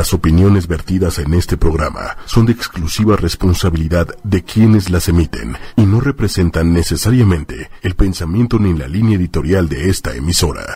Las 0.00 0.14
opiniones 0.14 0.66
vertidas 0.66 1.18
en 1.18 1.34
este 1.34 1.58
programa 1.58 2.16
son 2.24 2.46
de 2.46 2.52
exclusiva 2.52 3.16
responsabilidad 3.16 4.08
de 4.24 4.42
quienes 4.42 4.88
las 4.88 5.10
emiten 5.10 5.58
y 5.76 5.82
no 5.82 6.00
representan 6.00 6.72
necesariamente 6.72 7.68
el 7.82 7.94
pensamiento 7.96 8.58
ni 8.58 8.72
la 8.72 8.88
línea 8.88 9.18
editorial 9.18 9.68
de 9.68 9.90
esta 9.90 10.16
emisora. 10.16 10.74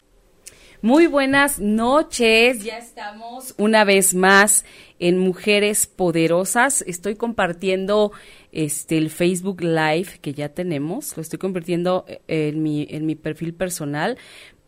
Muy 0.83 1.07
buenas 1.07 1.59
noches, 1.59 2.63
ya 2.63 2.77
estamos 2.77 3.55
una 3.57 3.85
vez 3.85 4.15
más 4.15 4.67
en 4.99 5.17
Mujeres 5.17 5.87
Poderosas. 5.87 6.85
Estoy 6.87 7.15
compartiendo 7.15 8.13
este 8.53 8.99
el 8.99 9.09
Facebook 9.09 9.63
Live 9.63 10.19
que 10.21 10.35
ya 10.35 10.51
tenemos, 10.51 11.17
lo 11.17 11.23
estoy 11.23 11.39
compartiendo 11.39 12.05
en 12.29 12.63
mi 12.63 12.87
en 12.91 13.07
mi 13.07 13.15
perfil 13.15 13.55
personal, 13.55 14.19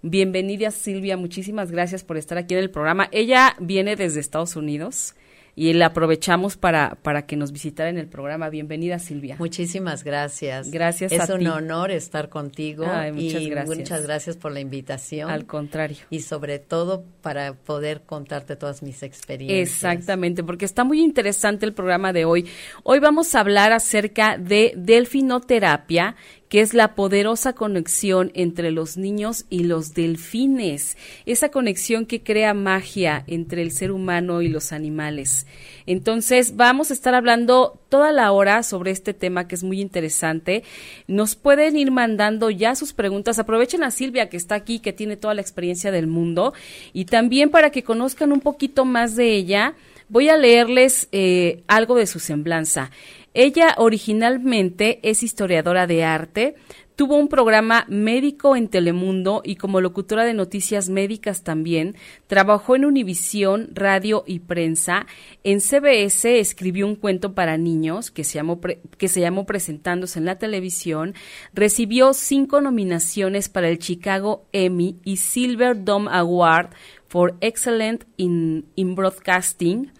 Bienvenida 0.01 0.71
Silvia, 0.71 1.17
muchísimas 1.17 1.69
gracias 1.69 2.03
por 2.03 2.17
estar 2.17 2.39
aquí 2.39 2.55
en 2.55 2.61
el 2.61 2.71
programa. 2.71 3.09
Ella 3.11 3.55
viene 3.59 3.95
desde 3.95 4.19
Estados 4.19 4.55
Unidos 4.55 5.13
y 5.55 5.73
la 5.73 5.87
aprovechamos 5.87 6.57
para, 6.57 6.97
para 7.01 7.25
que 7.25 7.35
nos 7.35 7.51
visitara 7.51 7.89
en 7.89 7.97
el 7.97 8.07
programa. 8.07 8.49
Bienvenida, 8.49 8.97
Silvia. 8.97 9.35
Muchísimas 9.37 10.03
gracias. 10.03 10.71
Gracias 10.71 11.11
es 11.11 11.29
a 11.29 11.35
un 11.35 11.45
honor 11.47 11.91
estar 11.91 12.29
contigo. 12.29 12.85
Ay, 12.87 13.11
muchas 13.11 13.41
y 13.41 13.49
gracias. 13.49 13.77
Muchas 13.77 14.03
gracias 14.03 14.37
por 14.37 14.51
la 14.51 14.59
invitación. 14.61 15.29
Al 15.29 15.45
contrario. 15.45 15.97
Y 16.09 16.21
sobre 16.21 16.59
todo 16.59 17.03
para 17.21 17.53
poder 17.53 18.01
contarte 18.01 18.55
todas 18.55 18.81
mis 18.81 19.03
experiencias. 19.03 19.69
Exactamente, 19.69 20.43
porque 20.43 20.65
está 20.65 20.83
muy 20.83 21.01
interesante 21.01 21.65
el 21.65 21.73
programa 21.73 22.13
de 22.13 22.25
hoy. 22.25 22.47
Hoy 22.83 22.99
vamos 22.99 23.35
a 23.35 23.39
hablar 23.39 23.73
acerca 23.73 24.37
de 24.37 24.73
delfinoterapia, 24.75 26.15
que 26.53 26.61
es 26.61 26.75
la 26.75 26.93
poderosa 26.93 27.53
conexión 27.53 28.31
entre 28.35 28.69
los 28.69 28.95
niños 28.95 29.45
y 29.49 29.63
los 29.63 29.95
delfines, 29.95 30.97
esa 31.25 31.49
conexión 31.49 32.05
que 32.05 32.21
crea 32.21 32.53
magia 32.53 33.23
entre 33.25 33.63
el 33.63 33.71
ser 33.71 33.91
humano 33.91 34.43
y 34.43 34.49
los 34.49 34.71
animales. 34.71 35.47
Entonces, 35.87 36.55
vamos 36.55 36.91
a 36.91 36.93
estar 36.93 37.15
hablando 37.15 37.79
toda 37.89 38.11
la 38.11 38.31
hora 38.31 38.61
sobre 38.61 38.91
este 38.91 39.15
tema 39.15 39.47
que 39.47 39.55
es 39.55 39.63
muy 39.63 39.81
interesante. 39.81 40.63
Nos 41.07 41.33
pueden 41.33 41.75
ir 41.75 41.89
mandando 41.89 42.51
ya 42.51 42.75
sus 42.75 42.93
preguntas. 42.93 43.39
Aprovechen 43.39 43.81
a 43.81 43.89
Silvia 43.89 44.29
que 44.29 44.37
está 44.37 44.53
aquí, 44.53 44.77
que 44.77 44.93
tiene 44.93 45.17
toda 45.17 45.33
la 45.33 45.41
experiencia 45.41 45.91
del 45.91 46.05
mundo, 46.05 46.53
y 46.93 47.05
también 47.05 47.49
para 47.49 47.71
que 47.71 47.81
conozcan 47.81 48.31
un 48.31 48.41
poquito 48.41 48.85
más 48.85 49.15
de 49.15 49.33
ella, 49.33 49.73
voy 50.07 50.29
a 50.29 50.37
leerles 50.37 51.07
eh, 51.11 51.63
algo 51.65 51.95
de 51.95 52.05
su 52.05 52.19
semblanza. 52.19 52.91
Ella 53.33 53.73
originalmente 53.77 54.99
es 55.01 55.23
historiadora 55.23 55.87
de 55.87 56.03
arte, 56.03 56.55
tuvo 56.95 57.17
un 57.17 57.27
programa 57.27 57.85
médico 57.89 58.55
en 58.55 58.67
Telemundo 58.67 59.41
y 59.43 59.55
como 59.55 59.81
locutora 59.81 60.23
de 60.23 60.33
noticias 60.33 60.89
médicas 60.89 61.43
también, 61.43 61.95
trabajó 62.27 62.75
en 62.75 62.85
Univisión, 62.85 63.69
radio 63.73 64.23
y 64.27 64.39
prensa. 64.39 65.07
En 65.43 65.61
CBS 65.61 66.39
escribió 66.39 66.85
un 66.85 66.95
cuento 66.95 67.33
para 67.33 67.57
niños 67.57 68.11
que 68.11 68.23
se 68.23 68.35
llamó, 68.35 68.61
que 68.61 69.07
se 69.07 69.21
llamó 69.21 69.45
Presentándose 69.45 70.19
en 70.19 70.25
la 70.25 70.37
televisión. 70.37 71.15
Recibió 71.53 72.13
cinco 72.13 72.61
nominaciones 72.61 73.49
para 73.49 73.69
el 73.69 73.79
Chicago 73.79 74.45
Emmy 74.51 74.97
y 75.03 75.17
Silver 75.17 75.83
Dome 75.83 76.09
Award 76.11 76.69
for 77.07 77.35
Excellent 77.41 78.03
in, 78.17 78.65
in 78.75 78.93
Broadcasting. 78.93 79.91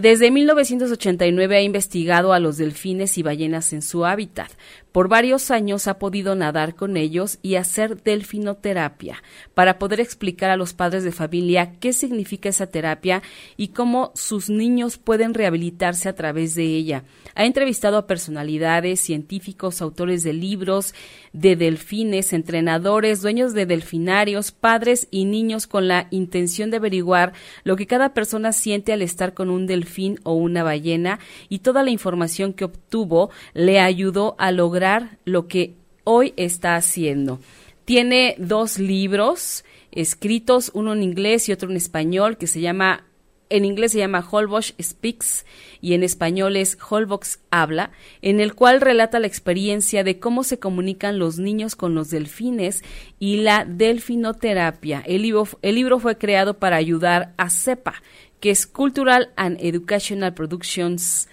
Desde 0.00 0.30
1989 0.30 1.56
ha 1.56 1.62
investigado 1.62 2.32
a 2.32 2.38
los 2.38 2.56
delfines 2.56 3.18
y 3.18 3.22
ballenas 3.22 3.72
en 3.72 3.82
su 3.82 4.04
hábitat. 4.04 4.50
Por 4.98 5.06
varios 5.06 5.52
años 5.52 5.86
ha 5.86 6.00
podido 6.00 6.34
nadar 6.34 6.74
con 6.74 6.96
ellos 6.96 7.38
y 7.40 7.54
hacer 7.54 8.02
delfinoterapia 8.02 9.22
para 9.54 9.78
poder 9.78 10.00
explicar 10.00 10.50
a 10.50 10.56
los 10.56 10.74
padres 10.74 11.04
de 11.04 11.12
familia 11.12 11.74
qué 11.78 11.92
significa 11.92 12.48
esa 12.48 12.66
terapia 12.66 13.22
y 13.56 13.68
cómo 13.68 14.10
sus 14.16 14.50
niños 14.50 14.98
pueden 14.98 15.34
rehabilitarse 15.34 16.08
a 16.08 16.16
través 16.16 16.56
de 16.56 16.64
ella. 16.64 17.04
Ha 17.36 17.44
entrevistado 17.44 17.96
a 17.96 18.08
personalidades, 18.08 18.98
científicos, 18.98 19.82
autores 19.82 20.24
de 20.24 20.32
libros, 20.32 20.96
de 21.32 21.54
delfines, 21.54 22.32
entrenadores, 22.32 23.22
dueños 23.22 23.54
de 23.54 23.66
delfinarios, 23.66 24.50
padres 24.50 25.06
y 25.12 25.26
niños 25.26 25.68
con 25.68 25.86
la 25.86 26.08
intención 26.10 26.72
de 26.72 26.78
averiguar 26.78 27.34
lo 27.62 27.76
que 27.76 27.86
cada 27.86 28.14
persona 28.14 28.52
siente 28.52 28.92
al 28.92 29.02
estar 29.02 29.32
con 29.32 29.48
un 29.48 29.68
delfín 29.68 30.18
o 30.24 30.32
una 30.32 30.64
ballena 30.64 31.20
y 31.48 31.60
toda 31.60 31.84
la 31.84 31.90
información 31.90 32.52
que 32.52 32.64
obtuvo 32.64 33.30
le 33.54 33.78
ayudó 33.78 34.34
a 34.40 34.50
lograr 34.50 34.87
lo 35.24 35.48
que 35.48 35.74
hoy 36.04 36.32
está 36.36 36.76
haciendo. 36.76 37.40
Tiene 37.84 38.34
dos 38.38 38.78
libros 38.78 39.64
escritos, 39.92 40.70
uno 40.74 40.92
en 40.92 41.02
inglés 41.02 41.48
y 41.48 41.52
otro 41.52 41.70
en 41.70 41.76
español, 41.76 42.36
que 42.36 42.46
se 42.46 42.60
llama, 42.60 43.04
en 43.50 43.64
inglés 43.64 43.92
se 43.92 43.98
llama 43.98 44.26
Holbox 44.30 44.74
Speaks 44.80 45.46
y 45.80 45.94
en 45.94 46.02
español 46.02 46.56
es 46.56 46.76
Holbox 46.88 47.40
Habla, 47.50 47.90
en 48.20 48.40
el 48.40 48.54
cual 48.54 48.80
relata 48.80 49.18
la 49.20 49.26
experiencia 49.26 50.04
de 50.04 50.18
cómo 50.18 50.44
se 50.44 50.58
comunican 50.58 51.18
los 51.18 51.38
niños 51.38 51.76
con 51.76 51.94
los 51.94 52.10
delfines 52.10 52.82
y 53.18 53.38
la 53.38 53.64
delfinoterapia. 53.64 55.02
El 55.06 55.22
libro, 55.22 55.48
el 55.62 55.74
libro 55.74 55.98
fue 55.98 56.18
creado 56.18 56.58
para 56.58 56.76
ayudar 56.76 57.32
a 57.36 57.50
CEPA, 57.50 58.02
que 58.40 58.50
es 58.50 58.66
Cultural 58.66 59.30
and 59.36 59.58
Educational 59.60 60.34
Productions 60.34 61.28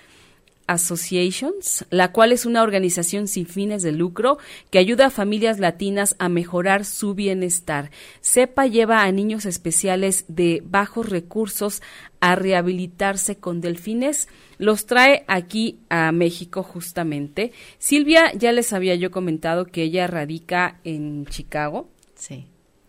Associations, 0.67 1.85
la 1.89 2.11
cual 2.11 2.31
es 2.31 2.45
una 2.45 2.63
organización 2.63 3.27
sin 3.27 3.45
fines 3.45 3.83
de 3.83 3.91
lucro 3.91 4.37
que 4.71 4.79
ayuda 4.79 5.07
a 5.07 5.09
familias 5.09 5.59
latinas 5.59 6.15
a 6.19 6.29
mejorar 6.29 6.85
su 6.85 7.13
bienestar. 7.13 7.91
CEPA 8.21 8.67
lleva 8.67 9.03
a 9.03 9.11
niños 9.11 9.45
especiales 9.45 10.25
de 10.27 10.61
bajos 10.65 11.09
recursos 11.09 11.81
a 12.19 12.35
rehabilitarse 12.35 13.37
con 13.37 13.61
delfines. 13.61 14.27
Los 14.57 14.85
trae 14.85 15.23
aquí 15.27 15.79
a 15.89 16.11
México 16.11 16.63
justamente. 16.63 17.51
Silvia, 17.77 18.33
ya 18.33 18.51
les 18.51 18.73
había 18.73 18.95
yo 18.95 19.11
comentado 19.11 19.65
que 19.65 19.83
ella 19.83 20.07
radica 20.07 20.79
en 20.83 21.25
Chicago. 21.27 21.89
Sí. 22.15 22.47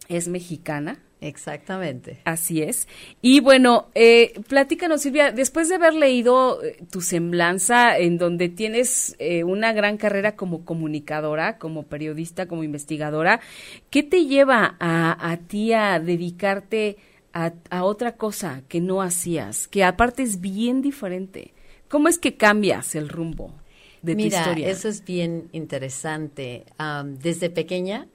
Es 0.08 0.28
mexicana. 0.28 1.03
Exactamente. 1.21 2.19
Así 2.25 2.62
es. 2.62 2.87
Y 3.22 3.41
bueno, 3.41 3.88
eh, 3.94 4.34
platícanos, 4.49 5.00
Silvia, 5.00 5.32
después 5.32 5.69
de 5.69 5.77
haber 5.77 5.94
leído 5.94 6.62
eh, 6.62 6.77
tu 6.91 7.00
semblanza, 7.00 7.99
en 7.99 8.19
donde 8.19 8.49
tienes 8.49 9.16
eh, 9.19 9.43
una 9.43 9.72
gran 9.72 9.97
carrera 9.97 10.37
como 10.37 10.65
comunicadora, 10.65 11.59
como 11.59 11.84
periodista, 11.84 12.47
como 12.47 12.65
investigadora, 12.65 13.41
¿qué 13.88 14.03
te 14.03 14.26
lleva 14.26 14.76
a, 14.78 15.31
a 15.31 15.37
ti 15.38 15.72
a 15.72 15.99
dedicarte 16.00 16.99
a, 17.32 17.53
a, 17.71 17.84
otra 17.84 18.16
cosa 18.16 18.62
que 18.69 18.81
no 18.81 19.00
hacías, 19.00 19.69
que 19.69 19.84
aparte 19.84 20.22
es 20.22 20.41
bien 20.41 20.82
diferente? 20.82 21.55
¿Cómo 21.88 22.08
es 22.08 22.19
que 22.19 22.37
cambias 22.37 22.94
el 22.94 23.08
rumbo 23.08 23.55
de 24.02 24.17
Mira, 24.17 24.43
tu 24.43 24.50
historia? 24.50 24.69
Eso 24.69 24.88
es 24.88 25.05
bien 25.05 25.49
interesante. 25.52 26.64
Um, 26.79 27.17
desde 27.19 27.49
pequeña, 27.49 28.06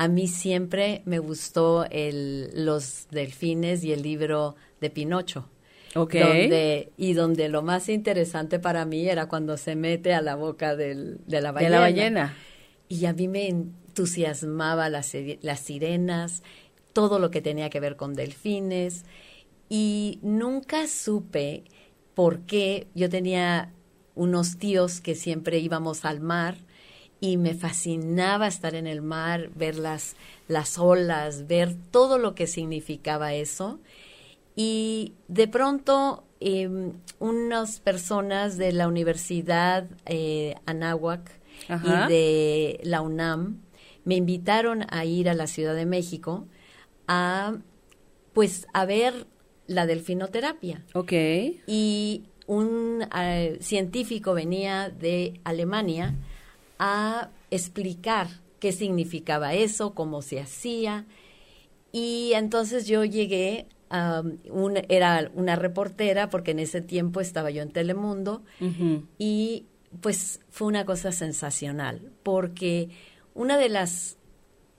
a 0.00 0.08
mí 0.08 0.28
siempre 0.28 1.02
me 1.04 1.18
gustó 1.18 1.84
el, 1.90 2.64
los 2.64 3.06
delfines 3.10 3.84
y 3.84 3.92
el 3.92 4.00
libro 4.02 4.56
de 4.80 4.88
Pinocho. 4.88 5.50
Okay. 5.94 6.22
Donde, 6.22 6.92
y 6.96 7.12
donde 7.12 7.50
lo 7.50 7.60
más 7.60 7.90
interesante 7.90 8.58
para 8.58 8.86
mí 8.86 9.06
era 9.06 9.28
cuando 9.28 9.58
se 9.58 9.76
mete 9.76 10.14
a 10.14 10.22
la 10.22 10.36
boca 10.36 10.74
del, 10.74 11.18
de 11.26 11.42
la 11.42 11.52
ballena. 11.52 11.68
De 11.68 11.74
la 11.74 11.80
ballena. 11.80 12.36
Y 12.88 13.04
a 13.04 13.12
mí 13.12 13.28
me 13.28 13.48
entusiasmaba 13.48 14.88
las, 14.88 15.14
las 15.42 15.60
sirenas, 15.60 16.44
todo 16.94 17.18
lo 17.18 17.30
que 17.30 17.42
tenía 17.42 17.68
que 17.68 17.80
ver 17.80 17.96
con 17.96 18.14
delfines. 18.14 19.04
Y 19.68 20.18
nunca 20.22 20.88
supe 20.88 21.64
por 22.14 22.40
qué 22.46 22.86
yo 22.94 23.10
tenía 23.10 23.70
unos 24.14 24.56
tíos 24.56 25.02
que 25.02 25.14
siempre 25.14 25.58
íbamos 25.58 26.06
al 26.06 26.20
mar 26.20 26.56
y 27.20 27.36
me 27.36 27.54
fascinaba 27.54 28.46
estar 28.46 28.74
en 28.74 28.86
el 28.86 29.02
mar, 29.02 29.50
ver 29.54 29.76
las, 29.76 30.16
las 30.48 30.78
olas, 30.78 31.46
ver 31.46 31.76
todo 31.90 32.18
lo 32.18 32.34
que 32.34 32.46
significaba 32.46 33.34
eso. 33.34 33.78
Y 34.56 35.12
de 35.28 35.46
pronto 35.46 36.24
em, 36.40 36.94
unas 37.18 37.80
personas 37.80 38.56
de 38.56 38.72
la 38.72 38.88
Universidad 38.88 39.86
eh, 40.06 40.54
Anáhuac 40.64 41.30
Ajá. 41.68 42.06
y 42.06 42.12
de 42.12 42.80
la 42.84 43.02
UNAM 43.02 43.60
me 44.04 44.16
invitaron 44.16 44.86
a 44.90 45.04
ir 45.04 45.28
a 45.28 45.34
la 45.34 45.46
Ciudad 45.46 45.74
de 45.74 45.84
México 45.84 46.46
a, 47.06 47.58
pues, 48.32 48.66
a 48.72 48.86
ver 48.86 49.26
la 49.66 49.86
delfinoterapia. 49.86 50.84
Ok. 50.94 51.12
Y 51.66 52.24
un 52.46 53.06
eh, 53.14 53.58
científico 53.60 54.32
venía 54.32 54.88
de 54.88 55.40
Alemania 55.44 56.16
a 56.80 57.28
explicar 57.50 58.26
qué 58.58 58.72
significaba 58.72 59.54
eso, 59.54 59.94
cómo 59.94 60.22
se 60.22 60.40
hacía. 60.40 61.06
Y 61.92 62.32
entonces 62.34 62.86
yo 62.86 63.04
llegué, 63.04 63.66
un- 64.50 64.80
era 64.88 65.30
una 65.34 65.56
reportera, 65.56 66.30
porque 66.30 66.52
en 66.52 66.58
ese 66.60 66.80
tiempo 66.80 67.20
estaba 67.20 67.50
yo 67.50 67.62
en 67.62 67.70
Telemundo, 67.70 68.42
y 69.18 69.66
pues 70.00 70.40
fue 70.50 70.68
una 70.68 70.84
cosa 70.84 71.10
sensacional, 71.12 72.12
porque 72.22 72.88
una 73.34 73.58
de 73.58 73.68
las 73.68 74.16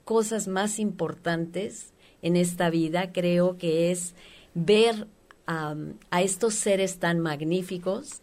cosas 0.06 0.48
más 0.48 0.80
importantes 0.80 1.92
en 2.22 2.36
esta 2.38 2.70
vida 2.70 3.12
creo 3.12 3.58
que 3.58 3.92
es 3.92 4.16
ver 4.54 5.08
a 5.46 6.22
estos 6.22 6.54
seres 6.56 6.98
tan 7.00 7.20
magníficos 7.20 8.22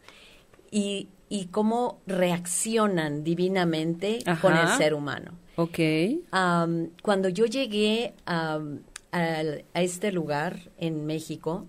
y, 0.71 1.09
y 1.29 1.47
cómo 1.47 2.01
reaccionan 2.07 3.23
divinamente 3.25 4.19
con 4.41 4.57
el 4.57 4.69
ser 4.79 4.95
humano. 4.95 5.33
Ok. 5.57 5.79
Cuando 7.03 7.29
yo 7.29 7.47
llegué 7.47 8.15
al- 8.27 9.65
a 9.75 9.83
este 9.83 10.13
lugar 10.13 10.71
en 10.79 11.07
México, 11.07 11.67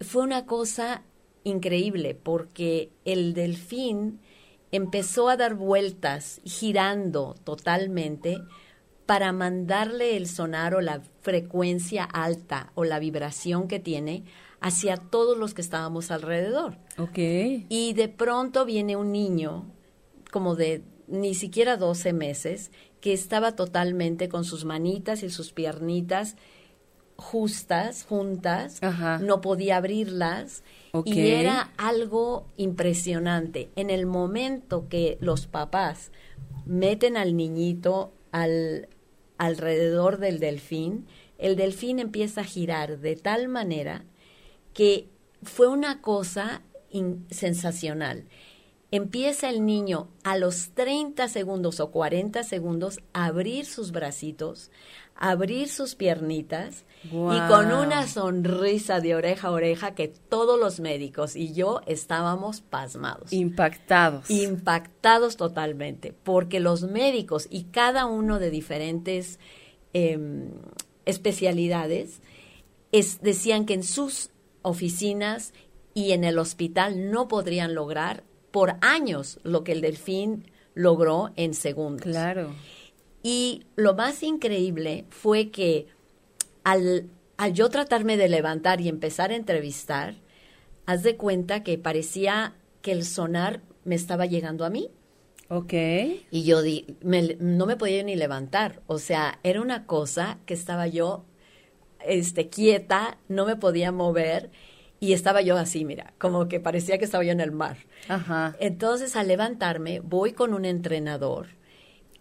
fue 0.00 0.22
una 0.22 0.46
cosa 0.46 1.02
increíble 1.44 2.14
porque 2.14 2.90
el 3.04 3.34
delfín 3.34 4.20
empezó 4.72 5.28
a 5.28 5.36
dar 5.36 5.54
vueltas, 5.54 6.40
girando 6.44 7.34
totalmente 7.44 8.38
para 9.06 9.32
mandarle 9.32 10.16
el 10.16 10.26
sonar 10.28 10.74
o 10.74 10.80
la 10.80 11.00
frecuencia 11.22 12.04
alta 12.04 12.70
o 12.74 12.84
la 12.84 12.98
vibración 13.00 13.66
que 13.66 13.80
tiene 13.80 14.22
hacia 14.60 14.96
todos 14.96 15.36
los 15.36 15.54
que 15.54 15.62
estábamos 15.62 16.10
alrededor. 16.10 16.78
Ok. 16.98 17.18
Y 17.68 17.92
de 17.94 18.08
pronto 18.08 18.64
viene 18.64 18.96
un 18.96 19.12
niño, 19.12 19.66
como 20.30 20.54
de 20.54 20.82
ni 21.06 21.34
siquiera 21.34 21.76
12 21.76 22.12
meses, 22.12 22.70
que 23.00 23.12
estaba 23.12 23.56
totalmente 23.56 24.28
con 24.28 24.44
sus 24.44 24.64
manitas 24.64 25.22
y 25.22 25.30
sus 25.30 25.52
piernitas 25.52 26.36
justas, 27.20 28.04
juntas, 28.04 28.82
Ajá. 28.82 29.18
no 29.18 29.40
podía 29.40 29.76
abrirlas. 29.76 30.64
Ok. 30.92 31.06
Y 31.06 31.28
era 31.28 31.72
algo 31.76 32.46
impresionante. 32.56 33.70
En 33.76 33.90
el 33.90 34.06
momento 34.06 34.88
que 34.88 35.18
los 35.20 35.46
papás 35.46 36.10
meten 36.64 37.16
al 37.16 37.36
niñito 37.36 38.12
al, 38.32 38.88
alrededor 39.38 40.18
del 40.18 40.40
delfín, 40.40 41.06
el 41.38 41.56
delfín 41.56 41.98
empieza 41.98 42.42
a 42.42 42.44
girar 42.44 42.98
de 42.98 43.16
tal 43.16 43.48
manera 43.48 44.04
que 44.80 45.10
fue 45.42 45.68
una 45.68 46.00
cosa 46.00 46.62
sensacional. 47.30 48.24
Empieza 48.90 49.50
el 49.50 49.66
niño 49.66 50.08
a 50.24 50.38
los 50.38 50.70
30 50.70 51.28
segundos 51.28 51.80
o 51.80 51.90
40 51.90 52.42
segundos 52.44 52.98
a 53.12 53.26
abrir 53.26 53.66
sus 53.66 53.92
bracitos, 53.92 54.70
a 55.16 55.32
abrir 55.32 55.68
sus 55.68 55.96
piernitas 55.96 56.86
y 57.04 57.38
con 57.48 57.72
una 57.72 58.06
sonrisa 58.08 59.00
de 59.00 59.14
oreja 59.14 59.48
a 59.48 59.50
oreja 59.50 59.94
que 59.94 60.08
todos 60.08 60.58
los 60.58 60.80
médicos 60.80 61.36
y 61.36 61.52
yo 61.52 61.82
estábamos 61.86 62.62
pasmados 62.62 63.34
Impactados. 63.34 64.30
impactados 64.30 65.36
totalmente, 65.36 66.14
porque 66.24 66.58
los 66.58 66.84
médicos 66.84 67.48
y 67.50 67.64
cada 67.64 68.06
uno 68.06 68.38
de 68.38 68.48
diferentes 68.50 69.38
em, 69.92 70.52
especialidades 71.04 72.22
es- 72.92 73.20
decían 73.20 73.66
que 73.66 73.74
en 73.74 73.82
sus 73.84 74.30
oficinas 74.62 75.52
y 75.94 76.12
en 76.12 76.24
el 76.24 76.38
hospital 76.38 77.10
no 77.10 77.28
podrían 77.28 77.74
lograr 77.74 78.24
por 78.50 78.76
años 78.80 79.38
lo 79.42 79.64
que 79.64 79.72
el 79.72 79.80
delfín 79.80 80.44
logró 80.74 81.30
en 81.36 81.54
segundos. 81.54 82.02
Claro. 82.02 82.54
Y 83.22 83.64
lo 83.76 83.94
más 83.94 84.22
increíble 84.22 85.04
fue 85.10 85.50
que 85.50 85.86
al, 86.64 87.08
al 87.36 87.52
yo 87.52 87.68
tratarme 87.68 88.16
de 88.16 88.28
levantar 88.28 88.80
y 88.80 88.88
empezar 88.88 89.30
a 89.30 89.36
entrevistar, 89.36 90.14
haz 90.86 91.02
de 91.02 91.16
cuenta 91.16 91.62
que 91.62 91.76
parecía 91.78 92.54
que 92.82 92.92
el 92.92 93.04
sonar 93.04 93.60
me 93.84 93.94
estaba 93.94 94.26
llegando 94.26 94.64
a 94.64 94.70
mí. 94.70 94.90
Ok. 95.48 95.72
Y 96.30 96.44
yo 96.44 96.62
di, 96.62 96.86
me- 97.02 97.36
no 97.40 97.66
me 97.66 97.76
podía 97.76 98.02
ni 98.04 98.14
levantar. 98.14 98.82
O 98.86 98.98
sea, 98.98 99.38
era 99.42 99.60
una 99.60 99.84
cosa 99.86 100.38
que 100.46 100.54
estaba 100.54 100.86
yo 100.86 101.24
este, 102.06 102.48
quieta, 102.48 103.18
no 103.28 103.46
me 103.46 103.56
podía 103.56 103.92
mover 103.92 104.50
y 105.00 105.14
estaba 105.14 105.40
yo 105.40 105.56
así, 105.56 105.84
mira, 105.84 106.12
como 106.18 106.46
que 106.48 106.60
parecía 106.60 106.98
que 106.98 107.06
estaba 107.06 107.24
yo 107.24 107.32
en 107.32 107.40
el 107.40 107.52
mar. 107.52 107.78
Ajá. 108.08 108.54
Entonces, 108.60 109.16
al 109.16 109.28
levantarme, 109.28 110.00
voy 110.00 110.32
con 110.32 110.52
un 110.52 110.66
entrenador 110.66 111.48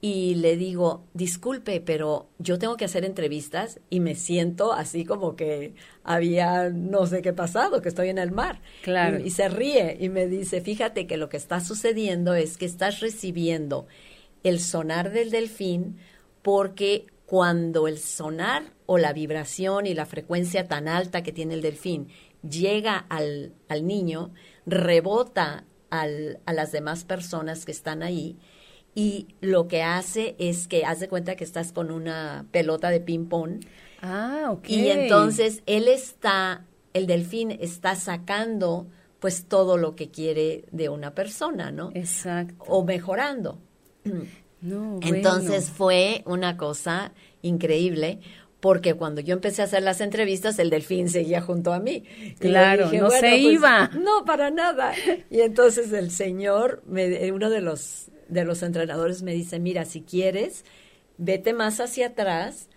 y 0.01 0.35
le 0.35 0.55
digo, 0.55 1.03
disculpe, 1.13 1.81
pero 1.81 2.29
yo 2.37 2.57
tengo 2.57 2.77
que 2.77 2.85
hacer 2.85 3.03
entrevistas 3.03 3.81
y 3.89 3.99
me 3.99 4.15
siento 4.15 4.71
así 4.71 5.03
como 5.03 5.35
que 5.35 5.73
había 6.05 6.69
no 6.69 7.05
sé 7.05 7.21
qué 7.21 7.33
pasado, 7.33 7.81
que 7.81 7.89
estoy 7.89 8.07
en 8.07 8.17
el 8.17 8.31
mar. 8.31 8.61
Claro. 8.81 9.19
Y, 9.19 9.23
y 9.23 9.29
se 9.31 9.49
ríe 9.49 9.97
y 9.99 10.07
me 10.07 10.27
dice, 10.27 10.61
fíjate 10.61 11.05
que 11.05 11.17
lo 11.17 11.27
que 11.27 11.35
está 11.35 11.59
sucediendo 11.59 12.33
es 12.33 12.57
que 12.57 12.65
estás 12.65 13.01
recibiendo 13.01 13.87
el 14.43 14.61
sonar 14.61 15.11
del 15.11 15.31
delfín 15.31 15.97
porque 16.41 17.07
cuando 17.25 17.87
el 17.89 17.99
sonar 17.99 18.78
o 18.91 18.97
la 18.97 19.13
vibración 19.13 19.85
y 19.85 19.93
la 19.93 20.07
frecuencia 20.07 20.67
tan 20.67 20.87
alta 20.87 21.21
que 21.21 21.31
tiene 21.31 21.53
el 21.53 21.61
delfín 21.61 22.07
llega 22.41 22.97
al, 22.97 23.53
al 23.67 23.85
niño, 23.85 24.31
rebota 24.65 25.65
al- 25.91 26.39
a 26.47 26.53
las 26.53 26.71
demás 26.71 27.03
personas 27.03 27.65
que 27.65 27.71
están 27.71 28.01
ahí 28.01 28.37
y 28.95 29.27
lo 29.41 29.67
que 29.67 29.83
hace 29.83 30.35
es 30.39 30.67
que 30.67 30.85
haz 30.85 30.99
de 30.99 31.07
cuenta 31.07 31.35
que 31.35 31.43
estás 31.43 31.71
con 31.71 31.91
una 31.91 32.47
pelota 32.51 32.89
de 32.89 32.99
ping 32.99 33.27
pong 33.27 33.59
Ah, 34.01 34.47
ok. 34.49 34.67
y 34.67 34.89
entonces 34.89 35.61
él 35.67 35.87
está, 35.87 36.65
el 36.93 37.05
delfín 37.05 37.51
está 37.51 37.95
sacando 37.95 38.87
pues 39.19 39.45
todo 39.45 39.77
lo 39.77 39.95
que 39.95 40.09
quiere 40.09 40.65
de 40.71 40.89
una 40.89 41.13
persona, 41.13 41.69
¿no? 41.71 41.91
Exacto. 41.93 42.55
O 42.67 42.83
mejorando. 42.83 43.59
No, 44.61 44.99
bueno. 44.99 45.15
Entonces 45.15 45.69
fue 45.69 46.21
una 46.25 46.57
cosa 46.57 47.13
increíble 47.41 48.19
porque 48.59 48.93
cuando 48.93 49.21
yo 49.21 49.33
empecé 49.33 49.61
a 49.61 49.65
hacer 49.65 49.83
las 49.83 50.01
entrevistas 50.01 50.59
el 50.59 50.69
delfín 50.69 51.09
seguía 51.09 51.41
junto 51.41 51.71
a 51.73 51.79
mí. 51.79 52.03
Claro, 52.39 52.89
no 52.91 53.09
se 53.09 53.37
iba. 53.37 53.89
No, 53.99 54.25
para 54.25 54.49
nada. 54.51 54.93
Y 55.29 55.41
entonces 55.41 55.93
el 55.93 56.11
señor, 56.11 56.83
me- 56.85 57.31
uno 57.31 57.49
de 57.49 57.61
los, 57.61 58.07
de 58.27 58.43
los 58.43 58.61
entrenadores 58.63 59.21
me 59.23 59.33
dice, 59.33 59.59
mira, 59.59 59.85
si 59.85 60.01
quieres, 60.01 60.65
vete 61.17 61.53
más 61.53 61.79
hacia 61.79 62.07
atrás 62.07 62.67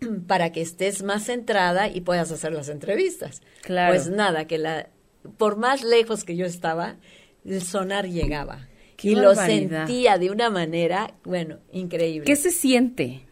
para 0.28 0.52
que 0.52 0.60
estés 0.60 1.02
más 1.02 1.24
centrada 1.24 1.88
y 1.88 2.02
puedas 2.02 2.30
hacer 2.30 2.52
las 2.52 2.68
entrevistas. 2.68 3.42
Claro. 3.62 3.92
Pues 3.94 4.08
nada, 4.10 4.46
que 4.46 4.58
la, 4.58 4.90
por 5.38 5.56
más 5.56 5.82
lejos 5.82 6.22
que 6.24 6.36
yo 6.36 6.46
estaba, 6.46 6.96
el 7.44 7.62
sonar 7.62 8.06
llegaba. 8.08 8.68
Qué 8.96 9.10
y 9.10 9.14
lo 9.16 9.34
sentía 9.34 10.18
de 10.18 10.30
una 10.30 10.50
manera, 10.50 11.14
bueno, 11.24 11.58
increíble. 11.72 12.24
¿Qué 12.26 12.36
se 12.36 12.52
siente? 12.52 13.26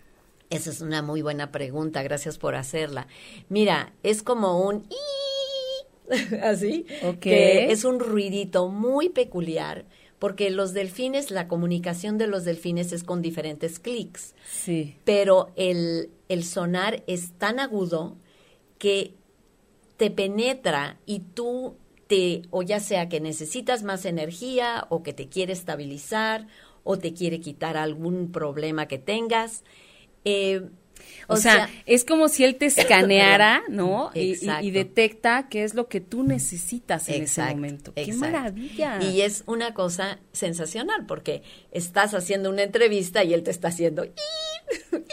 Esa 0.50 0.70
es 0.70 0.80
una 0.80 1.00
muy 1.02 1.22
buena 1.22 1.52
pregunta, 1.52 2.02
gracias 2.02 2.36
por 2.38 2.54
hacerla. 2.56 3.06
Mira, 3.48 3.92
es 4.02 4.22
como 4.22 4.66
un 4.66 4.84
así, 6.42 6.86
que 7.20 7.70
es 7.72 7.84
un 7.84 8.00
ruidito 8.00 8.68
muy 8.68 9.08
peculiar, 9.10 9.84
porque 10.18 10.50
los 10.50 10.72
delfines, 10.74 11.30
la 11.30 11.46
comunicación 11.48 12.18
de 12.18 12.26
los 12.26 12.44
delfines 12.44 12.92
es 12.92 13.04
con 13.04 13.22
diferentes 13.22 13.78
clics, 13.78 14.34
Sí. 14.50 14.96
pero 15.04 15.50
el, 15.56 16.10
el 16.28 16.44
sonar 16.44 17.04
es 17.06 17.32
tan 17.38 17.60
agudo 17.60 18.16
que 18.78 19.14
te 19.96 20.10
penetra 20.10 20.98
y 21.06 21.20
tú 21.20 21.76
te, 22.08 22.42
o 22.50 22.62
ya 22.62 22.80
sea 22.80 23.08
que 23.08 23.20
necesitas 23.20 23.82
más 23.84 24.04
energía 24.04 24.86
o 24.88 25.02
que 25.04 25.12
te 25.12 25.28
quiere 25.28 25.52
estabilizar 25.52 26.48
o 26.82 26.98
te 26.98 27.12
quiere 27.12 27.40
quitar 27.40 27.76
algún 27.76 28.32
problema 28.32 28.88
que 28.88 28.98
tengas. 28.98 29.62
Eh, 30.24 30.62
O, 31.28 31.36
sea, 31.36 31.68
es 31.86 32.04
como 32.04 32.28
si 32.28 32.44
él 32.44 32.56
te 32.56 32.66
escaneara, 32.66 33.62
¿no? 33.68 34.10
Y- 34.14 34.70
detecta 34.70 35.48
qué 35.48 35.64
es 35.64 35.74
lo 35.74 35.88
que 35.88 36.00
tú 36.00 36.22
necesitas 36.24 37.08
en 37.08 37.22
ese 37.22 37.42
momento. 37.42 37.92
¡Qué 37.94 38.02
exacto. 38.02 38.20
maravilla! 38.26 38.98
Y 39.02 39.22
es 39.22 39.44
una 39.46 39.72
cosa 39.74 40.18
sensacional 40.32 41.06
porque 41.06 41.42
estás 41.72 42.14
haciendo 42.14 42.50
una 42.50 42.62
entrevista 42.62 43.24
y 43.24 43.32
él 43.34 43.42
te 43.42 43.50
está 43.50 43.68
haciendo 43.68 44.04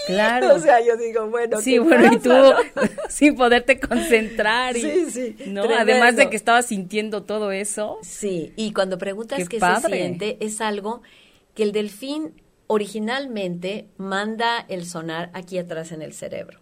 Claro. 0.08 0.56
o 0.56 0.60
sea, 0.60 0.80
yo 0.86 0.96
digo, 0.98 1.28
bueno, 1.30 1.60
Sí, 1.62 1.74
¿qué 1.74 1.80
bueno, 1.80 2.14
y 2.14 2.20
tú 2.20 2.30
no? 2.30 2.54
sin 3.10 3.36
poderte 3.36 3.80
concentrar. 3.80 4.78
Y, 4.78 4.82
Sí, 4.82 5.06
sí, 5.12 5.36
¿no? 5.48 5.64
tremendo. 5.64 5.76
Además 5.94 6.16
de 6.16 6.30
que 6.30 6.36
estabas 6.36 6.68
sintiendo 6.68 7.24
todo 7.24 7.52
eso. 7.52 7.98
Sí, 8.04 8.54
y 8.56 8.72
cuando 8.74 8.98
preguntas 8.98 9.40
Qué 9.40 9.58
qué, 9.58 9.60
se 9.60 9.88
siente, 9.88 10.38
es 10.40 10.62
algo 10.62 11.02
que 11.56 11.64
el 11.64 11.72
delfín 11.72 12.34
originalmente 12.68 13.88
manda 13.98 14.60
el 14.68 14.86
sonar 14.86 15.32
aquí 15.34 15.58
atrás 15.58 15.92
en 15.92 16.02
el 16.02 16.14
cerebro. 16.14 16.62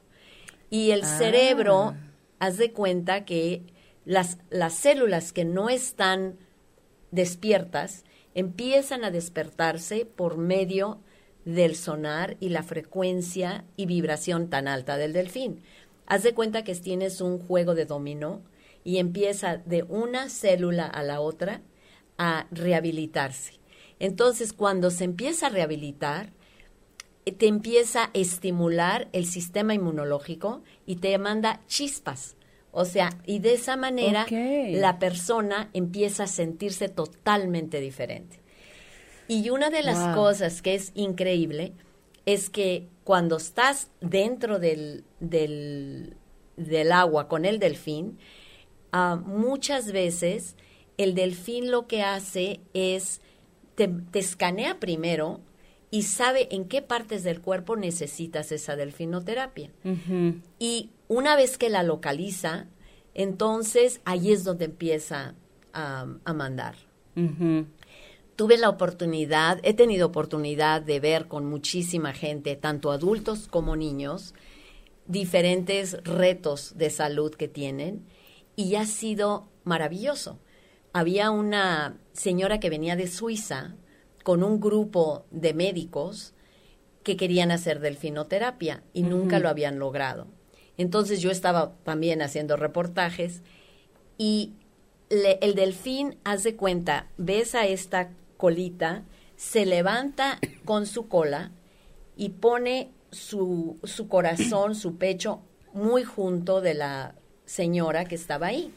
Y 0.70 0.92
el 0.92 1.02
Ah. 1.04 1.18
cerebro, 1.18 1.96
haz 2.40 2.58
de 2.58 2.72
cuenta 2.72 3.26
que 3.26 3.64
las, 4.06 4.38
las 4.50 4.74
células 4.74 5.34
que 5.34 5.46
no 5.46 5.70
están 5.70 6.38
despiertas 7.12 8.04
empiezan 8.34 9.04
a 9.04 9.12
despertarse 9.12 10.06
por 10.06 10.38
medio 10.38 11.00
del 11.46 11.76
sonar 11.76 12.38
y 12.40 12.50
la 12.50 12.64
frecuencia 12.64 13.66
y 13.78 13.86
vibración 13.86 14.50
tan 14.50 14.68
alta 14.68 14.98
del 14.98 15.14
delfín. 15.14 15.62
Haz 16.08 16.24
de 16.24 16.34
cuenta 16.34 16.64
que 16.64 16.76
tienes 16.76 17.22
un 17.22 17.40
juego 17.40 17.76
de 17.76 17.86
dominó 17.86 18.42
y 18.84 18.98
empieza 18.98 19.58
de 19.58 19.84
una 19.84 20.30
célula 20.30 20.86
a 20.86 21.04
la 21.04 21.20
otra 21.22 21.62
a 22.18 22.48
rehabilitarse. 22.52 23.54
Entonces, 24.00 24.54
cuando 24.54 24.92
se 24.92 25.04
empieza 25.06 25.48
a 25.48 25.50
rehabilitar, 25.50 26.34
eh, 27.25 27.32
te 27.32 27.48
empieza 27.48 28.06
a 28.06 28.10
estimular 28.14 29.08
el 29.14 29.25
sistema 29.25 29.74
inmunológico 29.74 30.64
y 30.86 30.98
te 30.98 31.18
manda 31.18 31.62
chispas. 31.68 32.36
O 32.72 32.84
sea, 32.86 33.10
y 33.25 33.40
de 33.40 33.54
esa 33.54 33.78
manera 33.78 34.25
la 34.82 35.00
persona 35.00 35.70
empieza 35.74 36.24
a 36.24 36.28
sentirse 36.28 36.90
totalmente 36.90 37.80
diferente. 37.80 38.42
Y 39.30 39.50
una 39.50 39.70
de 39.70 39.82
las 39.82 40.06
Wow. 40.08 40.14
cosas 40.14 40.62
que 40.62 40.75
es 40.75 40.92
increíble 40.94 41.74
es 42.25 42.50
que 42.50 42.90
cuando 43.06 43.38
estás 43.38 43.90
dentro 44.02 44.60
del, 44.60 45.06
del, 45.22 46.18
del 46.58 46.92
agua 46.92 47.28
con 47.28 47.46
el 47.46 47.60
delfín, 47.60 48.20
ah, 48.92 49.16
muchas 49.25 49.92
veces 49.92 50.56
el 50.98 51.16
delfín 51.16 51.72
lo 51.72 51.88
que 51.88 52.04
hace 52.04 52.60
es 52.74 53.22
te, 53.75 53.88
te 53.88 54.20
escanea 54.20 54.79
primero 54.79 55.41
y 55.91 56.03
sabe 56.03 56.53
en 56.53 56.65
qué 56.65 56.82
partes 56.82 57.24
del 57.24 57.41
cuerpo 57.41 57.75
necesitas 57.75 58.51
esa 58.51 58.75
delfinoterapia. 58.75 59.72
Y 60.60 60.89
una 61.08 61.36
vez 61.36 61.58
que 61.58 61.70
la 61.70 61.84
localiza, 61.84 62.67
entonces 63.13 64.01
ahí 64.03 64.32
es 64.32 64.44
donde 64.44 64.65
empieza 64.65 65.36
a, 65.74 66.08
a 66.24 66.34
mandar. 66.34 66.75
Tuve 68.36 68.58
la 68.58 68.67
oportunidad, 68.67 69.60
he 69.63 69.74
tenido 69.74 70.08
oportunidad 70.08 70.82
de 70.82 71.00
ver 71.00 71.27
con 71.27 71.46
muchísima 71.46 72.12
gente, 72.12 72.58
tanto 72.58 72.91
adultos 72.91 73.48
como 73.48 73.77
niños, 73.77 74.34
diferentes 75.08 76.03
retos 76.03 76.77
de 76.77 76.89
salud 76.89 77.34
que 77.34 77.48
tienen 77.48 78.05
y 78.58 78.75
ha 78.75 78.86
sido 78.86 79.48
maravilloso. 79.63 80.39
Había 80.96 81.30
una 81.30 81.98
señora 82.14 82.62
que 82.62 82.70
venía 82.70 82.96
de 82.96 83.08
Suiza 83.08 83.75
con 84.24 84.44
un 84.44 84.62
grupo 84.62 85.25
de 85.30 85.54
médicos 85.54 86.34
que 87.04 87.18
querían 87.18 87.52
hacer 87.52 87.82
delfinoterapia 87.82 88.82
y 88.94 89.04
nunca 89.04 89.40
lo 89.40 89.50
habían 89.50 89.78
logrado. 89.78 90.28
Entonces 90.78 91.20
yo 91.20 91.32
estaba 91.32 91.74
también 91.84 92.22
haciendo 92.22 92.56
reportajes 92.56 93.42
y 94.18 94.54
le- 95.10 95.38
el 95.42 95.54
delfín, 95.54 96.18
haz 96.24 96.44
de 96.44 96.56
cuenta, 96.56 97.10
ves 97.18 97.56
a 97.56 97.66
esta 97.68 98.12
colita, 98.38 99.04
se 99.36 99.66
levanta 99.66 100.40
con 100.64 100.86
su 100.86 101.10
cola 101.10 101.52
y 102.16 102.30
pone 102.30 102.94
su, 103.12 103.80
su 103.84 104.08
corazón, 104.08 104.75
su 104.75 104.96
pecho 104.96 105.42
muy 105.74 106.06
junto 106.06 106.62
de 106.62 106.74
la 106.74 107.16
señora 107.44 108.06
que 108.06 108.16
estaba 108.16 108.48
ahí. 108.48 108.72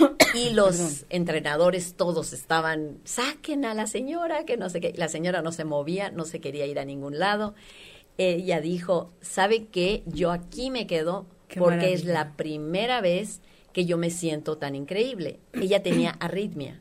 Y 0.34 0.50
los 0.50 1.04
entrenadores 1.10 1.94
todos 1.94 2.32
estaban, 2.32 2.98
saquen 3.04 3.64
a 3.64 3.74
la 3.74 3.86
señora, 3.88 4.44
que 4.44 4.56
no 4.56 4.68
sé 4.70 4.80
qué. 4.80 4.92
La 4.96 5.08
señora 5.08 5.42
no 5.42 5.50
se 5.52 5.64
movía, 5.64 6.10
no 6.10 6.24
se 6.24 6.40
quería 6.40 6.66
ir 6.66 6.78
a 6.78 6.84
ningún 6.84 7.18
lado. 7.18 7.54
Ella 8.16 8.60
dijo, 8.60 9.10
¿sabe 9.20 9.66
qué? 9.66 10.02
Yo 10.06 10.30
aquí 10.30 10.70
me 10.70 10.86
quedo 10.86 11.26
Qué 11.48 11.58
porque 11.58 11.92
es 11.92 12.04
la 12.04 12.36
primera 12.36 13.00
vez 13.00 13.40
que 13.72 13.86
yo 13.86 13.96
me 13.98 14.10
siento 14.10 14.56
tan 14.56 14.74
increíble. 14.76 15.40
Ella 15.52 15.82
tenía 15.82 16.10
arritmia. 16.20 16.80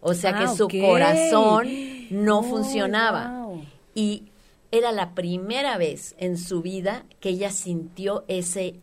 O 0.00 0.14
sea 0.14 0.30
Ah, 0.36 0.40
que 0.40 0.56
su 0.56 0.64
ok. 0.64 0.74
corazón 0.80 1.68
no 2.10 2.40
Oh, 2.40 2.42
funcionaba. 2.42 3.44
wow. 3.46 3.64
Y 3.94 4.24
era 4.72 4.90
la 4.92 5.14
primera 5.14 5.78
vez 5.78 6.14
en 6.18 6.38
su 6.38 6.60
vida 6.62 7.04
que 7.20 7.28
ella 7.30 7.50
sintió 7.50 8.24
ese 8.28 8.80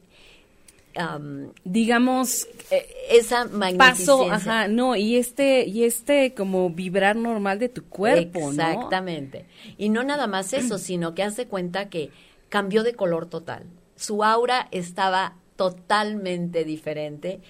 am, 0.98 1.52
Digamos, 1.64 2.48
eh, 2.72 2.88
esa 3.12 3.46
magnificencia. 3.46 3.78
paso, 3.78 4.32
ajá, 4.32 4.68
no, 4.68 4.96
y 4.96 5.16
este, 5.18 5.66
y 5.66 5.84
este 5.84 6.34
como 6.34 6.70
vibrar 6.70 7.16
normal 7.16 7.60
de 7.60 7.70
tu 7.70 7.86
cuerpo, 7.86 8.40
¿no? 8.40 8.50
Exactamente. 8.52 9.46
Y 9.78 9.90
no 9.90 10.04
nada 10.04 10.28
más 10.28 10.54
eso, 10.54 10.78
sino 10.80 11.14
que 11.16 11.24
hace 11.24 11.48
cuenta 11.48 11.90
que 11.90 12.12
cambió 12.50 12.84
de 12.84 12.94
color 12.94 13.28
total. 13.28 13.64
Su 13.96 14.24
aura 14.24 14.68
estaba 14.72 15.36
totalmente 15.56 16.64
diferente, 16.66 17.42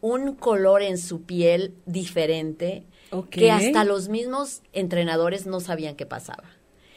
un 0.00 0.34
color 0.34 0.82
en 0.82 0.98
su 0.98 1.22
piel 1.22 1.74
diferente, 1.86 2.84
que 3.30 3.50
hasta 3.50 3.84
los 3.84 4.08
mismos 4.08 4.62
entrenadores 4.72 5.46
no 5.46 5.60
sabían 5.60 5.96
qué 5.96 6.06
pasaba. 6.06 6.44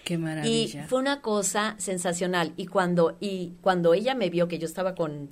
Qué 0.05 0.13
Y 0.13 0.17
maravilla. 0.17 0.85
fue 0.87 0.99
una 0.99 1.21
cosa 1.21 1.75
sensacional. 1.79 2.53
Y 2.57 2.67
cuando, 2.67 3.17
y 3.19 3.53
cuando 3.61 3.93
ella 3.95 4.13
me 4.15 4.29
vio 4.29 4.47
que 4.47 4.59
yo 4.59 4.67
estaba 4.67 4.93
con, 4.95 5.31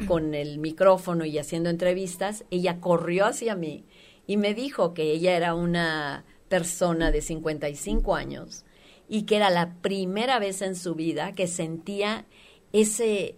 con 0.06 0.34
el 0.34 0.58
micrófono 0.58 1.24
y 1.24 1.38
haciendo 1.38 1.70
entrevistas, 1.70 2.44
ella 2.50 2.80
corrió 2.80 3.26
hacia 3.26 3.54
mí 3.54 3.84
y 4.26 4.36
me 4.36 4.54
dijo 4.54 4.94
que 4.94 5.10
ella 5.12 5.36
era 5.36 5.54
una 5.54 6.24
persona 6.48 7.10
de 7.10 7.22
55 7.22 8.14
años 8.14 8.64
y 9.08 9.22
que 9.22 9.36
era 9.36 9.50
la 9.50 9.74
primera 9.80 10.38
vez 10.38 10.62
en 10.62 10.76
su 10.76 10.94
vida 10.94 11.34
que 11.34 11.46
sentía 11.46 12.26
ese, 12.72 13.34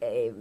eh, 0.00 0.32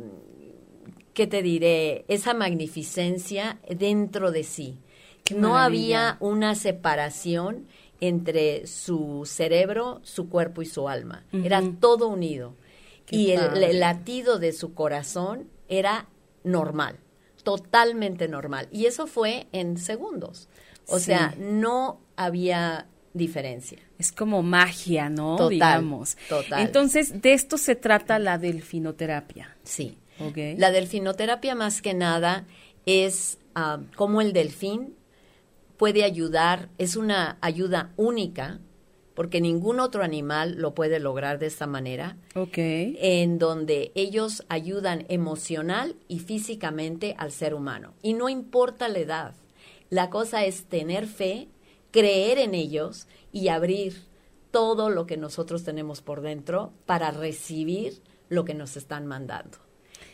¿qué 1.14 1.28
te 1.28 1.44
diré? 1.44 2.06
Esa 2.08 2.34
magnificencia 2.34 3.60
dentro 3.70 4.32
de 4.32 4.44
sí. 4.44 4.80
Qué 5.24 5.36
no 5.36 5.52
maravilla. 5.52 6.10
había 6.10 6.18
una 6.20 6.56
separación 6.56 7.68
entre 8.00 8.66
su 8.66 9.24
cerebro, 9.26 10.02
su 10.04 10.30
cuerpo 10.30 10.64
y 10.64 10.66
su 10.66 10.90
alma. 10.90 11.24
Era 11.32 11.62
todo 11.80 12.08
unido. 12.08 12.56
Qué 13.06 13.16
y 13.16 13.32
el 13.32 13.80
latido 13.80 14.40
de 14.40 14.52
su 14.52 14.74
corazón 14.74 15.51
era 15.72 16.08
normal, 16.44 17.00
totalmente 17.44 18.28
normal. 18.28 18.68
Y 18.72 18.86
eso 18.86 19.08
fue 19.08 19.48
en 19.52 19.78
segundos. 19.78 20.48
O 20.88 21.00
Sí. 21.00 21.06
sea, 21.06 21.34
no 21.40 22.02
había 22.16 22.88
diferencia. 23.14 23.80
Es 23.98 24.12
como 24.12 24.44
magia, 24.44 25.10
¿no? 25.10 25.36
Total, 25.36 25.50
Digamos. 25.50 26.18
total. 26.30 26.62
Entonces, 26.62 27.22
de 27.22 27.34
esto 27.34 27.58
se 27.58 27.76
trata 27.76 28.20
la 28.20 28.38
delfinoterapia. 28.38 29.56
Sí. 29.64 29.98
La 30.58 30.70
delfinoterapia 30.70 31.56
más 31.56 31.82
que 31.82 31.96
nada 31.96 32.46
es 32.86 33.40
ah, 33.56 33.80
cómo 33.96 34.22
el 34.22 34.34
delfín 34.34 34.96
puede 35.78 36.04
ayudar, 36.04 36.70
es 36.78 36.96
una 36.96 37.38
ayuda 37.42 37.92
única, 37.96 38.60
porque 39.14 39.42
ningún 39.42 39.80
otro 39.80 40.04
animal 40.04 40.56
lo 40.58 40.74
puede 40.74 41.00
lograr 41.00 41.38
de 41.40 41.48
esta 41.48 41.68
manera, 41.68 42.18
Ok. 42.36 42.58
en 42.58 43.38
donde 43.40 43.92
ellos 43.96 44.44
ayudan 44.50 45.06
emocional 45.10 45.96
y 46.08 46.20
físicamente 46.20 47.16
al 47.18 47.32
ser 47.32 47.54
humano. 47.54 47.94
Y 48.02 48.14
no 48.14 48.30
importa 48.30 48.88
la 48.88 49.00
edad, 49.00 49.34
la 49.90 50.10
cosa 50.10 50.46
es 50.46 50.66
tener 50.66 51.08
fe, 51.08 51.50
creer 51.92 52.38
en 52.40 52.54
ellos 52.56 53.08
y 53.34 53.50
abrir 53.50 53.96
todo 54.52 54.90
lo 54.90 55.06
que 55.06 55.18
nosotros 55.18 55.64
tenemos 55.64 56.02
por 56.02 56.22
dentro 56.22 56.74
para 56.86 57.12
recibir 57.12 58.02
lo 58.30 58.46
que 58.46 58.54
nos 58.54 58.78
están 58.78 59.08
mandando. 59.08 59.58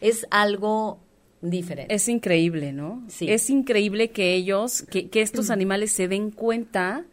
Es 0.01 0.27
algo 0.31 0.99
diferente. 1.41 1.93
Es 1.93 2.07
increíble, 2.07 2.73
¿no? 2.73 3.03
Sí. 3.07 3.29
Es 3.29 3.49
increíble 3.49 4.09
que 4.09 4.33
ellos, 4.33 4.81
que, 4.83 5.09
que 5.09 5.21
estos 5.21 5.49
animales 5.51 5.91
se 5.91 6.07
den 6.07 6.31
cuenta, 6.31 7.05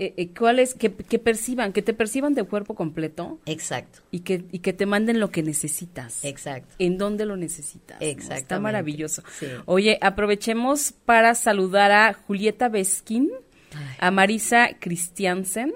eh, 0.00 0.14
eh, 0.16 0.28
cuál 0.28 0.60
es, 0.60 0.74
que, 0.74 0.94
que 0.94 1.18
perciban, 1.18 1.72
que 1.72 1.82
te 1.82 1.92
perciban 1.92 2.32
de 2.32 2.44
cuerpo 2.44 2.76
completo 2.76 3.40
Exacto, 3.46 3.98
y 4.12 4.20
que, 4.20 4.44
y 4.52 4.60
que 4.60 4.72
te 4.72 4.86
manden 4.86 5.18
lo 5.18 5.30
que 5.32 5.42
necesitas. 5.42 6.24
exacto. 6.24 6.72
en 6.78 6.98
dónde 6.98 7.26
lo 7.26 7.36
necesitas. 7.36 8.00
¿no? 8.00 8.34
Está 8.34 8.60
maravilloso. 8.60 9.24
Sí. 9.40 9.46
Oye, 9.66 9.98
aprovechemos 10.00 10.92
para 10.92 11.34
saludar 11.34 11.90
a 11.90 12.12
Julieta 12.12 12.68
Beskin, 12.68 13.28
Ay. 13.74 13.96
a 13.98 14.10
Marisa 14.12 14.70
Christiansen. 14.78 15.74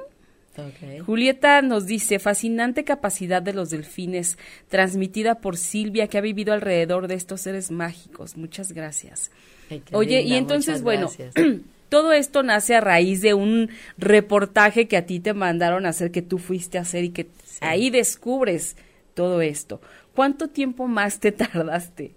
Okay. 0.53 1.01
Julieta 1.01 1.61
nos 1.63 1.87
dice, 1.87 2.21
fascinante 2.21 2.85
capacidad 2.85 3.43
de 3.43 3.55
los 3.55 3.71
delfines, 3.71 4.39
transmitida 4.69 5.41
por 5.41 5.57
Silvia, 5.57 6.07
que 6.07 6.19
ha 6.19 6.21
vivido 6.21 6.53
alrededor 6.53 7.09
de 7.09 7.15
estos 7.15 7.41
seres 7.41 7.73
mágicos. 7.73 8.37
Muchas 8.37 8.71
gracias. 8.73 9.33
Ay, 9.69 9.83
Oye, 9.93 10.21
y 10.23 10.35
entonces, 10.35 10.83
bueno, 10.83 11.11
gracias. 11.17 11.35
todo 11.93 12.15
esto 12.15 12.43
nace 12.43 12.75
a 12.75 12.81
raíz 12.81 13.21
de 13.21 13.35
un 13.35 13.69
reportaje 13.99 14.89
que 14.89 14.97
a 14.97 15.05
ti 15.05 15.21
te 15.21 15.35
mandaron 15.35 15.85
a 15.85 15.91
hacer, 15.91 16.11
que 16.11 16.23
tú 16.23 16.39
fuiste 16.39 16.79
a 16.79 16.81
hacer 16.81 17.05
y 17.05 17.11
que 17.11 17.27
ahí 17.61 17.91
descubres 17.91 18.77
todo 19.13 19.43
esto. 19.43 19.79
¿Cuánto 20.15 20.49
tiempo 20.49 20.89
más 20.89 21.21
te 21.21 21.33
tardaste? 21.33 22.13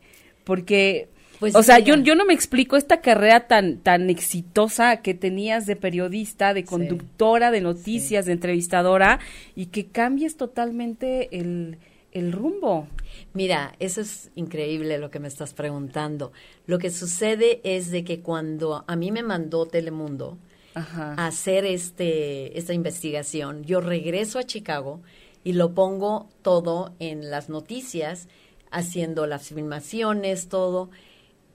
Porque 0.46 1.10
pues 1.42 1.58
o 1.58 1.62
sea, 1.62 1.80
yo, 1.80 1.98
yo 1.98 2.16
no 2.16 2.24
me 2.24 2.34
explico 2.34 2.78
esta 2.78 3.02
carrera 3.02 3.48
tan, 3.48 3.80
tan 3.80 4.10
exitosa 4.10 5.02
que 5.02 5.14
tenías 5.14 5.66
de 5.66 5.76
periodista, 5.76 6.54
de 6.54 6.64
conductora 6.64 7.52
de 7.52 7.60
noticias, 7.60 8.26
de 8.26 8.32
entrevistadora, 8.32 9.20
y 9.58 9.66
que 9.66 9.88
cambies 9.88 10.38
totalmente 10.38 11.38
el, 11.38 11.80
el 12.16 12.32
rumbo. 12.32 12.88
Mira, 13.34 13.76
eso 13.80 14.00
es 14.00 14.32
increíble 14.36 14.98
lo 14.98 15.12
que 15.12 15.20
me 15.20 15.28
estás 15.28 15.54
preguntando. 15.54 16.32
Lo 16.66 16.80
que 16.80 16.90
sucede 16.90 17.60
es 17.64 17.92
de 17.92 18.06
que 18.06 18.22
cuando 18.22 18.86
a 18.88 18.96
mí 18.96 19.12
me 19.12 19.22
mandó 19.22 19.66
Telemundo 19.66 20.38
a 20.74 21.28
hacer 21.28 21.66
este, 21.66 22.58
esta 22.58 22.74
investigación, 22.74 23.66
yo 23.66 23.82
regreso 23.82 24.40
a 24.40 24.44
Chicago 24.44 25.02
y 25.44 25.54
lo 25.54 25.74
pongo 25.74 26.30
todo 26.42 26.96
en 27.00 27.30
las 27.30 27.50
noticias, 27.50 28.30
haciendo 28.72 29.28
las 29.28 29.50
filmaciones, 29.50 30.48
todo. 30.48 30.90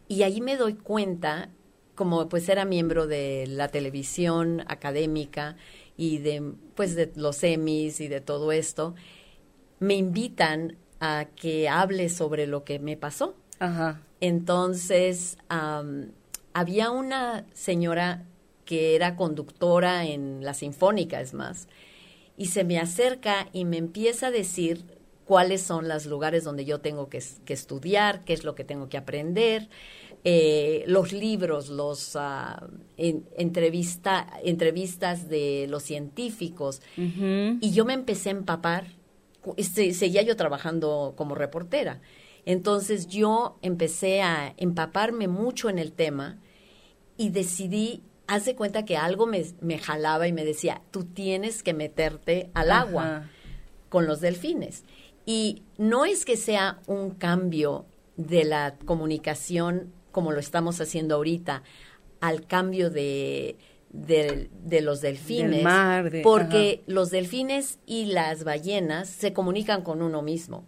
Y 0.08 0.24
ahí 0.24 0.42
me 0.42 0.58
doy 0.58 0.74
cuenta, 0.74 1.48
como 1.94 2.28
pues 2.28 2.50
era 2.50 2.66
miembro 2.66 3.06
de 3.06 3.46
la 3.48 3.68
televisión 3.68 4.62
académica 4.68 5.56
y 5.96 6.18
de 6.18 6.52
pues 6.74 6.94
de 6.94 7.10
los 7.16 7.42
Emmys 7.42 8.00
y 8.00 8.08
de 8.08 8.20
todo 8.20 8.52
esto, 8.52 8.94
me 9.80 9.94
invitan 9.94 10.76
a 11.00 11.26
que 11.34 11.68
hable 11.68 12.08
sobre 12.08 12.46
lo 12.46 12.64
que 12.64 12.78
me 12.78 12.96
pasó. 12.96 13.34
Ajá. 13.58 14.00
Entonces, 14.20 15.38
había 16.52 16.90
una 16.90 17.46
señora 17.54 18.24
que 18.64 18.94
era 18.94 19.16
conductora 19.16 20.06
en 20.06 20.44
la 20.44 20.54
Sinfónica, 20.54 21.20
es 21.20 21.34
más, 21.34 21.66
y 22.36 22.46
se 22.46 22.64
me 22.64 22.78
acerca 22.78 23.48
y 23.52 23.64
me 23.64 23.78
empieza 23.78 24.28
a 24.28 24.30
decir 24.30 24.84
cuáles 25.24 25.62
son 25.62 25.88
los 25.88 26.06
lugares 26.06 26.44
donde 26.44 26.64
yo 26.64 26.80
tengo 26.80 27.08
que, 27.08 27.18
estudiar, 27.18 28.24
qué 28.24 28.32
es 28.32 28.44
lo 28.44 28.54
que 28.54 28.64
tengo 28.64 28.88
que 28.88 28.96
aprender, 28.96 29.68
eh, 30.24 30.84
los 30.86 31.12
libros, 31.12 31.68
los 31.68 32.14
uh, 32.14 32.66
entrevista, 32.96 34.26
entrevistas 34.44 35.28
de 35.28 35.66
los 35.68 35.82
científicos. 35.82 36.82
Y 36.96 37.70
yo 37.70 37.84
me 37.84 37.94
empecé 37.94 38.28
a 38.28 38.32
empapar, 38.32 38.86
seguía 39.58 40.22
yo 40.22 40.36
trabajando 40.36 41.14
como 41.16 41.34
reportera. 41.34 42.00
Entonces 42.46 43.06
yo 43.06 43.58
empecé 43.62 44.22
a 44.22 44.54
empaparme 44.56 45.28
mucho 45.28 45.68
en 45.68 45.78
el 45.78 45.92
tema 45.92 46.38
y 47.16 47.30
decidí 47.30 48.02
hace 48.26 48.54
cuenta 48.54 48.84
que 48.84 48.96
algo 48.96 49.26
me, 49.26 49.44
me, 49.60 49.78
jalaba 49.78 50.28
y 50.28 50.32
me 50.32 50.44
decía, 50.44 50.82
tú 50.90 51.04
tienes 51.04 51.62
que 51.62 51.74
meterte 51.74 52.50
al 52.54 52.70
agua 52.70 53.28
con 53.88 54.06
los 54.06 54.20
delfines. 54.20 54.84
Y 55.26 55.64
no 55.76 56.04
es 56.04 56.24
que 56.24 56.36
sea 56.36 56.80
un 56.86 57.10
cambio 57.10 57.86
de 58.16 58.44
la 58.44 58.76
comunicación 58.84 59.92
como 60.12 60.32
lo 60.32 60.40
estamos 60.40 60.80
haciendo 60.80 61.16
ahorita 61.16 61.62
al 62.20 62.46
cambio 62.46 62.90
de, 62.90 63.56
de, 63.90 64.48
los 64.82 65.00
delfines, 65.00 65.66
porque 66.22 66.82
los 66.86 67.10
delfines 67.10 67.78
y 67.86 68.06
las 68.06 68.44
ballenas 68.44 69.08
se 69.08 69.32
comunican 69.32 69.82
con 69.82 70.02
uno 70.02 70.22
mismo. 70.22 70.64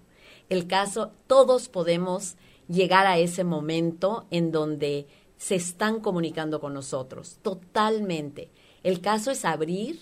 El 0.49 0.67
caso, 0.67 1.12
todos 1.26 1.69
podemos 1.69 2.37
llegar 2.69 3.07
a 3.07 3.19
ese 3.19 3.45
momento 3.45 4.26
en 4.31 4.50
donde 4.52 5.07
se 5.37 5.55
están 5.55 6.00
comunicando 6.00 6.61
con 6.61 6.75
nosotros, 6.75 7.38
totalmente. 7.43 8.50
El 8.83 9.00
caso 9.00 9.31
es 9.31 9.45
abrir 9.45 10.00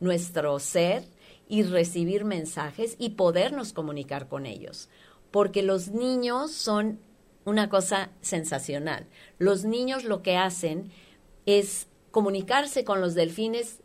nuestro 0.00 0.58
ser 0.58 1.04
y 1.48 1.62
recibir 1.62 2.24
mensajes 2.24 2.96
y 2.98 3.10
podernos 3.10 3.72
comunicar 3.72 4.28
con 4.28 4.46
ellos. 4.46 4.88
Porque 5.30 5.62
los 5.62 5.88
niños 5.88 6.52
son 6.52 7.00
una 7.44 7.68
cosa 7.68 8.10
sensacional. 8.20 9.06
Los 9.38 9.64
niños 9.64 10.04
lo 10.04 10.22
que 10.22 10.36
hacen 10.36 10.90
es 11.46 11.86
comunicarse 12.16 12.82
con 12.82 13.02
los 13.02 13.14
delfines 13.14 13.82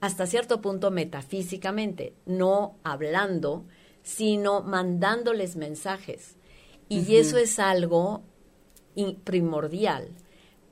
hasta 0.00 0.26
cierto 0.26 0.60
punto 0.60 0.90
metafísicamente, 0.90 2.12
no 2.26 2.74
hablando, 2.82 3.66
sino 4.02 4.62
mandándoles 4.62 5.54
mensajes. 5.54 6.34
Y 6.88 7.14
eso 7.14 7.36
es 7.38 7.60
algo 7.60 8.24
primordial. 9.22 10.08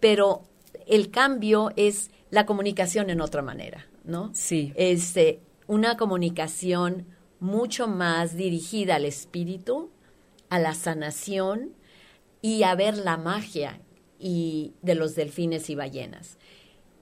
Pero 0.01 0.49
el 0.89 1.13
cambio 1.13 1.71
es 1.77 2.11
la 2.31 2.45
comunicación 2.45 3.09
en 3.09 3.21
otra 3.21 3.41
manera, 3.41 3.87
¿no? 4.03 4.33
Sí. 4.35 4.73
Este, 4.75 5.39
una 5.69 5.97
comunicación 5.97 7.07
mucho 7.39 7.87
más 7.87 8.35
dirigida 8.35 8.97
al 8.97 9.05
espíritu, 9.05 9.91
a 10.49 10.59
la 10.59 10.75
sanación 10.75 11.71
y 12.43 12.65
a 12.65 12.75
ver 12.75 12.99
la 12.99 13.17
magia 13.17 13.81
y 14.19 14.73
de 14.83 14.97
los 14.97 15.15
delfines 15.15 15.71
y 15.71 15.77
ballenas. 15.77 16.37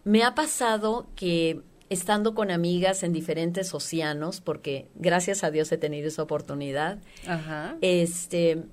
Me 0.04 0.22
ha 0.22 0.34
pasado 0.34 1.06
que 1.16 1.62
estando 1.88 2.34
con 2.34 2.50
amigas 2.50 3.02
en 3.02 3.12
diferentes 3.12 3.72
océanos, 3.74 4.40
porque 4.40 4.88
gracias 4.94 5.44
a 5.44 5.50
Dios 5.50 5.70
he 5.72 5.78
tenido 5.78 6.08
esa 6.08 6.22
oportunidad, 6.22 6.98
este 7.80 8.64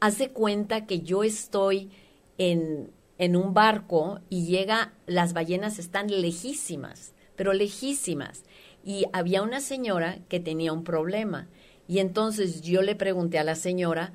hace 0.00 0.30
cuenta 0.30 0.86
que 0.86 1.00
yo 1.00 1.24
estoy 1.24 1.90
en, 2.38 2.90
en 3.18 3.36
un 3.36 3.52
barco 3.52 4.20
y 4.28 4.46
llega, 4.46 4.92
las 5.06 5.32
ballenas 5.32 5.78
están 5.78 6.08
lejísimas, 6.08 7.14
pero 7.34 7.52
lejísimas 7.52 8.44
y 8.84 9.06
había 9.12 9.42
una 9.42 9.60
señora 9.60 10.18
que 10.28 10.40
tenía 10.40 10.72
un 10.72 10.84
problema. 10.84 11.48
Y 11.88 12.00
entonces 12.00 12.62
yo 12.62 12.82
le 12.82 12.94
pregunté 12.94 13.38
a 13.38 13.44
la 13.44 13.54
señora, 13.54 14.12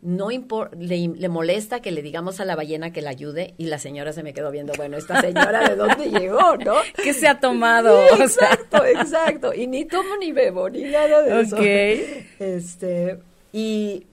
no 0.00 0.28
le, 0.30 1.08
le, 1.08 1.28
molesta 1.28 1.80
que 1.80 1.90
le 1.90 2.02
digamos 2.02 2.38
a 2.40 2.44
la 2.44 2.54
ballena 2.54 2.92
que 2.92 3.02
la 3.02 3.10
ayude 3.10 3.54
y 3.58 3.66
la 3.66 3.78
señora 3.78 4.12
se 4.12 4.22
me 4.22 4.32
quedó 4.32 4.50
viendo, 4.50 4.72
bueno, 4.76 4.96
esta 4.96 5.20
señora 5.20 5.68
de 5.68 5.76
dónde 5.76 6.10
llegó, 6.10 6.56
¿no? 6.56 6.74
¿Qué 7.02 7.12
se 7.12 7.26
ha 7.26 7.40
tomado? 7.40 7.98
exacto, 8.20 8.84
exacto. 8.84 9.54
Y 9.54 9.66
ni 9.66 9.84
tomo 9.84 10.16
ni 10.16 10.32
bebo, 10.32 10.70
ni 10.70 10.82
nada 10.82 11.22
de 11.22 11.40
eso. 11.40 11.56
Este, 12.38 13.18
y 13.52 14.06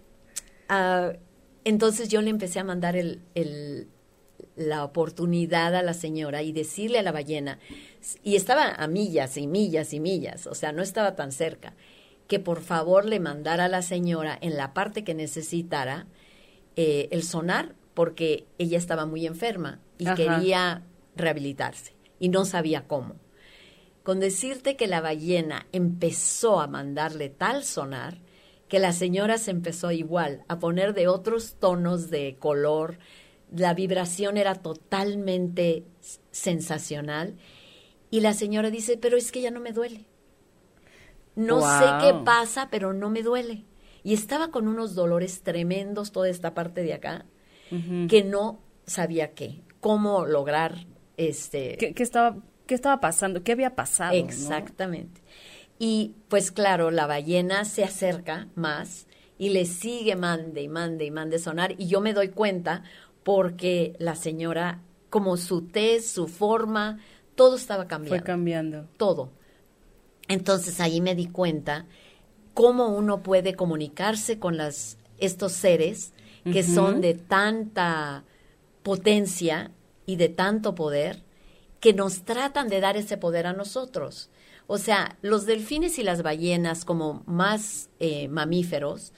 uh, 0.69 1.15
entonces 1.63 2.09
yo 2.09 2.21
le 2.21 2.31
empecé 2.31 2.59
a 2.59 2.63
mandar 2.63 2.95
el, 2.95 3.21
el, 3.35 3.87
la 4.55 4.83
oportunidad 4.83 5.75
a 5.75 5.83
la 5.83 5.93
señora 5.93 6.41
y 6.41 6.51
decirle 6.51 6.99
a 6.99 7.03
la 7.03 7.11
ballena, 7.11 7.59
y 8.23 8.35
estaba 8.35 8.69
a 8.69 8.87
millas 8.87 9.37
y 9.37 9.47
millas 9.47 9.93
y 9.93 9.99
millas, 9.99 10.47
o 10.47 10.55
sea, 10.55 10.71
no 10.71 10.81
estaba 10.81 11.15
tan 11.15 11.31
cerca, 11.31 11.73
que 12.27 12.39
por 12.39 12.61
favor 12.61 13.05
le 13.05 13.19
mandara 13.19 13.65
a 13.65 13.69
la 13.69 13.81
señora 13.81 14.37
en 14.41 14.57
la 14.57 14.73
parte 14.73 15.03
que 15.03 15.13
necesitara 15.13 16.07
eh, 16.75 17.07
el 17.11 17.23
sonar, 17.23 17.75
porque 17.93 18.45
ella 18.57 18.77
estaba 18.77 19.05
muy 19.05 19.25
enferma 19.25 19.79
y 19.97 20.05
quería 20.15 20.83
rehabilitarse 21.15 21.93
y 22.19 22.29
no 22.29 22.45
sabía 22.45 22.87
cómo. 22.87 23.15
Con 24.03 24.19
decirte 24.19 24.75
que 24.75 24.87
la 24.87 25.01
ballena 25.01 25.67
empezó 25.71 26.59
a 26.59 26.67
mandarle 26.67 27.29
tal 27.29 27.63
sonar, 27.63 28.19
que 28.67 28.79
la 28.79 28.91
señora 28.91 29.37
se 29.37 29.51
empezó 29.51 29.91
igual 29.91 30.43
a 30.47 30.59
poner 30.59 30.93
de 30.93 31.07
otros 31.07 31.55
tonos 31.59 32.09
de 32.09 32.35
color, 32.39 32.97
la 33.55 33.73
vibración 33.73 34.37
era 34.37 34.55
totalmente 34.55 35.83
sensacional 36.31 37.35
y 38.11 38.21
la 38.21 38.33
señora 38.33 38.69
dice, 38.69 38.97
pero 38.97 39.17
es 39.17 39.31
que 39.31 39.41
ya 39.41 39.51
no 39.51 39.59
me 39.59 39.71
duele. 39.71 40.05
No 41.35 41.61
sé 41.61 41.85
qué 42.01 42.13
pasa, 42.23 42.69
pero 42.69 42.93
no 42.93 43.09
me 43.09 43.21
duele. 43.21 43.65
Y 44.03 44.13
estaba 44.13 44.49
con 44.49 44.67
unos 44.67 44.95
dolores 44.95 45.41
tremendos 45.41 46.11
toda 46.11 46.29
esta 46.29 46.53
parte 46.53 46.83
de 46.83 46.93
acá, 46.93 47.25
que 48.07 48.23
no 48.23 48.59
sabía 48.85 49.33
qué, 49.33 49.61
cómo 49.79 50.25
lograr 50.25 50.85
este... 51.17 51.75
¿Qué, 51.77 51.93
estaba, 51.97 52.37
qué 52.67 52.75
estaba 52.75 53.01
pasando? 53.01 53.43
¿Qué 53.43 53.51
había 53.51 53.75
pasado? 53.75 54.13
Exactamente. 54.13 55.21
Y 55.79 56.13
pues 56.29 56.51
claro, 56.51 56.91
la 56.91 57.07
ballena 57.07 57.65
se 57.65 57.83
acerca 57.83 58.47
más 58.55 59.07
y 59.37 59.49
le 59.49 59.65
sigue 59.65 60.15
mande 60.15 60.61
y 60.61 60.69
mande 60.69 61.05
y 61.05 61.11
mande 61.11 61.39
sonar 61.39 61.75
y 61.77 61.87
yo 61.87 61.99
me 61.99 62.13
doy 62.13 62.29
cuenta 62.29 62.83
porque 63.23 63.95
la 63.99 64.15
señora, 64.15 64.81
como 65.09 65.35
su 65.35 65.63
tez, 65.63 66.07
su 66.07 66.27
forma, 66.27 66.99
todo 67.33 67.55
estaba 67.55 67.87
cambiando. 67.87 68.17
Fue 68.17 68.23
cambiando. 68.23 68.87
Todo. 68.97 69.31
Entonces 70.27 70.79
ahí 70.79 71.01
me 71.01 71.15
di 71.15 71.27
cuenta 71.27 71.85
cómo 72.53 72.87
uno 72.87 73.21
puede 73.21 73.55
comunicarse 73.55 74.39
con 74.39 74.57
las, 74.57 74.97
estos 75.19 75.51
seres 75.51 76.13
que 76.51 76.61
son 76.61 77.01
de 77.01 77.15
tanta 77.15 78.23
potencia 78.83 79.71
y 80.05 80.15
de 80.17 80.29
tanto 80.29 80.75
poder 80.75 81.23
que 81.79 81.93
nos 81.93 82.23
tratan 82.23 82.69
de 82.69 82.81
dar 82.81 82.97
ese 82.97 83.17
poder 83.17 83.47
a 83.47 83.53
nosotros. 83.53 84.29
O 84.67 84.77
sea, 84.77 85.17
los 85.21 85.45
delfines 85.45 85.97
y 85.97 86.03
las 86.03 86.21
ballenas 86.21 86.85
como 86.85 87.23
más 87.25 87.89
eh, 87.99 88.27
mamíferos 88.27 89.11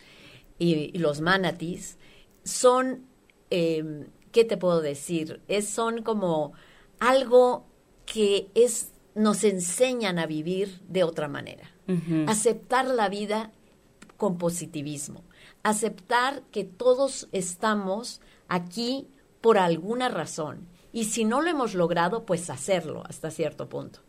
y, 0.57 0.97
los 0.97 1.21
manatis 1.21 1.97
son, 2.43 3.05
eh, 3.49 4.07
¿qué 4.31 4.45
te 4.45 4.57
puedo 4.57 4.81
decir? 4.81 5.41
Es, 5.47 5.69
son 5.69 6.01
como 6.01 6.53
algo 6.99 7.65
que 8.05 8.49
es 8.55 8.91
nos 9.17 9.43
enseñan 9.43 10.19
a 10.19 10.27
vivir 10.27 10.79
de 10.87 11.03
otra 11.03 11.27
manera. 11.27 11.71
Aceptar 12.27 12.85
la 12.85 13.09
vida 13.09 13.51
con 14.17 14.37
positivismo. 14.37 15.23
Aceptar 15.63 16.43
que 16.51 16.63
todos 16.63 17.27
estamos 17.31 18.21
aquí 18.47 19.07
por 19.41 19.57
alguna 19.57 20.09
razón. 20.09 20.67
Y 20.93 21.05
si 21.05 21.25
no 21.25 21.41
lo 21.41 21.49
hemos 21.49 21.73
logrado, 21.73 22.25
pues 22.25 22.49
hacerlo 22.49 23.03
hasta 23.07 23.31
cierto 23.31 23.69
punto. 23.69 24.01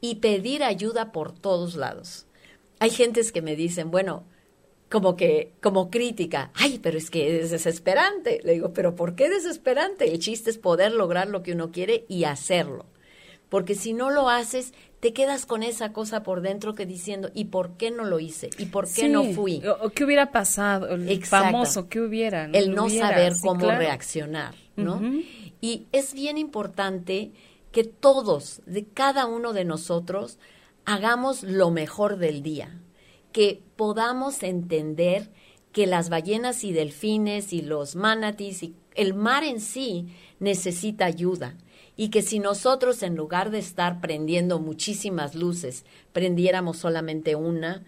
Y 0.00 0.16
pedir 0.16 0.62
ayuda 0.62 1.12
por 1.12 1.32
todos 1.32 1.74
lados. 1.74 2.26
Hay 2.78 2.90
gentes 2.90 3.32
que 3.32 3.42
me 3.42 3.56
dicen, 3.56 3.90
bueno, 3.90 4.24
como 4.90 5.16
que, 5.16 5.52
como 5.60 5.90
crítica, 5.90 6.50
ay, 6.54 6.78
pero 6.82 6.96
es 6.96 7.10
que 7.10 7.40
es 7.40 7.50
desesperante. 7.50 8.40
Le 8.44 8.52
digo, 8.52 8.72
pero 8.72 8.94
¿por 8.94 9.14
qué 9.14 9.28
desesperante? 9.28 10.10
El 10.10 10.20
chiste 10.20 10.50
es 10.50 10.58
poder 10.58 10.92
lograr 10.92 11.28
lo 11.28 11.42
que 11.42 11.52
uno 11.52 11.70
quiere 11.72 12.06
y 12.08 12.24
hacerlo. 12.24 12.86
Porque 13.48 13.74
si 13.74 13.92
no 13.94 14.10
lo 14.10 14.28
haces, 14.28 14.74
te 15.00 15.12
quedas 15.12 15.46
con 15.46 15.62
esa 15.62 15.92
cosa 15.92 16.22
por 16.22 16.42
dentro 16.42 16.74
que 16.74 16.86
diciendo, 16.86 17.30
¿y 17.34 17.46
por 17.46 17.76
qué 17.76 17.90
no 17.90 18.04
lo 18.04 18.20
hice? 18.20 18.50
¿Y 18.58 18.66
por 18.66 18.90
qué 18.90 19.08
no 19.08 19.24
fui? 19.24 19.62
O, 19.66 19.90
¿Qué 19.90 20.04
hubiera 20.04 20.32
pasado? 20.32 20.88
El 20.88 21.24
famoso, 21.24 21.88
¿qué 21.88 22.00
hubiera? 22.00 22.50
El 22.52 22.74
no 22.74 22.90
saber 22.90 23.34
cómo 23.40 23.70
reaccionar, 23.70 24.54
¿no? 24.76 25.00
Y 25.60 25.86
es 25.92 26.14
bien 26.14 26.36
importante 26.38 27.32
que 27.72 27.84
todos, 27.84 28.62
de 28.66 28.86
cada 28.86 29.26
uno 29.26 29.52
de 29.52 29.64
nosotros, 29.64 30.38
hagamos 30.84 31.42
lo 31.42 31.70
mejor 31.70 32.18
del 32.18 32.42
día, 32.42 32.80
que 33.32 33.62
podamos 33.76 34.42
entender 34.42 35.30
que 35.72 35.86
las 35.86 36.08
ballenas 36.08 36.64
y 36.64 36.72
delfines 36.72 37.52
y 37.52 37.62
los 37.62 37.94
manatis 37.94 38.62
y 38.62 38.74
el 38.94 39.14
mar 39.14 39.44
en 39.44 39.60
sí 39.60 40.08
necesita 40.40 41.04
ayuda 41.04 41.56
y 41.98 42.10
que 42.10 42.22
si 42.22 42.38
nosotros 42.38 43.02
en 43.02 43.16
lugar 43.16 43.50
de 43.50 43.58
estar 43.58 44.00
prendiendo 44.00 44.60
muchísimas 44.60 45.34
luces, 45.34 45.84
prendiéramos 46.12 46.78
solamente 46.78 47.34
una 47.34 47.84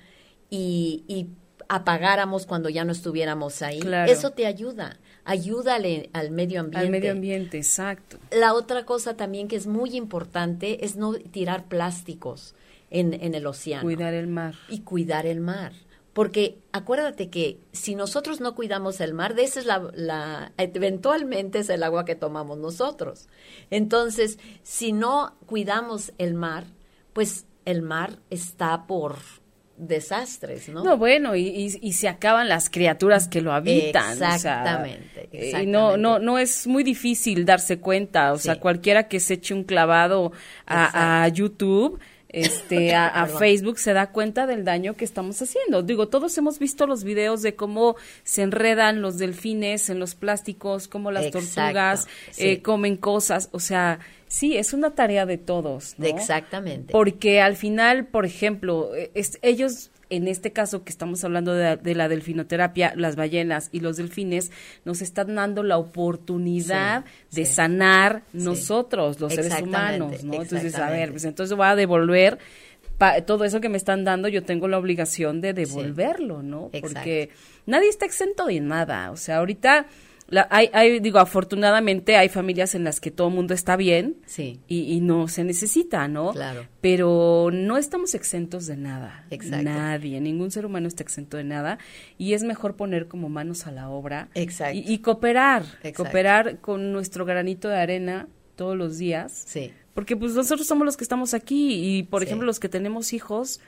y, 0.51 1.29
apagáramos 1.69 2.47
cuando 2.47 2.69
ya 2.69 2.85
no 2.85 2.91
estuviéramos 2.91 3.63
ahí, 3.63 3.79
eso 4.09 4.31
te 4.31 4.47
ayuda, 4.47 4.99
ayúdale 5.25 6.11
al 6.13 6.33
medio 6.33 6.59
ambiente. 6.59 6.85
Al 6.85 6.91
medio 6.91 7.13
ambiente, 7.13 7.59
exacto. 7.59 8.19
La 8.33 8.55
otra 8.55 8.85
cosa 8.85 9.17
también 9.17 9.47
que 9.47 9.55
es 9.55 9.69
muy 9.69 9.95
importante 9.95 10.85
es 10.85 10.97
no 10.97 11.13
tirar 11.13 11.69
plásticos 11.69 12.57
en, 12.91 13.15
en 13.15 13.37
el 13.37 13.47
océano. 13.47 13.85
Cuidar 13.85 14.15
el 14.15 14.27
mar. 14.27 14.57
Y 14.69 14.81
cuidar 14.81 15.27
el 15.27 15.39
mar. 15.39 15.73
Porque 16.21 16.59
acuérdate 16.73 17.31
que 17.31 17.61
si 17.73 17.95
nosotros 17.95 18.43
no 18.43 18.55
cuidamos 18.55 19.01
el 19.01 19.15
mar, 19.15 19.35
de 19.35 19.45
esa 19.45 19.61
es 19.61 19.65
la, 19.65 20.53
eventualmente 20.59 21.61
es 21.61 21.71
el 21.71 21.83
agua 21.83 22.05
que 22.05 22.15
tomamos 22.15 22.59
nosotros. 22.59 23.27
Entonces, 23.71 24.39
si 24.63 24.93
no 24.93 25.35
cuidamos 25.47 26.13
el 26.19 26.35
mar, 26.35 26.65
pues 27.15 27.47
el 27.65 27.81
mar 27.81 28.19
está 28.29 28.87
por 28.87 29.17
desastres, 29.79 30.69
¿no? 30.69 30.85
No, 30.85 30.99
bueno, 30.99 31.37
y, 31.37 31.79
y, 31.81 31.93
se 31.95 32.07
acaban 32.07 32.51
las 32.51 32.69
criaturas 32.69 33.27
que 33.27 33.41
lo 33.41 33.55
habitan. 33.55 34.23
Exactamente. 34.23 35.31
Y 35.33 35.65
no, 35.65 35.97
no, 35.97 36.19
no 36.19 36.39
es 36.39 36.67
muy 36.67 36.85
difícil 36.85 37.47
darse 37.47 37.79
cuenta. 37.79 38.35
O 38.35 38.39
sea, 38.39 38.61
cualquiera 38.61 39.09
que 39.09 39.21
se 39.21 39.35
eche 39.35 39.55
un 39.55 39.65
clavado 39.65 40.33
a, 40.67 41.23
a 41.23 41.29
YouTube 41.29 41.99
este, 42.33 42.95
a, 42.95 43.27
Facebook 43.27 43.79
se 43.79 43.93
da 43.93 44.13
cuenta 44.13 44.47
del 44.47 44.65
daño 44.65 44.95
que 44.95 45.05
estamos 45.05 45.41
haciendo. 45.43 45.83
Digo, 45.83 46.09
todos 46.09 46.37
hemos 46.39 46.59
visto 46.59 46.87
los 46.87 47.03
videos 47.03 47.43
de 47.43 47.57
cómo 47.57 47.97
se 48.23 48.43
enredan 48.43 49.03
los 49.03 49.19
delfines 49.19 49.91
en 49.91 49.99
los 49.99 50.15
plásticos, 50.15 50.87
cómo 50.87 51.11
las 51.11 51.31
tortugas 51.31 52.07
eh, 52.39 52.63
comen 52.63 52.97
cosas. 52.97 53.49
O 53.53 53.59
sea, 53.59 53.99
sí, 54.29 54.57
es 54.57 54.73
una 54.73 54.95
tarea 54.95 55.27
de 55.27 55.39
todos. 55.39 55.95
¿no? 55.99 56.07
Exactamente. 56.07 56.93
Porque 56.93 57.41
al 57.41 57.57
final, 57.57 58.07
por 58.07 58.25
ejemplo, 58.25 58.95
eh, 58.95 59.11
ellos 59.43 59.91
en 60.11 60.27
este 60.29 60.53
caso 60.53 60.85
que 60.85 60.91
estamos 60.91 61.23
hablando 61.25 61.55
de, 61.55 61.95
la 61.95 62.09
delfinoterapia, 62.09 62.93
las 62.97 63.17
ballenas 63.17 63.69
y 63.73 63.81
los 63.81 63.97
delfines 63.97 64.51
nos 64.85 65.03
están 65.03 65.37
dando 65.37 65.63
la 65.63 65.79
oportunidad 65.79 67.05
de 67.31 67.47
sanar 67.47 68.25
nosotros, 68.33 69.21
los 69.21 69.33
seres 69.33 69.63
humanos, 69.63 70.25
¿no? 70.25 70.35
Entonces, 70.35 70.75
a 70.75 70.91
ver, 70.91 71.13
pues 71.13 71.25
entonces 71.25 71.57
voy 71.57 71.67
a 71.67 71.77
devolver 71.77 72.39
todo 73.25 73.45
eso 73.45 73.61
que 73.61 73.71
me 73.71 73.79
están 73.79 74.05
dando, 74.05 74.29
yo 74.29 74.43
tengo 74.43 74.69
la 74.69 74.79
obligación 74.79 75.41
de 75.41 75.55
devolverlo, 75.55 76.43
¿no? 76.43 76.71
Porque 76.81 77.31
nadie 77.65 77.89
está 77.89 78.05
exento 78.05 78.47
de 78.47 78.61
nada, 78.61 79.11
o 79.11 79.17
sea, 79.17 79.39
ahorita 79.39 79.87
hay, 80.51 81.01
digo, 81.01 81.19
afortunadamente 81.19 82.17
hay 82.17 82.29
familias 82.29 82.75
en 82.75 82.85
las 82.85 83.01
que 83.01 83.11
todo 83.11 83.29
el 83.29 83.35
mundo 83.35 83.55
está 83.55 83.77
bien 83.77 84.17
sí. 84.27 84.61
y, 84.69 85.01
no 85.01 85.29
se 85.29 85.45
necesita, 85.45 86.07
¿no? 86.09 86.33
Claro. 86.33 86.67
Pero 86.81 87.51
no 87.53 87.77
estamos 87.77 88.15
exentos 88.15 88.67
de 88.67 88.77
nada. 88.77 89.25
Exacto. 89.31 89.65
Nadie, 89.65 90.21
ningún 90.21 90.51
ser 90.51 90.67
humano 90.67 90.89
está 90.89 91.03
exento 91.03 91.37
de 91.37 91.45
nada 91.45 91.79
y 92.19 92.35
es 92.35 92.43
mejor 92.43 92.77
poner 92.77 93.09
como 93.09 93.29
manos 93.29 93.67
a 93.67 93.73
la 93.73 93.89
obra 93.89 94.29
Exacto. 94.35 94.79
Y, 94.85 94.99
cooperar, 94.99 95.65
cooperar 95.97 96.59
con 96.61 96.93
nuestro 96.93 97.25
granito 97.25 97.69
de 97.69 97.79
arena 97.79 98.29
todos 98.57 98.77
los 98.77 98.99
días. 98.99 99.45
Sí. 99.47 99.73
Porque 99.95 100.17
pues 100.17 100.35
nosotros 100.35 100.67
somos 100.67 100.85
los 100.85 100.97
que 100.97 101.05
estamos 101.05 101.35
aquí 101.35 101.99
y, 101.99 102.03
por 102.05 102.23
ejemplo, 102.23 102.47
los 102.47 102.61
que 102.61 102.69
tenemos 102.69 103.13
hijos, 103.13 103.61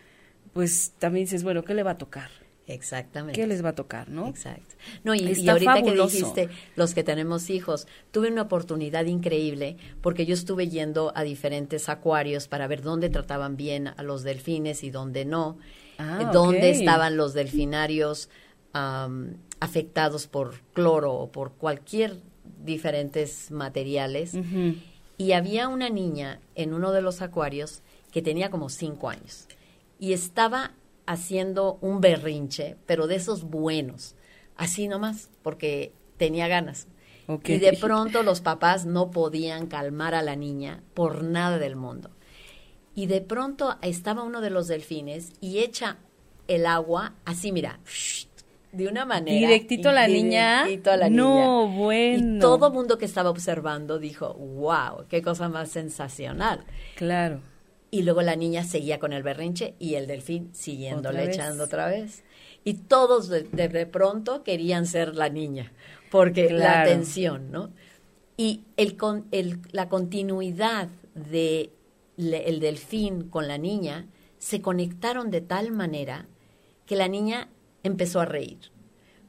pues 0.53 0.93
también 0.99 1.25
dices, 1.25 1.43
bueno, 1.43 1.65
¿qué 1.65 1.75
le 1.75 1.83
va 1.83 1.93
a 1.93 1.99
tocar? 1.99 2.31
Exactamente. 2.67 3.41
¿Qué 3.41 3.47
les 3.47 3.65
va 3.65 3.71
a 3.71 3.75
tocar, 3.75 4.09
no? 4.09 4.29
Exacto. 4.29 4.77
No, 5.03 5.15
y, 5.15 5.49
ahorita 5.49 5.83
que 5.83 5.93
dijiste, 5.93 6.49
los 6.77 6.95
que 6.95 7.03
tenemos 7.03 7.51
hijos, 7.51 7.87
tuve 8.13 8.29
una 8.29 8.43
oportunidad 8.43 9.05
increíble 9.07 9.77
porque 10.01 10.27
yo 10.27 10.35
estuve 10.35 10.69
yendo 10.69 11.13
a 11.17 11.23
diferentes 11.25 11.89
acuarios 11.89 12.49
para 12.49 12.67
ver 12.69 12.83
dónde 12.83 13.11
trataban 13.11 13.57
bien 13.57 13.89
a 13.89 14.03
los 14.03 14.23
delfines 14.23 14.85
y 14.85 14.91
dónde 14.91 15.25
no, 15.25 15.59
ah, 15.99 16.31
dónde 16.33 16.71
estaban 16.71 17.17
los 17.17 17.35
delfinarios 17.35 18.29
afectados 19.61 20.27
por 20.29 20.61
cloro 20.73 21.13
o 21.13 21.31
por 21.31 21.53
cualquier 21.53 22.17
diferentes 22.65 23.51
materiales. 23.51 24.35
Y 25.19 25.33
había 25.33 25.69
una 25.69 25.91
niña 25.91 26.41
en 26.55 26.73
uno 26.75 26.93
de 26.93 27.03
los 27.03 27.23
acuarios 27.23 27.83
que 28.13 28.23
tenía 28.23 28.51
como 28.51 28.69
cinco 28.69 29.09
años 29.09 29.47
y 29.99 30.13
estaba 30.13 30.73
haciendo 31.07 31.79
un 31.81 32.01
berrinche, 32.01 32.77
pero 32.87 33.07
de 33.07 33.17
esos 33.17 33.45
buenos, 33.45 34.15
así 34.57 34.89
nomás, 34.89 35.31
porque 35.43 35.93
tenía 36.17 36.49
ganas. 36.49 36.89
Y 37.45 37.59
de 37.59 37.73
pronto 37.75 38.23
los 38.23 38.41
papás 38.41 38.85
no 38.85 39.11
podían 39.11 39.67
calmar 39.67 40.15
a 40.15 40.23
la 40.23 40.37
niña 40.37 40.83
por 40.95 41.23
nada 41.23 41.59
del 41.59 41.77
mundo. 41.77 42.11
Y 42.95 43.07
de 43.07 43.21
pronto 43.21 43.79
estaba 43.81 44.23
uno 44.23 44.41
de 44.41 44.51
los 44.51 44.69
delfines 44.69 45.33
y 45.41 45.59
echa 45.59 45.99
el 46.49 46.67
agua 46.67 47.15
así, 47.25 47.53
mira, 47.53 47.81
de 48.73 48.89
una 48.89 49.05
manera. 49.05 49.49
Directito 49.49 49.91
a 49.91 49.93
la 49.93 50.09
niña. 50.09 50.65
A 50.65 50.97
la 50.97 51.09
no, 51.09 51.69
bueno. 51.69 52.37
Y 52.37 52.41
todo 52.41 52.67
el 52.67 52.73
mundo 52.73 52.99
que 52.99 53.05
estaba 53.05 53.31
observando 53.31 53.99
dijo, 53.99 54.35
wow, 54.35 55.07
qué 55.09 55.23
cosa 55.23 55.49
más 55.49 55.71
sensacional. 55.71 56.65
Claro. 56.97 57.41
Y 57.93 58.03
luego 58.03 58.23
la 58.23 58.35
niña 58.35 58.65
seguía 58.65 58.99
con 58.99 59.13
el 59.13 59.23
berrinche 59.23 59.75
y 59.79 59.95
el 59.95 60.07
delfín 60.07 60.49
siguiéndole 60.55 61.25
echando 61.25 61.65
otra 61.65 61.87
vez. 61.87 62.25
Y 62.65 62.75
todos 62.75 63.29
de, 63.29 63.87
pronto 63.87 64.43
querían 64.43 64.87
ser 64.87 65.15
la 65.15 65.29
niña, 65.29 65.73
porque 66.11 66.51
la 66.51 66.81
atención, 66.81 67.53
¿no? 67.53 67.71
Y 68.37 68.65
el, 68.77 68.97
el, 69.31 69.61
la 69.73 69.89
continuidad 69.89 70.89
de 71.15 71.71
el 72.17 72.61
delfín 72.61 73.29
con 73.29 73.47
la 73.47 73.59
niña 73.59 74.07
se 74.39 74.63
conectaron 74.63 75.31
de 75.31 75.41
tal 75.41 75.71
manera 75.71 76.27
que 76.87 76.97
la 76.97 77.09
niña 77.09 77.49
empezó 77.83 78.21
a 78.21 78.25
reír. 78.25 78.59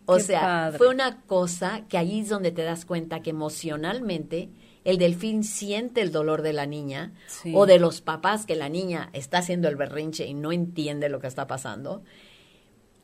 O 0.06 0.20
sea, 0.20 0.74
fue 0.78 0.90
una 0.90 1.22
cosa 1.22 1.86
que 1.88 1.98
ahí 1.98 2.22
es 2.22 2.30
donde 2.30 2.52
te 2.52 2.64
das 2.64 2.86
cuenta 2.86 3.22
que 3.22 3.30
emocionalmente 3.30 4.50
el 4.84 4.98
delfín 4.98 5.44
siente 5.44 6.02
el 6.02 6.12
dolor 6.12 6.42
de 6.42 6.54
la 6.54 6.66
niña 6.66 7.14
o 7.54 7.66
de 7.66 7.80
los 7.80 8.02
papás 8.02 8.46
que 8.46 8.56
la 8.56 8.70
niña 8.70 9.10
está 9.14 9.40
haciendo 9.40 9.68
el 9.68 9.76
berrinche 9.76 10.26
y 10.26 10.34
no 10.34 10.52
entiende 10.52 11.10
lo 11.10 11.20
que 11.20 11.28
está 11.28 11.48
pasando, 11.48 12.04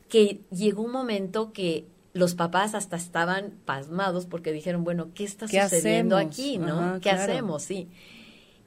que 0.10 0.42
llegó 0.52 0.84
un 0.84 0.92
momento 0.92 1.54
que 1.54 1.88
los 2.14 2.36
papás 2.36 2.76
hasta 2.76 2.98
estaban 2.98 3.54
pasmados 3.66 4.26
porque 4.26 4.52
dijeron, 4.52 4.84
bueno, 4.84 5.12
¿qué 5.14 5.24
está 5.24 5.48
sucediendo 5.48 6.18
aquí? 6.18 6.58
¿no? 6.58 7.00
¿Qué 7.00 7.12
hacemos? 7.12 7.64
Sí. 7.64 7.88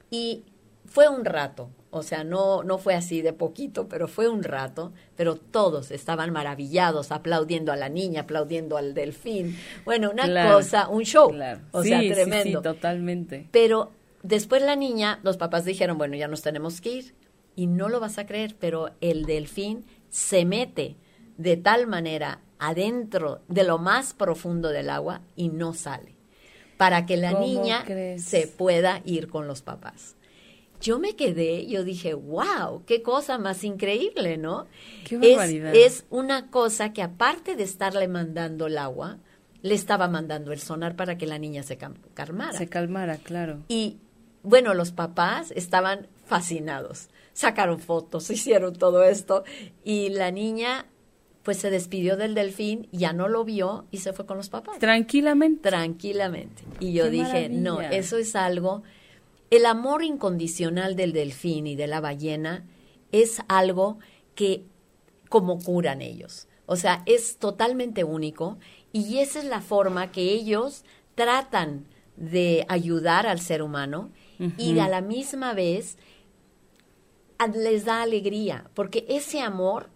Y 0.09 0.43
fue 0.85 1.09
un 1.09 1.25
rato, 1.25 1.69
o 1.95 2.01
sea, 2.01 2.23
no, 2.23 2.63
no 2.63 2.79
fue 2.79 2.95
así 2.95 3.21
de 3.21 3.33
poquito, 3.33 3.87
pero 3.87 4.07
fue 4.07 4.27
un 4.27 4.41
rato, 4.43 4.91
pero 5.15 5.35
todos 5.35 5.91
estaban 5.91 6.33
maravillados, 6.33 7.11
aplaudiendo 7.11 7.71
a 7.71 7.75
la 7.75 7.87
niña, 7.87 8.21
aplaudiendo 8.21 8.77
al 8.77 8.95
delfín. 8.95 9.55
Bueno, 9.85 10.09
una 10.11 10.51
cosa, 10.51 10.87
un 10.87 11.03
show. 11.03 11.31
O 11.71 11.83
sea, 11.83 11.99
tremendo. 11.99 12.59
Sí, 12.59 12.63
totalmente. 12.63 13.47
Pero 13.51 13.91
después 14.23 14.63
la 14.63 14.75
niña, 14.75 15.19
los 15.21 15.37
papás 15.37 15.65
dijeron, 15.65 15.99
bueno, 15.99 16.15
ya 16.15 16.27
nos 16.27 16.41
tenemos 16.41 16.81
que 16.81 16.91
ir. 16.91 17.15
Y 17.55 17.67
no 17.67 17.89
lo 17.89 17.99
vas 17.99 18.17
a 18.17 18.25
creer, 18.25 18.55
pero 18.59 18.89
el 18.99 19.25
delfín 19.25 19.85
se 20.09 20.45
mete 20.45 20.95
de 21.37 21.57
tal 21.57 21.85
manera 21.85 22.39
adentro 22.57 23.41
de 23.47 23.63
lo 23.63 23.77
más 23.77 24.13
profundo 24.13 24.69
del 24.69 24.89
agua 24.89 25.21
y 25.35 25.49
no 25.49 25.73
sale 25.75 26.15
para 26.77 27.05
que 27.05 27.17
la 27.17 27.33
¿Cómo 27.33 27.45
niña 27.45 27.83
crees? 27.85 28.23
se 28.23 28.47
pueda 28.47 29.01
ir 29.05 29.27
con 29.27 29.47
los 29.47 29.61
papás. 29.61 30.15
Yo 30.83 30.99
me 30.99 31.15
quedé, 31.15 31.65
yo 31.65 31.85
dije, 31.85 32.13
wow, 32.13 32.83
qué 32.85 33.01
cosa 33.01 33.37
más 33.37 33.63
increíble, 33.63 34.37
¿no? 34.37 34.67
Qué 35.07 35.15
es, 35.15 35.37
barbaridad. 35.37 35.73
es 35.73 36.05
una 36.09 36.51
cosa 36.51 36.91
que 36.91 37.01
aparte 37.01 37.55
de 37.55 37.63
estarle 37.63 38.09
mandando 38.09 38.67
el 38.67 38.77
agua, 38.77 39.17
le 39.61 39.75
estaba 39.75 40.09
mandando 40.09 40.51
el 40.51 40.59
sonar 40.59 40.97
para 40.97 41.17
que 41.17 41.25
la 41.25 41.39
niña 41.39 41.63
se 41.63 41.77
calmara. 41.77 42.57
Se 42.57 42.67
calmara, 42.67 43.15
claro. 43.15 43.63
Y 43.69 43.97
bueno, 44.43 44.73
los 44.73 44.91
papás 44.91 45.51
estaban 45.55 46.07
fascinados. 46.25 47.07
Sacaron 47.31 47.79
fotos, 47.79 48.29
hicieron 48.29 48.75
todo 48.75 49.03
esto 49.03 49.45
y 49.85 50.09
la 50.09 50.31
niña 50.31 50.87
pues 51.43 51.57
se 51.57 51.69
despidió 51.69 52.15
del 52.15 52.35
delfín, 52.35 52.87
ya 52.91 53.11
no 53.11 53.27
lo 53.27 53.43
vio 53.43 53.85
y 53.91 53.97
se 53.97 54.13
fue 54.13 54.25
con 54.25 54.37
los 54.37 54.49
papás. 54.49 54.79
Tranquilamente. 54.79 55.69
Tranquilamente. 55.69 56.63
Y 56.79 56.93
yo 56.93 57.05
Qué 57.05 57.09
dije, 57.09 57.49
no, 57.49 57.81
eso 57.81 58.17
es 58.17 58.35
algo, 58.35 58.83
el 59.55 59.67
amor 59.67 60.03
incondicional 60.03 60.95
del 60.95 61.13
delfín 61.13 61.67
y 61.67 61.75
de 61.75 61.85
la 61.85 62.01
ballena 62.01 62.65
es 63.11 63.39
algo 63.47 63.99
que 64.33 64.65
como 65.29 65.59
curan 65.59 66.01
ellos. 66.01 66.47
O 66.65 66.75
sea, 66.75 67.03
es 67.05 67.37
totalmente 67.37 68.03
único 68.03 68.57
y 68.91 69.19
esa 69.19 69.39
es 69.39 69.45
la 69.45 69.61
forma 69.61 70.11
que 70.11 70.31
ellos 70.31 70.83
tratan 71.13 71.85
de 72.17 72.65
ayudar 72.67 73.27
al 73.27 73.39
ser 73.39 73.61
humano 73.61 74.09
y 74.57 74.79
a 74.79 74.87
la 74.87 75.01
misma 75.01 75.53
vez 75.53 75.97
les 77.53 77.85
da 77.85 78.01
alegría, 78.01 78.69
porque 78.73 79.05
ese 79.07 79.39
amor 79.39 79.89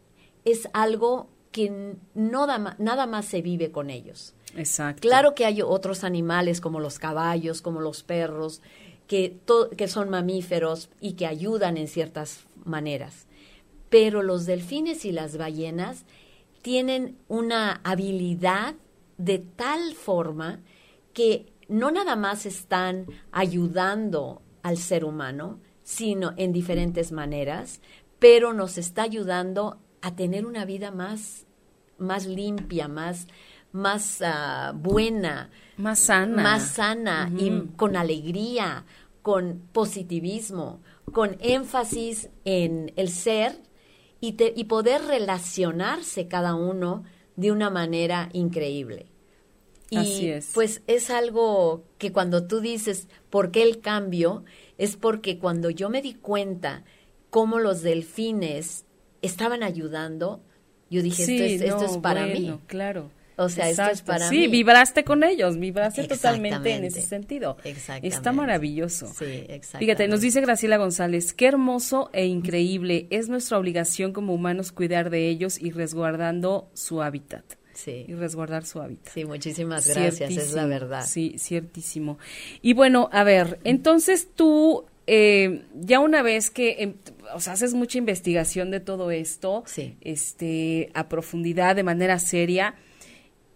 es 0.45 0.69
algo 0.73 1.29
que 1.51 1.95
no 2.13 2.45
da 2.45 2.75
nada 2.77 3.07
más 3.07 3.25
se 3.25 3.41
vive 3.41 3.71
con 3.71 3.89
ellos. 3.89 4.35
Exacto. 4.55 5.01
Claro 5.01 5.33
que 5.33 5.45
hay 5.45 5.61
otros 5.63 6.03
animales 6.03 6.61
como 6.61 6.79
los 6.79 6.99
caballos, 6.99 7.61
como 7.61 7.81
los 7.81 8.03
perros, 8.03 8.61
que, 9.07 9.87
son 9.87 10.09
mamíferos 10.09 10.89
y 10.99 11.13
que 11.13 11.25
ayudan 11.25 11.77
en 11.77 11.87
ciertas 11.87 12.45
maneras. 12.65 13.27
Pero 13.89 14.21
los 14.21 14.45
delfines 14.45 15.05
y 15.05 15.11
las 15.11 15.37
ballenas 15.37 16.05
tienen 16.61 17.17
una 17.27 17.79
habilidad 17.83 18.75
de 19.17 19.39
tal 19.39 19.93
forma 19.93 20.59
que 21.13 21.53
no 21.69 21.91
nada 21.91 22.15
más 22.15 22.45
están 22.45 23.07
ayudando 23.31 24.41
al 24.61 24.77
ser 24.77 25.05
humano, 25.05 25.59
sino 25.83 26.33
en 26.37 26.51
diferentes 26.51 27.11
maneras, 27.11 27.81
pero 28.19 28.53
nos 28.53 28.77
está 28.77 29.03
ayudando 29.03 29.79
a 30.01 30.15
tener 30.15 30.45
una 30.45 30.65
vida 30.65 30.91
más, 30.91 31.45
más 31.97 32.25
limpia, 32.25 32.87
más, 32.87 33.27
más 33.77 34.21
ah, 34.23 34.73
buena, 34.75 35.49
Más 35.77 35.99
sana. 35.99 36.43
más 36.43 36.63
sana 36.63 37.31
y 37.37 37.49
con 37.77 37.95
alegría, 37.95 38.85
con 39.21 39.61
positivismo, 39.71 40.81
con 41.11 41.37
énfasis 41.39 42.29
en 42.45 42.91
el 42.95 43.09
ser 43.09 43.61
y, 44.19 44.33
te- 44.33 44.53
y 44.55 44.65
poder 44.65 45.01
relacionarse 45.03 46.27
cada 46.27 46.55
uno 46.55 47.03
de 47.35 47.51
una 47.51 47.69
manera 47.69 48.29
increíble. 48.33 49.07
Y 49.89 49.97
Así 49.99 50.29
es. 50.29 50.49
pues 50.53 50.81
es 50.87 51.09
algo 51.09 51.83
que 51.97 52.11
cuando 52.11 52.45
tú 52.47 52.59
dices, 52.59 53.07
¿por 53.29 53.51
qué 53.51 53.63
el 53.63 53.79
cambio? 53.79 54.43
Es 54.77 54.97
porque 54.97 55.39
cuando 55.39 55.69
yo 55.69 55.89
me 55.89 56.01
di 56.01 56.13
cuenta 56.15 56.83
cómo 57.29 57.59
los 57.59 57.81
delfines 57.83 58.85
estaban 59.21 59.63
ayudando, 59.63 60.41
yo 60.89 61.01
dije, 61.01 61.23
esto, 61.23 61.43
es, 61.43 61.61
esto 61.61 61.85
es 61.85 61.97
para 61.97 62.25
bueno, 62.25 62.39
mí. 62.39 62.59
Claro. 62.67 63.11
O 63.39 63.49
sea, 63.49 63.69
esto 63.69 63.83
es 63.83 63.89
Exacto. 63.89 64.11
para 64.11 64.29
sí, 64.29 64.39
mí. 64.39 64.47
vibraste 64.47 65.03
con 65.03 65.23
ellos, 65.23 65.57
vibraste 65.59 66.03
totalmente 66.05 66.73
en 66.73 66.83
ese 66.85 67.01
sentido. 67.01 67.57
Exactamente. 67.63 68.07
Está 68.07 68.31
maravilloso. 68.31 69.07
Sí, 69.07 69.25
exactamente. 69.25 69.77
Fíjate, 69.79 70.07
nos 70.07 70.21
dice 70.21 70.41
Graciela 70.41 70.77
González, 70.77 71.33
qué 71.33 71.47
hermoso 71.47 72.09
e 72.13 72.25
increíble. 72.25 73.05
Es 73.11 73.29
nuestra 73.29 73.59
obligación 73.59 74.11
como 74.11 74.33
humanos 74.33 74.71
cuidar 74.71 75.11
de 75.11 75.29
ellos 75.29 75.61
y 75.61 75.69
resguardando 75.71 76.69
su 76.73 77.01
hábitat. 77.03 77.43
Sí. 77.73 78.05
Y 78.07 78.15
resguardar 78.15 78.65
su 78.65 78.81
hábitat. 78.81 79.13
Sí, 79.13 79.23
muchísimas 79.23 79.85
gracias, 79.87 80.31
es 80.31 80.53
la 80.53 80.65
verdad. 80.65 81.05
Sí, 81.05 81.35
ciertísimo. 81.37 82.17
Y 82.63 82.73
bueno, 82.73 83.07
a 83.11 83.23
ver, 83.23 83.59
entonces 83.63 84.29
tú, 84.33 84.85
eh, 85.05 85.61
ya 85.75 85.99
una 85.99 86.23
vez 86.23 86.49
que, 86.49 86.95
o 87.35 87.39
sea, 87.39 87.53
haces 87.53 87.75
mucha 87.75 87.99
investigación 87.99 88.71
de 88.71 88.79
todo 88.79 89.11
esto, 89.11 89.63
Sí. 89.67 89.95
este, 90.01 90.89
a 90.95 91.07
profundidad, 91.07 91.75
de 91.75 91.83
manera 91.83 92.17
seria, 92.17 92.73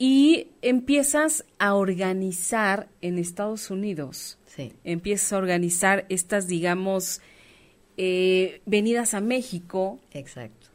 y 0.03 0.47
empiezas 0.63 1.45
a 1.59 1.75
organizar 1.75 2.87
en 3.01 3.19
Estados 3.19 3.69
Unidos, 3.69 4.39
Sí. 4.47 4.73
empiezas 4.83 5.31
a 5.31 5.37
organizar 5.37 6.07
estas, 6.09 6.47
digamos, 6.47 7.21
eh, 7.97 8.61
venidas 8.65 9.13
a 9.13 9.21
México, 9.21 9.99
Exacto. 10.11 10.69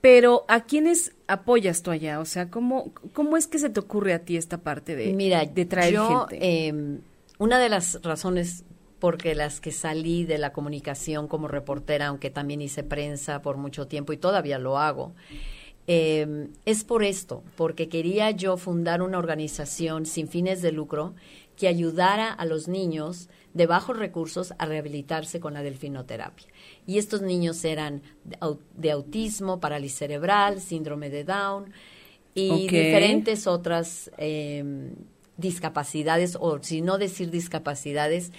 pero 0.00 0.44
¿a 0.46 0.60
quiénes 0.66 1.16
apoyas 1.26 1.82
tú 1.82 1.90
allá? 1.90 2.20
O 2.20 2.24
sea, 2.24 2.48
¿cómo, 2.48 2.92
cómo 3.12 3.36
es 3.36 3.48
que 3.48 3.58
se 3.58 3.70
te 3.70 3.80
ocurre 3.80 4.14
a 4.14 4.20
ti 4.20 4.36
esta 4.36 4.58
parte 4.58 4.94
de, 4.94 5.12
Mira, 5.14 5.44
de 5.44 5.64
traer 5.64 5.94
yo, 5.94 6.26
gente? 6.28 6.38
eh, 6.68 6.98
una 7.40 7.58
de 7.58 7.68
las 7.70 8.00
razones 8.04 8.62
porque 9.00 9.34
las 9.34 9.60
que 9.60 9.72
salí 9.72 10.24
de 10.24 10.38
la 10.38 10.52
comunicación 10.52 11.26
como 11.26 11.48
reportera, 11.48 12.06
aunque 12.06 12.30
también 12.30 12.62
hice 12.62 12.84
prensa 12.84 13.42
por 13.42 13.56
mucho 13.56 13.88
tiempo 13.88 14.12
y 14.12 14.16
todavía 14.16 14.60
lo 14.60 14.78
hago, 14.78 15.12
eh, 15.94 16.48
es 16.64 16.84
por 16.84 17.02
esto, 17.02 17.42
porque 17.56 17.88
quería 17.88 18.30
yo 18.30 18.56
fundar 18.56 19.02
una 19.02 19.18
organización 19.18 20.06
sin 20.06 20.26
fines 20.28 20.62
de 20.62 20.72
lucro 20.72 21.14
que 21.56 21.68
ayudara 21.68 22.32
a 22.32 22.44
los 22.46 22.66
niños 22.66 23.28
de 23.52 23.66
bajos 23.66 23.98
recursos 23.98 24.54
a 24.58 24.64
rehabilitarse 24.66 25.38
con 25.38 25.52
la 25.54 25.62
delfinoterapia. 25.62 26.46
Y 26.86 26.96
estos 26.98 27.20
niños 27.20 27.62
eran 27.64 28.00
de 28.24 28.36
au- 28.40 28.58
de 28.76 28.90
autismo, 28.90 29.60
parálisis 29.60 29.98
cerebral, 29.98 30.60
síndrome 30.60 31.10
de 31.10 31.24
Down 31.24 31.72
y 32.34 32.62
diferentes 32.62 33.46
otras 33.46 34.10
eh, 34.16 34.64
discapacidades, 35.36 36.36
o 36.40 36.58
si 36.62 36.80
no 36.80 36.96
decir 36.96 37.30
discapacidades, 37.30 38.32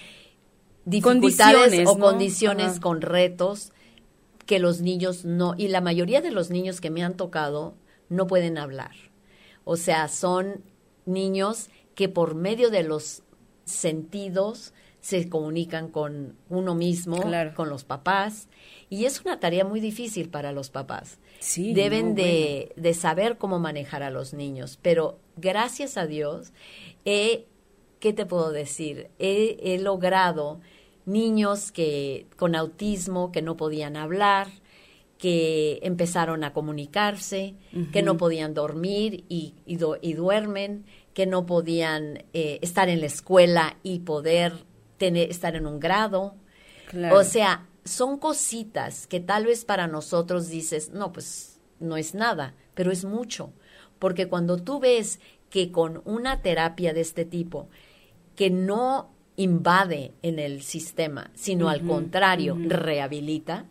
dificultades 0.86 1.56
Condiciones, 1.62 1.88
o 1.90 1.98
¿no? 1.98 2.06
condiciones 2.06 2.68
Ajá. 2.72 2.80
con 2.82 3.02
retos 3.02 3.72
que 4.46 4.60
los 4.60 4.82
niños 4.82 5.26
no, 5.26 5.56
y 5.58 5.68
la 5.70 5.82
mayoría 5.82 6.22
de 6.22 6.32
los 6.32 6.50
niños 6.50 6.82
que 6.82 6.90
me 6.90 7.04
han 7.04 7.16
tocado 7.16 7.76
no 8.10 8.28
pueden 8.28 8.58
hablar. 8.58 8.92
O 9.64 9.78
sea, 9.78 10.08
son 10.08 10.64
niños 11.06 11.70
que 11.96 12.10
por 12.10 12.36
medio 12.36 12.70
de 12.70 12.84
los 12.84 13.24
sentidos 13.66 14.74
se 15.02 15.28
comunican 15.28 15.90
con 15.90 16.38
uno 16.50 16.76
mismo, 16.76 17.22
Claro. 17.22 17.54
con 17.56 17.70
los 17.70 17.84
papás, 17.84 18.48
y 18.90 19.06
es 19.06 19.22
una 19.22 19.40
tarea 19.40 19.66
muy 19.66 19.82
difícil 19.82 20.30
para 20.30 20.54
los 20.54 20.70
papás. 20.70 21.20
Sí, 21.40 21.74
Deben 21.74 22.10
no, 22.10 22.16
de, 22.16 22.72
de 22.78 22.94
saber 22.94 23.38
cómo 23.38 23.60
manejar 23.60 24.02
a 24.02 24.10
los 24.10 24.34
niños, 24.34 24.80
pero 24.82 25.20
gracias 25.36 25.98
a 25.98 26.08
Dios, 26.08 26.54
he, 27.04 27.46
¿qué 28.00 28.14
te 28.14 28.26
puedo 28.26 28.52
decir? 28.54 29.10
He, 29.20 29.58
he 29.62 29.78
logrado 29.80 30.62
niños 31.06 31.72
que 31.72 32.28
con 32.38 32.56
autismo 32.56 33.32
que 33.32 33.42
no 33.42 33.58
podían 33.58 33.96
hablar, 33.98 34.48
que 35.18 35.80
empezaron 35.84 36.44
a 36.44 36.52
comunicarse, 36.54 37.56
que 37.94 38.02
no 38.02 38.18
podían 38.18 38.54
dormir 38.54 39.24
y, 39.30 39.56
y, 39.66 39.78
du- 39.78 39.98
y 40.02 40.14
duermen, 40.14 40.86
que 41.14 41.26
no 41.26 41.46
podían 41.46 42.24
eh, 42.34 42.60
estar 42.62 42.90
en 42.90 43.00
la 43.00 43.06
escuela 43.06 43.78
y 43.84 44.00
poder 44.00 44.66
tener, 44.98 45.30
estar 45.30 45.56
en 45.56 45.66
un 45.66 45.80
grado. 45.80 46.36
Claro. 46.90 47.18
O 47.20 47.24
sea, 47.24 47.68
son 47.86 48.18
cositas 48.18 49.08
que 49.08 49.20
tal 49.22 49.46
vez 49.46 49.64
para 49.64 49.88
nosotros 49.88 50.50
dices, 50.50 50.90
no, 50.92 51.14
pues 51.14 51.60
no 51.80 51.96
es 51.96 52.16
nada, 52.16 52.54
pero 52.74 52.92
es 52.92 53.06
mucho. 53.06 53.54
Porque 54.00 54.28
cuando 54.28 54.58
tú 54.58 54.80
ves 54.80 55.20
que 55.50 55.72
con 55.72 56.02
una 56.04 56.42
terapia 56.42 56.94
de 56.94 57.02
este 57.02 57.24
tipo, 57.24 57.70
que 58.36 58.50
no 58.50 59.13
invade 59.36 60.14
en 60.22 60.40
el 60.40 60.62
sistema, 60.62 61.32
sino 61.34 61.70
al 61.70 61.82
contrario, 61.82 62.58
rehabilita, 62.60 63.66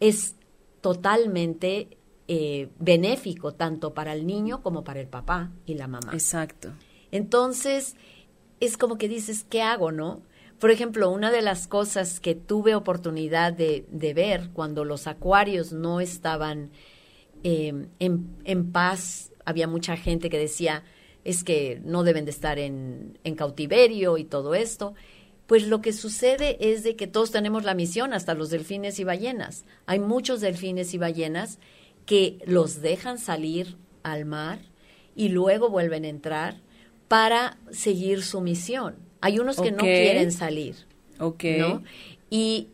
es 0.00 0.36
totalmente 0.80 1.98
eh, 2.28 2.68
benéfico 2.78 3.54
tanto 3.54 3.94
para 3.94 4.12
el 4.14 4.26
niño 4.26 4.62
como 4.62 4.84
para 4.84 5.00
el 5.00 5.08
papá 5.08 5.50
y 5.66 5.74
la 5.74 5.86
mamá. 5.86 6.12
Exacto. 6.12 6.72
Entonces, 7.10 7.96
es 8.60 8.76
como 8.76 8.96
que 8.96 9.08
dices, 9.08 9.44
¿qué 9.48 9.62
hago, 9.62 9.92
no? 9.92 10.22
Por 10.58 10.70
ejemplo, 10.70 11.10
una 11.10 11.30
de 11.30 11.42
las 11.42 11.66
cosas 11.66 12.20
que 12.20 12.34
tuve 12.34 12.74
oportunidad 12.74 13.52
de, 13.52 13.84
de 13.90 14.14
ver 14.14 14.50
cuando 14.52 14.84
los 14.84 15.06
acuarios 15.06 15.72
no 15.72 16.00
estaban 16.00 16.70
eh, 17.42 17.88
en, 17.98 18.36
en 18.44 18.72
paz, 18.72 19.32
había 19.44 19.66
mucha 19.66 19.96
gente 19.96 20.30
que 20.30 20.38
decía, 20.38 20.84
es 21.24 21.44
que 21.44 21.80
no 21.84 22.02
deben 22.02 22.24
de 22.24 22.30
estar 22.30 22.58
en, 22.58 23.18
en 23.24 23.34
cautiverio 23.34 24.18
y 24.18 24.24
todo 24.24 24.54
esto. 24.54 24.94
Pues 25.46 25.66
lo 25.66 25.80
que 25.80 25.92
sucede 25.92 26.56
es 26.60 26.82
de 26.82 26.96
que 26.96 27.06
todos 27.06 27.30
tenemos 27.30 27.64
la 27.64 27.74
misión, 27.74 28.12
hasta 28.14 28.34
los 28.34 28.50
delfines 28.50 28.98
y 28.98 29.04
ballenas. 29.04 29.64
Hay 29.86 29.98
muchos 29.98 30.40
delfines 30.40 30.94
y 30.94 30.98
ballenas 30.98 31.58
que 32.06 32.38
los 32.46 32.80
dejan 32.80 33.18
salir 33.18 33.76
al 34.02 34.24
mar 34.24 34.60
y 35.14 35.28
luego 35.28 35.68
vuelven 35.68 36.04
a 36.04 36.08
entrar 36.08 36.60
para 37.08 37.58
seguir 37.70 38.22
su 38.22 38.40
misión. 38.40 38.96
Hay 39.20 39.38
unos 39.38 39.60
que 39.60 39.70
no 39.70 39.78
quieren 39.78 40.32
salir, 40.32 40.76
Ok. 41.18 41.44
¿no? 41.58 41.82
Y 42.30 42.68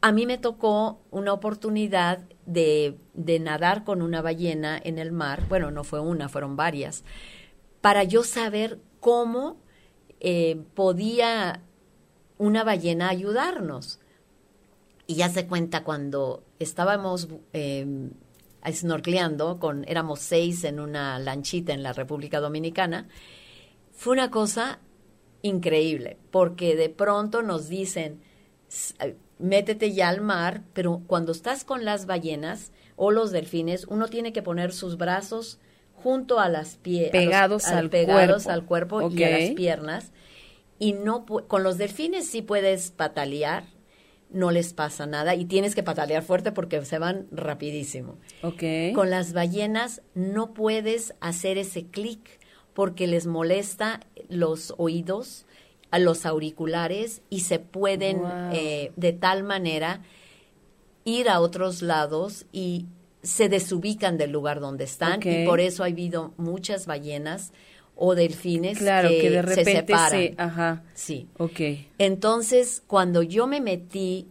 a 0.00 0.12
mí 0.12 0.26
me 0.26 0.38
tocó 0.38 1.00
una 1.10 1.32
oportunidad 1.32 2.20
de, 2.44 2.96
de 3.14 3.38
nadar 3.38 3.84
con 3.84 4.02
una 4.02 4.20
ballena 4.20 4.80
en 4.82 4.98
el 4.98 5.12
mar. 5.12 5.46
Bueno, 5.48 5.70
no 5.70 5.84
fue 5.84 6.00
una, 6.00 6.28
fueron 6.28 6.56
varias. 6.56 7.04
Para 7.80 8.04
yo 8.04 8.22
saber 8.24 8.78
cómo 9.00 9.56
eh, 10.20 10.60
podía 10.74 11.62
una 12.38 12.64
ballena 12.64 13.08
ayudarnos. 13.08 14.00
Y 15.06 15.16
ya 15.16 15.28
se 15.28 15.46
cuenta 15.46 15.82
cuando 15.82 16.44
estábamos 16.58 17.28
eh, 17.52 18.10
snorkeleando, 18.70 19.58
con, 19.58 19.84
éramos 19.88 20.20
seis 20.20 20.62
en 20.64 20.78
una 20.78 21.18
lanchita 21.18 21.72
en 21.72 21.82
la 21.82 21.92
República 21.92 22.40
Dominicana, 22.40 23.08
fue 23.92 24.12
una 24.12 24.30
cosa 24.30 24.78
increíble, 25.42 26.18
porque 26.30 26.76
de 26.76 26.90
pronto 26.90 27.42
nos 27.42 27.68
dicen, 27.68 28.20
"S- 28.68 28.94
eh, 29.00 29.16
métete 29.38 29.92
ya 29.92 30.08
al 30.10 30.20
mar, 30.20 30.62
pero 30.74 31.02
cuando 31.06 31.32
estás 31.32 31.64
con 31.64 31.84
las 31.84 32.06
ballenas 32.06 32.72
o 32.96 33.10
los 33.10 33.32
delfines, 33.32 33.86
uno 33.88 34.08
tiene 34.08 34.32
que 34.32 34.42
poner 34.42 34.72
sus 34.72 34.96
brazos 34.98 35.58
junto 36.02 36.40
a 36.40 36.48
las 36.48 36.76
piernas, 36.76 37.12
Pegados 37.12 37.66
al 37.66 37.90
pegados 37.90 38.44
cuerpo. 38.44 38.50
al 38.50 38.64
cuerpo 38.64 39.10
y 39.10 39.22
a 39.24 39.30
las 39.30 39.50
piernas. 39.50 40.12
Y 40.78 40.92
no 40.94 41.26
con 41.26 41.62
los 41.62 41.76
delfines 41.78 42.26
sí 42.28 42.42
puedes 42.42 42.90
patalear, 42.90 43.64
no 44.30 44.50
les 44.50 44.72
pasa 44.72 45.06
nada 45.06 45.34
y 45.34 45.44
tienes 45.44 45.74
que 45.74 45.82
patalear 45.82 46.22
fuerte 46.22 46.52
porque 46.52 46.84
se 46.84 46.98
van 46.98 47.26
rapidísimo. 47.32 48.16
Con 48.94 49.10
las 49.10 49.32
ballenas 49.32 50.02
no 50.14 50.54
puedes 50.54 51.14
hacer 51.20 51.58
ese 51.58 51.86
clic 51.86 52.38
porque 52.72 53.06
les 53.06 53.26
molesta 53.26 54.00
los 54.28 54.72
oídos, 54.78 55.46
a 55.90 55.98
los 55.98 56.24
auriculares 56.24 57.20
y 57.30 57.40
se 57.40 57.58
pueden 57.58 58.20
Wow. 58.20 58.30
eh, 58.52 58.92
de 58.96 59.12
tal 59.12 59.42
manera 59.42 60.02
ir 61.04 61.28
a 61.28 61.40
otros 61.40 61.82
lados 61.82 62.46
y 62.52 62.86
se 63.22 63.48
desubican 63.48 64.16
del 64.18 64.30
lugar 64.32 64.60
donde 64.60 64.84
están 64.84 65.20
y 65.26 65.44
por 65.44 65.60
eso 65.60 65.82
ha 65.82 65.86
habido 65.86 66.32
muchas 66.36 66.86
ballenas 66.86 67.52
o 67.94 68.14
delfines 68.14 68.78
Claro, 68.78 69.08
que, 69.10 69.20
que 69.20 69.30
de 69.30 69.36
se 69.36 69.42
repente 69.42 69.72
separan. 69.74 70.10
se... 70.10 70.34
Ajá. 70.38 70.82
Sí. 70.94 71.28
Ok. 71.36 71.60
Entonces, 71.98 72.82
cuando 72.86 73.22
yo 73.22 73.46
me 73.46 73.60
metí, 73.60 74.26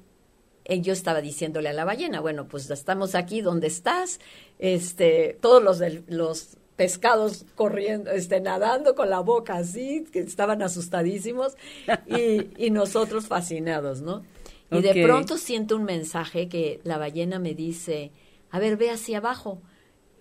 eh, 0.66 0.82
yo 0.82 0.92
estaba 0.94 1.22
diciéndole 1.22 1.70
a 1.70 1.74
la 1.74 1.86
ballena, 1.86 2.20
bueno, 2.20 2.48
pues 2.48 2.70
estamos 2.72 3.14
aquí 3.14 3.42
donde 3.42 3.68
estás, 3.68 4.20
este, 4.58 5.38
todos 5.40 5.62
los, 5.64 5.80
los 6.08 6.58
pescados 6.76 7.46
corriendo, 7.56 8.10
este, 8.10 8.42
nadando 8.42 8.96
con 8.96 9.10
la 9.12 9.20
boca 9.20 9.58
así, 9.58 10.06
que 10.12 10.20
estaban 10.20 10.64
asustadísimos, 10.64 11.56
y, 12.08 12.48
y 12.58 12.72
nosotros 12.72 13.28
fascinados, 13.28 14.02
¿no? 14.02 14.24
Y 14.72 14.82
de 14.82 15.04
pronto 15.04 15.38
siento 15.38 15.76
un 15.76 15.84
mensaje 15.84 16.48
que 16.48 16.80
la 16.84 16.98
ballena 16.98 17.38
me 17.40 17.54
dice, 17.54 18.12
a 18.52 18.60
ver, 18.60 18.78
ve 18.78 18.90
hacia 18.92 19.18
abajo. 19.20 19.62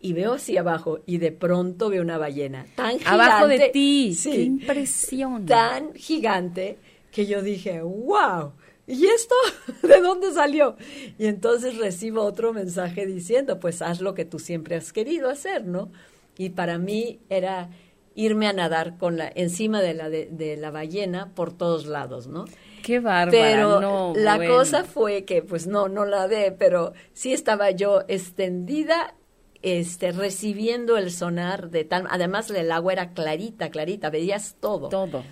Y 0.00 0.12
veo 0.12 0.34
hacia 0.34 0.60
abajo 0.60 1.00
y 1.06 1.18
de 1.18 1.32
pronto 1.32 1.90
veo 1.90 2.02
una 2.02 2.18
ballena 2.18 2.66
tan 2.76 2.98
gigante. 2.98 3.08
Abajo 3.08 3.48
de 3.48 3.70
ti. 3.70 4.14
Sí 4.14 4.30
Qué 4.30 4.42
impresión. 4.42 5.44
tan 5.46 5.92
gigante 5.94 6.78
que 7.10 7.26
yo 7.26 7.42
dije, 7.42 7.82
wow, 7.82 8.52
¿y 8.86 9.06
esto 9.06 9.34
de 9.82 10.00
dónde 10.00 10.30
salió? 10.32 10.76
Y 11.18 11.26
entonces 11.26 11.78
recibo 11.78 12.22
otro 12.22 12.52
mensaje 12.52 13.06
diciendo, 13.06 13.58
pues 13.58 13.82
haz 13.82 14.00
lo 14.00 14.14
que 14.14 14.24
tú 14.24 14.38
siempre 14.38 14.76
has 14.76 14.92
querido 14.92 15.30
hacer, 15.30 15.66
¿no? 15.66 15.90
Y 16.36 16.50
para 16.50 16.78
mí 16.78 17.18
era 17.28 17.70
irme 18.14 18.46
a 18.46 18.52
nadar 18.52 18.98
con 18.98 19.16
la 19.16 19.28
encima 19.34 19.80
de 19.82 19.94
la 19.94 20.08
de, 20.10 20.26
de 20.30 20.56
la 20.56 20.70
ballena 20.70 21.34
por 21.34 21.52
todos 21.52 21.86
lados, 21.86 22.28
¿no? 22.28 22.44
Qué 22.82 23.00
bárbara. 23.00 23.30
Pero 23.30 23.80
no, 23.80 24.12
la 24.16 24.36
bueno. 24.36 24.54
cosa 24.54 24.84
fue 24.84 25.24
que, 25.24 25.42
pues 25.42 25.66
no, 25.66 25.88
no 25.88 26.04
la 26.04 26.28
de, 26.28 26.52
pero 26.52 26.92
sí 27.12 27.32
estaba 27.32 27.70
yo 27.70 28.02
extendida, 28.08 29.14
este, 29.62 30.12
recibiendo 30.12 30.96
el 30.96 31.10
sonar 31.10 31.70
de 31.70 31.84
tal, 31.84 32.06
además 32.10 32.50
el 32.50 32.70
agua 32.70 32.92
era 32.92 33.10
clarita, 33.12 33.70
clarita, 33.70 34.10
veías 34.10 34.56
todo. 34.60 34.88
Todo. 34.88 35.24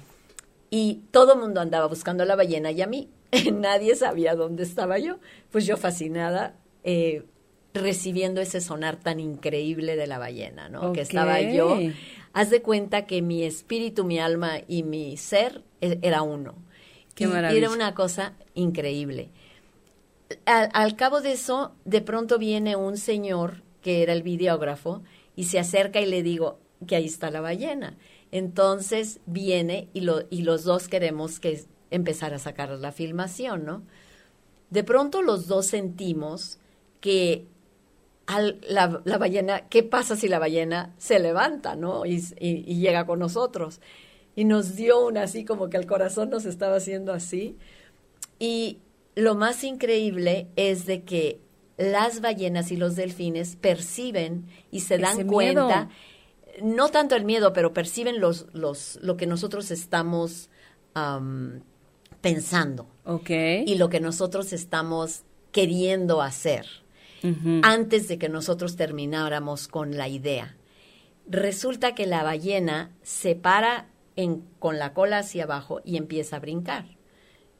Y 0.71 1.05
todo 1.11 1.35
el 1.35 1.41
mundo 1.41 1.61
andaba 1.61 1.87
buscando 1.87 2.25
a 2.25 2.27
la 2.27 2.37
ballena 2.37 2.71
y 2.71 2.83
a 2.83 2.87
mí. 2.87 3.11
Nadie 3.53 3.95
sabía 3.95 4.35
dónde 4.35 4.63
estaba 4.63 4.99
yo. 4.99 5.19
Pues 5.51 5.65
yo 5.67 5.77
fascinada, 5.77 6.57
eh, 6.83 7.25
recibiendo 7.73 8.41
ese 8.41 8.61
sonar 8.61 8.97
tan 8.97 9.21
increíble 9.21 9.97
de 9.97 10.07
la 10.07 10.19
ballena, 10.19 10.69
¿no? 10.69 10.93
Que 10.93 11.03
estaba 11.03 11.41
yo. 11.41 11.79
Haz 12.33 12.51
de 12.51 12.63
cuenta 12.63 13.07
que 13.07 13.23
mi 13.23 13.45
espíritu, 13.45 14.05
mi 14.05 14.19
alma 14.19 14.59
y 14.67 14.83
mi 14.83 15.17
ser 15.17 15.63
e- 15.81 15.99
era 16.03 16.23
uno. 16.23 16.55
Qué 17.17 17.27
maravilla. 17.27 17.59
era 17.67 17.71
una 17.71 17.95
cosa 17.95 18.35
increíble. 18.55 19.31
Al, 20.45 20.71
al 20.73 20.97
cabo 20.97 21.21
de 21.21 21.33
eso, 21.33 21.73
de 21.85 22.01
pronto 22.01 22.39
viene 22.39 22.75
un 22.77 22.97
señor 22.97 23.63
que 23.83 24.03
era 24.03 24.13
el 24.13 24.23
videógrafo 24.23 25.03
y 25.37 25.45
se 25.45 25.59
acerca 25.59 26.01
y 26.01 26.07
le 26.07 26.23
digo 26.23 26.59
que 26.87 26.97
ahí 26.97 27.07
está 27.07 27.31
la 27.31 27.41
ballena. 27.41 27.97
Entonces 28.33 29.21
viene 29.27 29.89
y, 29.95 30.01
lo, 30.01 30.23
y 30.31 30.43
los 30.43 30.65
dos 30.65 30.89
queremos 30.89 31.39
que 31.39 31.65
empezar 31.93 32.35
a 32.35 32.39
sacar 32.41 32.71
la 32.71 32.91
filmación, 32.91 33.65
¿no? 33.65 33.83
De 34.71 34.85
pronto 34.85 35.23
los 35.23 35.47
dos 35.49 35.67
sentimos 35.67 36.59
que 37.01 37.47
al- 38.27 38.61
la, 38.69 39.03
la 39.05 39.19
ballena, 39.19 39.69
¿qué 39.69 39.83
pasa 39.83 40.17
si 40.17 40.29
la 40.29 40.39
ballena 40.41 40.95
se 40.99 41.19
levanta, 41.21 41.77
¿no? 41.77 42.07
Y, 42.07 42.17
y- 42.41 42.65
y 42.67 42.81
llega 42.81 43.07
con 43.07 43.21
nosotros. 43.21 43.81
Y 44.37 44.45
nos 44.45 44.77
dio 44.77 45.05
una 45.05 45.23
así 45.23 45.45
como 45.45 45.69
que 45.71 45.77
el 45.79 45.87
corazón 45.87 46.31
nos 46.31 46.45
estaba 46.45 46.77
haciendo 46.77 47.13
así. 47.13 47.57
Y 48.39 48.79
lo 49.15 49.35
más 49.35 49.65
increíble 49.65 50.47
es 50.57 50.87
de 50.87 51.03
que 51.03 51.41
las 51.79 52.21
ballenas 52.21 52.71
y 52.71 52.77
los 52.77 52.97
delfines 52.97 53.57
perciben 53.57 54.47
y 54.71 54.81
se 54.81 54.99
dan 54.99 55.15
Ese 55.21 55.27
cuenta, 55.27 55.89
miedo. 56.55 56.75
no 56.77 56.89
tanto 56.91 57.17
el 57.17 57.25
miedo, 57.25 57.53
pero 57.53 57.73
perciben 57.73 58.21
los, 58.21 58.47
los, 58.53 58.99
lo 59.03 59.17
que 59.17 59.27
nosotros 59.27 59.71
estamos 59.71 60.51
am, 60.95 61.63
pensando 62.21 62.87
Ok. 63.05 63.31
y 63.67 63.75
lo 63.77 63.89
que 63.89 64.01
nosotros 64.01 64.53
estamos 64.53 65.23
queriendo 65.53 66.21
hacer 66.23 66.67
antes 67.63 68.07
de 68.07 68.19
que 68.19 68.29
nosotros 68.29 68.77
termináramos 68.77 69.67
con 69.67 69.97
la 69.97 70.07
idea. 70.09 70.57
Resulta 71.27 71.95
que 71.97 72.07
la 72.07 72.23
ballena 72.23 72.93
se 73.03 73.35
para 73.35 73.89
en- 74.17 74.43
con 74.59 74.79
la 74.79 74.93
cola 74.95 75.19
hacia 75.19 75.45
abajo 75.45 75.81
y 75.85 75.97
empieza 75.97 76.37
a 76.37 76.41
brincar. 76.41 76.87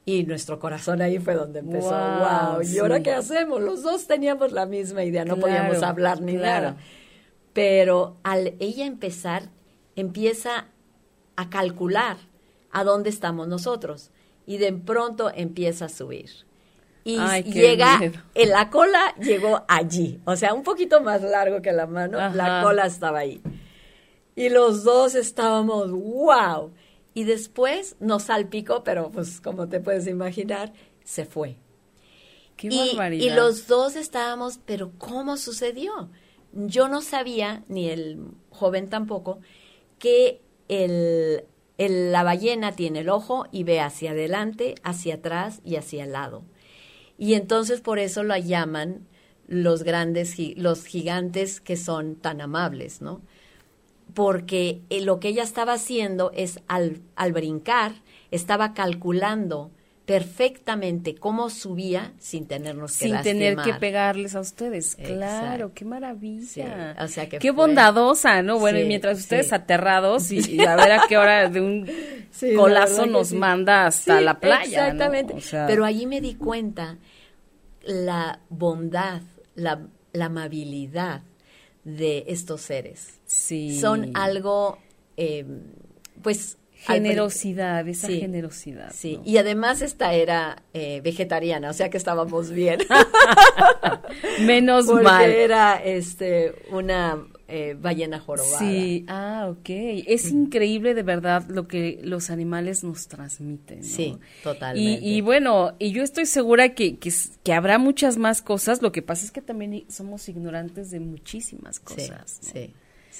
Y 0.05 0.23
nuestro 0.23 0.57
corazón 0.59 1.01
ahí 1.01 1.19
fue 1.19 1.35
donde 1.35 1.59
empezó, 1.59 1.89
Guau, 1.89 2.53
wow, 2.55 2.61
¿y 2.63 2.77
ahora 2.79 2.97
sí. 2.97 3.03
qué 3.03 3.11
hacemos? 3.13 3.61
Los 3.61 3.83
dos 3.83 4.07
teníamos 4.07 4.51
la 4.53 4.65
misma 4.65 5.03
idea, 5.03 5.25
no 5.25 5.35
Claro, 5.35 5.41
podíamos 5.47 5.83
hablar 5.83 6.21
ni 6.21 6.35
claro. 6.37 6.69
nada. 6.71 6.77
Pero 7.53 8.17
al 8.23 8.53
ella 8.59 8.85
empezar, 8.85 9.49
empieza 9.95 10.67
a 11.35 11.49
calcular 11.49 12.17
a 12.71 12.83
dónde 12.83 13.09
estamos 13.09 13.47
nosotros. 13.47 14.11
Y 14.45 14.57
de 14.59 14.71
pronto 14.73 15.29
empieza 15.33 15.85
a 15.85 15.89
subir. 15.89 16.29
Y 17.03 17.17
Ay, 17.19 17.43
llega, 17.43 17.99
en 18.33 18.49
la 18.49 18.69
cola 18.69 19.13
llegó 19.19 19.63
allí. 19.67 20.21
O 20.25 20.35
sea, 20.35 20.53
un 20.53 20.63
poquito 20.63 21.01
más 21.01 21.21
largo 21.21 21.61
que 21.61 21.71
la 21.71 21.85
mano, 21.87 22.17
la 22.33 22.61
cola 22.63 22.85
estaba 22.85 23.19
ahí. 23.19 23.41
Y 24.37 24.49
los 24.49 24.85
dos 24.85 25.15
estábamos, 25.15 25.91
wow. 25.91 26.71
Y 27.13 27.25
después 27.25 27.97
nos 27.99 28.23
salpicó, 28.23 28.83
pero 28.85 29.11
pues 29.11 29.41
como 29.41 29.67
te 29.67 29.81
puedes 29.81 30.07
imaginar, 30.07 30.73
se 31.03 31.25
fue. 31.25 31.57
Qué 32.55 32.69
Y, 32.69 32.89
barbaridad. 32.95 33.25
y 33.25 33.35
los 33.35 33.67
dos 33.67 33.95
estábamos, 33.95 34.59
pero 34.65 34.91
¿cómo 34.97 35.37
sucedió? 35.37 36.09
Yo 36.53 36.87
no 36.87 37.01
sabía, 37.01 37.63
ni 37.67 37.89
el 37.89 38.19
joven 38.51 38.89
tampoco, 38.89 39.39
que 39.99 40.41
el, 40.67 41.45
el- 41.77 42.11
la 42.11 42.23
ballena 42.23 42.73
tiene 42.73 42.99
el 43.01 43.09
ojo 43.09 43.45
y 43.51 43.63
ve 43.63 43.79
hacia 43.79 44.11
adelante, 44.11 44.75
hacia 44.83 45.15
atrás 45.15 45.61
y 45.65 45.77
hacia 45.77 46.03
el 46.05 46.13
lado. 46.13 46.43
Y 47.17 47.33
entonces 47.35 47.81
por 47.81 47.99
eso 47.99 48.23
la 48.23 48.39
llaman 48.39 49.07
los 49.47 49.83
grandes, 49.83 50.35
los 50.57 50.85
gigantes 50.85 51.61
que 51.61 51.77
son 51.77 52.15
tan 52.15 52.41
amables, 52.41 53.01
¿no? 53.01 53.21
Porque 54.17 54.81
eh, 54.89 55.01
lo 55.01 55.19
que 55.19 55.27
ella 55.27 55.43
estaba 55.43 55.73
haciendo 55.73 56.31
es 56.33 56.59
al, 56.67 57.01
al 57.15 57.33
brincar, 57.33 57.91
estaba 58.31 58.73
calculando 58.73 59.69
perfectamente 60.07 61.13
cómo 61.13 61.51
subía 61.51 62.13
sin 62.17 62.47
tenernos 62.47 62.97
que 62.97 63.05
Sin 63.05 63.21
tener 63.21 63.57
que 63.57 63.75
pegarles 63.75 64.33
a 64.33 64.39
ustedes. 64.39 64.95
Claro, 64.95 65.13
Exacto. 65.19 65.71
qué 65.75 65.85
maravilla. 65.85 66.47
Sí, 66.47 66.61
o 67.03 67.07
sea 67.09 67.29
que 67.29 67.37
qué 67.37 67.53
fue- 67.53 67.57
bondadosa, 67.67 68.41
¿no? 68.41 68.57
Bueno, 68.57 68.79
y 68.79 68.85
mientras 68.85 69.19
ustedes 69.19 69.49
sí. 69.49 69.53
aterrados 69.53 70.31
y, 70.31 70.39
y 70.55 70.61
a 70.65 70.75
ver 70.75 70.93
a 70.93 71.01
qué 71.07 71.15
hora 71.19 71.47
de 71.47 71.61
un 71.61 71.87
colazo 72.55 73.05
nos 73.05 73.33
manda 73.33 73.85
hasta 73.85 74.19
la 74.19 74.39
playa. 74.39 74.81
¿no? 74.81 74.93
Exactamente. 74.93 75.33
O 75.35 75.41
sea, 75.41 75.67
Pero 75.67 75.85
allí 75.85 76.07
me 76.07 76.21
di 76.21 76.33
cuenta 76.33 76.97
la 77.83 78.39
bondad, 78.49 79.21
la, 79.53 79.79
la 80.11 80.25
amabilidad 80.25 81.21
de 81.83 82.23
estos 82.29 82.61
seres. 82.61 83.16
Sí. 83.27 83.79
Son 83.79 84.11
algo 84.15 84.79
eh, 85.15 85.45
pues 86.23 86.57
generosidad, 86.71 87.87
esa 87.87 88.07
generosidad. 88.07 88.91
Sí, 88.93 89.19
y 89.25 89.37
además 89.37 89.81
esta 89.81 90.13
era 90.13 90.63
eh, 90.73 91.01
vegetariana, 91.03 91.69
o 91.69 91.73
sea 91.73 91.89
que 91.89 91.97
estábamos 91.97 92.51
bien. 92.51 92.79
Menos 94.45 94.85
Porque 94.85 95.03
mal. 95.03 95.29
era 95.29 95.75
este 95.83 96.53
una 96.71 97.17
eh, 97.47 97.75
ballena 97.79 98.19
jorobada. 98.19 98.59
Sí, 98.59 99.05
ah, 99.07 99.47
ok. 99.49 99.69
Es 100.07 100.31
increíble 100.31 100.93
de 100.93 101.03
verdad 101.03 101.45
lo 101.49 101.67
que 101.67 101.99
los 102.03 102.29
animales 102.29 102.83
nos 102.83 103.07
transmiten. 103.07 103.79
¿no? 103.79 103.85
Sí, 103.85 104.17
totalmente. 104.43 105.05
Y, 105.05 105.17
y 105.17 105.21
bueno, 105.21 105.73
y 105.79 105.91
yo 105.91 106.03
estoy 106.03 106.25
segura 106.25 106.75
que, 106.75 106.97
que, 106.97 107.53
habrá 107.53 107.79
muchas 107.79 108.17
más 108.17 108.41
cosas. 108.41 108.81
Lo 108.81 108.91
que 108.91 109.01
pasa 109.01 109.25
es 109.25 109.31
que 109.31 109.41
también 109.41 109.85
somos 109.89 110.29
ignorantes 110.29 110.91
de 110.91 110.99
muchísimas 110.99 111.79
cosas. 111.79 112.39
¿no? 112.43 112.49
Sí, 112.51 112.73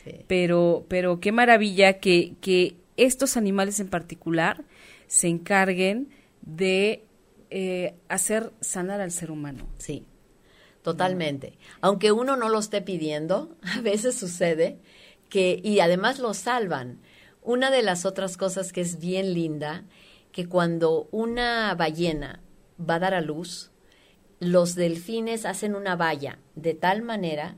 sí. 0.04 0.26
Pero, 0.28 0.86
pero 0.88 1.20
qué 1.20 1.32
maravilla 1.32 2.00
que, 2.00 2.36
que 2.42 2.76
estos 2.98 3.38
animales 3.38 3.80
en 3.80 3.90
particular 3.90 4.64
se 5.08 5.28
encarguen 5.28 6.10
de 6.42 7.06
eh, 7.50 7.96
hacer 8.10 8.52
sanar 8.60 9.00
al 9.00 9.12
ser 9.12 9.32
humano. 9.32 9.68
Sí, 9.78 10.06
totalmente. 10.82 11.58
Aunque 11.80 12.12
uno 12.12 12.36
no 12.36 12.50
lo 12.50 12.60
esté 12.60 12.82
pidiendo, 12.82 13.56
a 13.78 13.82
veces 13.82 14.16
sucede 14.16 14.80
que, 15.30 15.62
y 15.64 15.80
además 15.80 16.20
lo 16.20 16.34
salvan. 16.34 17.00
Una 17.42 17.72
de 17.72 17.84
las 17.84 18.06
otras 18.06 18.36
cosas 18.36 18.74
que 18.74 18.82
es 18.82 19.00
bien 19.00 19.34
linda, 19.34 19.86
que 20.32 20.48
cuando 20.48 21.08
una 21.12 21.74
ballena 21.76 22.42
va 22.78 22.96
a 22.96 23.00
dar 23.00 23.14
a 23.14 23.22
luz, 23.22 23.72
los 24.40 24.76
delfines 24.76 25.46
hacen 25.46 25.76
una 25.76 25.96
valla 25.96 26.40
de 26.56 26.74
tal 26.74 27.02
manera, 27.02 27.56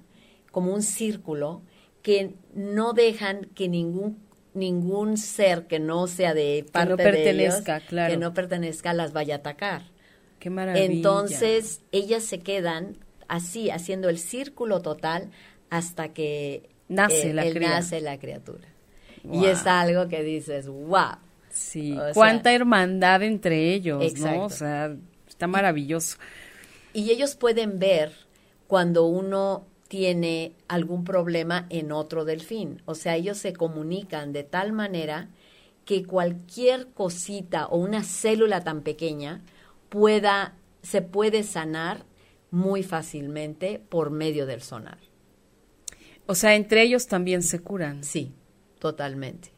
como 0.52 0.74
un 0.74 0.84
círculo, 0.84 1.64
que 2.02 2.34
no 2.54 2.94
dejan 2.94 3.46
que 3.56 3.68
ningún 3.68 4.18
ningún 4.56 5.18
ser 5.18 5.68
que 5.68 5.80
no 5.80 6.08
sea 6.08 6.34
de 6.34 6.64
no 6.66 6.72
parte 6.72 6.96
de 6.96 6.98
pertenezca, 7.12 7.78
ellos, 7.78 7.88
claro. 7.88 8.12
que 8.12 8.18
no 8.18 8.34
pertenezca 8.34 8.94
las 8.94 9.14
vaya 9.14 9.36
a 9.36 9.38
atacar. 9.38 9.84
Qué 10.40 10.50
maravilla. 10.50 10.86
Entonces, 10.86 11.82
ellas 11.92 12.24
se 12.24 12.40
quedan 12.40 12.98
así, 13.28 13.70
haciendo 13.70 14.10
el 14.10 14.18
círculo 14.18 14.82
total 14.82 15.30
hasta 15.70 16.10
que 16.14 16.68
Nace 16.88 17.32
la 17.34 17.46
el- 17.46 17.54
cría. 17.54 17.70
nace 17.70 18.02
la 18.02 18.18
criatura. 18.18 18.68
Wow. 19.24 19.44
Y 19.44 19.46
es 19.46 19.68
algo 19.68 20.08
que 20.08 20.24
dices, 20.24 20.68
wow. 20.68 21.18
Sí, 21.52 21.92
O 21.94 22.04
sea- 22.06 22.14
cuánta 22.14 22.52
hermandad 22.52 23.22
entre 23.22 23.74
ellos, 23.74 24.04
Exacto. 24.04 24.36
¿no? 24.40 24.46
O 24.46 24.50
sea, 24.50 24.96
está 25.28 25.46
maravilloso. 25.48 26.18
Y 26.92 27.12
ellos 27.12 27.36
pueden 27.36 27.78
ver 27.80 28.12
cuando 28.68 29.06
uno 29.06 29.66
tiene 29.90 30.54
algún 30.68 31.04
problema 31.04 31.66
en 31.70 31.92
otro 31.92 32.24
delfín. 32.24 32.82
O 32.86 32.96
sea, 32.96 33.16
ellos 33.16 33.38
se 33.38 33.54
comunican 33.54 34.32
de 34.32 34.44
tal 34.44 34.72
manera 34.72 35.30
que 35.84 36.06
cualquier 36.06 36.88
cosita 36.94 37.66
o 37.66 37.78
una 37.78 38.04
célula 38.04 38.64
tan 38.64 38.82
pequeña 38.84 39.42
pueda, 39.90 40.54
se 40.84 41.02
puede 41.02 41.42
sanar 41.44 42.06
muy 42.52 42.84
fácilmente 42.84 43.82
por 43.90 44.12
medio 44.12 44.46
del 44.46 44.62
sonar. 44.62 45.00
O 46.28 46.36
sea, 46.36 46.56
entre 46.56 46.84
ellos 46.84 47.08
también 47.08 47.42
se 47.42 47.60
curan. 47.60 48.04
Sí, 48.04 48.32
totalmente. 48.78 49.50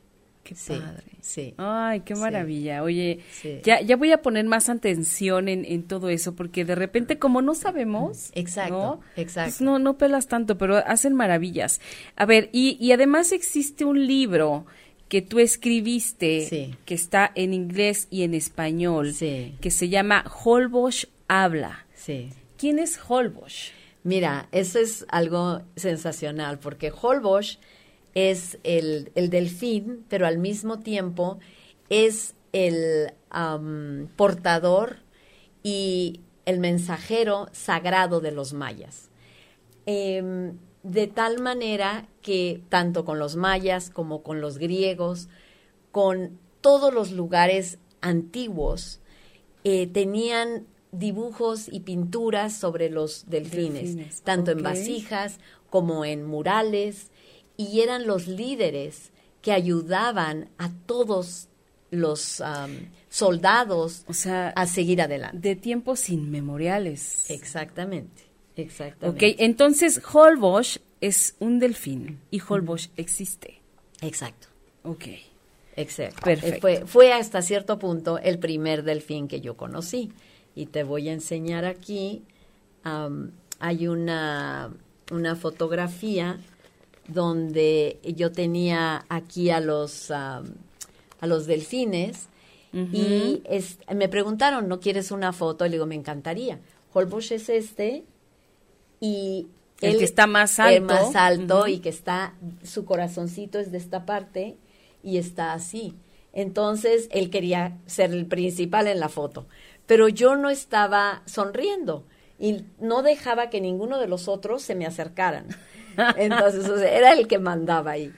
Qué 0.44 0.56
Sí, 0.56 0.74
padre. 0.74 1.04
sí. 1.22 1.54
Ay, 1.58 2.00
qué 2.02 2.16
Sí. 2.16 2.22
maravilla. 2.22 2.82
Oye, 2.84 3.20
Sí. 3.32 3.60
ya, 3.64 3.80
ya 3.82 3.96
voy 3.96 4.12
a 4.12 4.22
poner 4.24 4.46
más 4.46 4.70
atención 4.70 5.48
en, 5.48 5.66
en 5.66 5.84
todo 5.84 6.10
eso, 6.10 6.36
porque 6.36 6.66
de 6.66 6.74
repente, 6.76 7.20
como 7.20 7.42
no 7.44 7.54
sabemos, 7.54 8.32
Exacto, 8.34 8.74
¿no? 8.74 9.00
exacto. 9.22 9.50
Pues 9.52 9.62
no, 9.62 9.78
no 9.80 9.98
pelas 9.98 10.28
tanto, 10.28 10.58
pero 10.58 10.78
hacen 10.78 11.14
maravillas. 11.14 11.80
A 12.16 12.26
ver, 12.26 12.50
y, 12.52 12.76
y 12.80 12.92
además 12.92 13.32
existe 13.32 13.86
un 13.86 14.08
libro 14.08 14.66
que 15.10 15.22
tú 15.22 15.39
escribiste, 15.39 16.76
que 16.86 16.94
está 16.96 17.32
en 17.36 17.54
inglés 17.54 18.08
y 18.10 18.24
en 18.24 18.34
español, 18.34 19.14
que 19.20 19.70
se 19.72 19.89
llama 19.89 20.24
Holbox 20.44 21.08
Habla. 21.28 21.86
Sí. 21.94 22.30
¿Quién 22.58 22.80
es 22.80 23.00
Holbox? 23.08 23.72
Mira, 24.04 24.48
eso 24.52 24.80
es 24.80 25.06
algo 25.10 25.62
sensacional 25.76 26.60
porque 26.60 26.92
Holbox 26.92 27.60
es 28.14 28.57
el, 28.64 29.12
el 29.16 29.30
delfín, 29.30 30.05
pero 30.09 30.28
al 30.28 30.38
mismo 30.38 30.80
tiempo 30.80 31.39
es 31.89 32.36
el 32.53 33.14
portador 34.16 34.97
y 35.64 36.22
el 36.45 36.59
mensajero 36.59 37.47
sagrado 37.51 38.20
de 38.20 38.32
los 38.32 38.53
mayas. 38.53 39.09
Em, 39.86 40.57
de 40.84 41.07
tal 41.07 41.39
manera 41.39 42.07
que 42.22 42.62
tanto 42.70 43.05
con 43.05 43.20
los 43.20 43.36
mayas 43.36 43.89
como 43.89 44.24
con 44.24 44.41
los 44.41 44.57
griegos, 44.57 45.30
con 45.91 46.39
todos 46.62 46.93
los 46.93 47.12
lugares 47.12 47.78
antiguos, 48.01 48.99
eh, 49.64 49.88
tenían 49.88 50.66
dibujos 50.91 51.68
y 51.72 51.82
pinturas 51.82 52.57
sobre 52.57 52.89
los 52.89 53.30
delfines, 53.30 53.95
Delfines, 53.95 54.22
tanto 54.24 54.51
en 54.51 54.64
vasijas 54.64 55.39
como 55.70 56.03
en 56.03 56.26
murales, 56.26 57.11
y 57.70 57.82
eran 57.82 58.07
los 58.07 58.28
líderes 58.28 59.12
que 59.41 59.51
ayudaban 59.51 60.49
a 60.57 60.70
todos 60.86 61.47
los 61.89 62.41
soldados 63.09 64.03
O 64.07 64.14
sea, 64.14 64.49
a 64.49 64.66
seguir 64.68 65.01
adelante. 65.01 65.38
de 65.49 65.55
tiempos 65.55 66.09
inmemoriales. 66.09 67.30
Exactamente, 67.30 68.24
Ok, 68.53 68.59
exactamente. 68.59 69.36
entonces 69.43 70.01
Holbox 70.14 70.80
es 71.01 71.36
un 71.39 71.59
delfín 71.59 72.20
y 72.32 72.41
Holbox 72.47 72.89
existe. 72.97 73.59
Exacto. 74.01 74.47
Ok. 74.84 75.05
Exacto. 75.76 76.22
Perfecto. 76.24 76.62
Fue, 76.62 76.84
fue 76.86 77.14
hasta 77.14 77.41
cierto 77.41 77.80
punto 77.80 78.18
el 78.20 78.39
primer 78.39 78.84
delfín 78.84 79.28
que 79.28 79.41
yo 79.41 79.55
conocí. 79.57 80.12
Y 80.53 80.66
te 80.68 80.84
voy 80.84 81.07
a 81.09 81.14
enseñar 81.14 81.66
aquí. 81.66 82.24
am, 82.84 83.32
hay 83.59 83.88
una, 83.88 84.72
una 85.12 85.36
fotografía 85.36 86.39
donde 87.14 87.99
yo 88.03 88.32
tenía 88.32 89.05
aquí 89.09 89.49
a 89.49 89.59
los, 89.59 90.12
a 90.12 90.41
los 91.22 91.45
delfines. 91.45 92.28
Y 92.74 93.41
es- 93.45 93.80
me 93.93 94.07
preguntaron, 94.07 94.70
¿no 94.70 94.80
quieres 94.80 95.12
una 95.12 95.34
foto? 95.34 95.66
Y 95.66 95.70
le 95.70 95.76
digo, 95.76 95.86
me 95.86 95.95
encantaría. 95.95 96.59
Holbox 96.93 97.32
es 97.32 97.49
este. 97.49 98.05
Y 98.99 99.47
El 99.82 99.93
él- 99.93 99.97
que 99.97 100.05
está 100.05 100.28
más 100.28 100.57
el 100.59 100.66
alto. 100.66 100.93
más 100.93 101.16
alto 101.16 101.68
y 101.68 101.80
que 101.80 101.89
está, 101.89 102.34
su 102.64 102.86
corazoncito 102.86 103.59
es 103.59 103.72
de 103.72 103.78
esta 103.78 104.05
parte 104.05 104.55
y 105.03 105.18
está 105.18 105.53
así. 105.53 105.95
Entonces 106.34 107.09
él 107.12 107.30
quería 107.30 107.78
ser 107.88 108.12
el 108.14 108.26
principal 108.26 108.88
en 108.88 108.99
la 109.01 109.09
foto, 109.09 109.47
pero 109.86 110.07
yo 110.07 110.38
no 110.38 110.49
estaba 110.49 111.24
sonriendo 111.26 112.05
y 112.42 112.66
no 112.80 113.04
dejaba 113.04 113.52
que 113.52 113.62
ninguno 113.62 114.00
de 114.00 114.08
los 114.08 114.28
otros 114.28 114.64
se 114.64 114.74
me 114.74 114.88
acercaran. 114.88 115.46
Entonces 116.18 116.68
o 116.68 116.78
sea, 116.78 116.92
era 116.92 117.14
el 117.14 117.28
que 117.28 117.38
mandaba 117.38 117.92
ahí. 117.92 118.12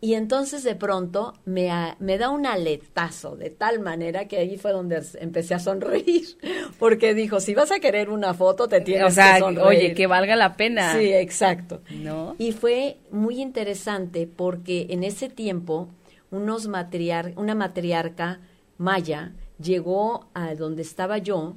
Y 0.00 0.14
entonces 0.14 0.62
de 0.62 0.74
pronto 0.74 1.32
me, 1.44 1.70
me 1.98 2.18
da 2.18 2.28
un 2.28 2.46
aletazo 2.46 3.36
de 3.36 3.48
tal 3.50 3.80
manera 3.80 4.28
que 4.28 4.36
ahí 4.36 4.58
fue 4.58 4.70
donde 4.70 5.02
empecé 5.18 5.54
a 5.54 5.58
sonreír, 5.58 6.26
porque 6.78 7.14
dijo, 7.14 7.40
si 7.40 7.54
vas 7.54 7.72
a 7.72 7.80
querer 7.80 8.10
una 8.10 8.34
foto 8.34 8.68
te 8.68 8.82
tienes 8.82 9.06
O 9.06 9.10
sea, 9.10 9.34
que 9.34 9.40
sonreír. 9.40 9.66
oye, 9.66 9.94
que 9.94 10.06
valga 10.06 10.36
la 10.36 10.56
pena. 10.56 10.92
Sí, 10.92 11.12
exacto. 11.12 11.80
¿No? 11.90 12.36
Y 12.38 12.52
fue 12.52 12.98
muy 13.10 13.40
interesante 13.40 14.28
porque 14.28 14.86
en 14.90 15.04
ese 15.04 15.28
tiempo 15.30 15.88
unos 16.30 16.68
matriar 16.68 17.32
una 17.36 17.54
matriarca 17.54 18.40
maya 18.76 19.32
llegó 19.58 20.28
a 20.34 20.54
donde 20.54 20.82
estaba 20.82 21.18
yo 21.18 21.54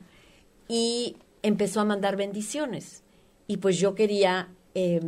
y 0.69 1.17
empezó 1.47 1.79
a 1.81 1.85
mandar 1.85 2.15
bendiciones. 2.15 3.03
Y 3.47 3.57
pues 3.57 3.77
yo 3.77 3.95
quería 3.95 4.49
eh, 4.75 4.99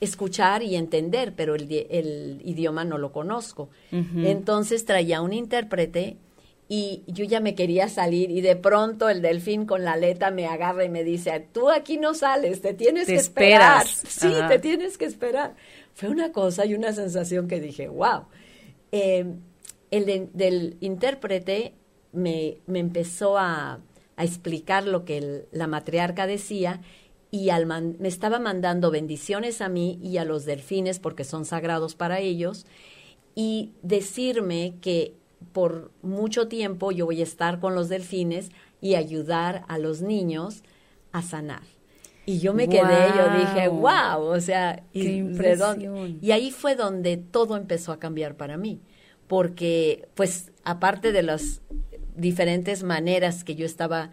escuchar 0.00 0.62
y 0.62 0.76
entender, 0.76 1.34
pero 1.36 1.54
el, 1.54 1.68
di- 1.68 1.86
el 1.90 2.40
idioma 2.44 2.84
no 2.84 2.98
lo 2.98 3.12
conozco. 3.12 3.68
Entonces 3.92 4.84
traía 4.84 5.20
un 5.20 5.32
intérprete 5.32 6.16
y 6.68 7.02
yo 7.06 7.24
ya 7.26 7.40
me 7.40 7.54
quería 7.54 7.88
salir 7.88 8.30
y 8.30 8.40
de 8.40 8.56
pronto 8.56 9.10
el 9.10 9.20
delfín 9.20 9.66
con 9.66 9.84
la 9.84 9.92
aleta 9.92 10.30
me 10.30 10.46
agarra 10.46 10.84
y 10.84 10.88
me 10.88 11.04
dice, 11.04 11.46
tú 11.52 11.68
aquí 11.70 11.98
no 11.98 12.14
sales, 12.14 12.62
te 12.62 12.72
tienes 12.72 13.06
Te 13.06 13.12
que 13.12 13.18
esperar. 13.18 13.84
esperas. 13.84 14.02
Sí, 14.12 14.34
Ajá. 14.34 14.48
te 14.48 14.58
tienes 14.58 14.96
que 14.96 15.04
esperar. 15.04 15.54
Fue 15.94 16.08
una 16.08 16.32
cosa 16.32 16.64
y 16.64 16.74
una 16.74 16.92
sensación 16.92 17.48
que 17.48 17.60
dije, 17.60 17.88
wow. 17.88 18.22
Eh, 18.92 19.26
el 19.90 20.06
de- 20.06 20.28
del 20.32 20.76
intérprete 20.80 21.74
me, 22.12 22.58
me 22.66 22.78
empezó 22.78 23.36
a, 23.38 23.78
a 24.16 24.24
explicar 24.24 24.86
lo 24.86 25.04
que 25.04 25.18
el- 25.18 25.44
la 25.52 25.66
matriarca 25.66 26.26
decía 26.26 26.80
y 27.30 27.50
al 27.50 27.66
man- 27.66 27.96
me 27.98 28.08
estaba 28.08 28.38
mandando 28.38 28.90
bendiciones 28.90 29.60
a 29.60 29.68
mí 29.68 29.98
y 30.02 30.18
a 30.18 30.24
los 30.24 30.44
delfines 30.44 30.98
porque 31.00 31.24
son 31.24 31.44
sagrados 31.44 31.94
para 31.94 32.20
ellos 32.20 32.64
y 33.34 33.72
decirme 33.82 34.74
que 34.80 35.14
por 35.52 35.90
mucho 36.02 36.48
tiempo 36.48 36.92
yo 36.92 37.06
voy 37.06 37.20
a 37.20 37.24
estar 37.24 37.58
con 37.60 37.74
los 37.74 37.88
delfines 37.88 38.50
y 38.80 38.94
ayudar 38.94 39.64
a 39.68 39.78
los 39.78 40.00
niños 40.00 40.62
a 41.12 41.22
sanar. 41.22 41.62
Y 42.26 42.38
yo 42.38 42.54
me 42.54 42.68
quedé, 42.68 43.08
yo 43.16 43.38
dije, 43.38 43.68
wow, 43.68 44.22
o 44.22 44.40
sea, 44.40 44.82
y, 44.94 45.02
impresión. 45.08 46.18
y 46.22 46.30
ahí 46.30 46.50
fue 46.50 46.74
donde 46.74 47.16
todo 47.18 47.56
empezó 47.56 47.92
a 47.92 47.98
cambiar 47.98 48.36
para 48.36 48.56
mí, 48.56 48.80
porque 49.26 50.08
pues 50.14 50.52
aparte 50.64 51.12
de 51.12 51.22
las 51.22 51.60
diferentes 52.14 52.82
maneras 52.82 53.44
que 53.44 53.54
yo 53.54 53.66
estaba 53.66 54.10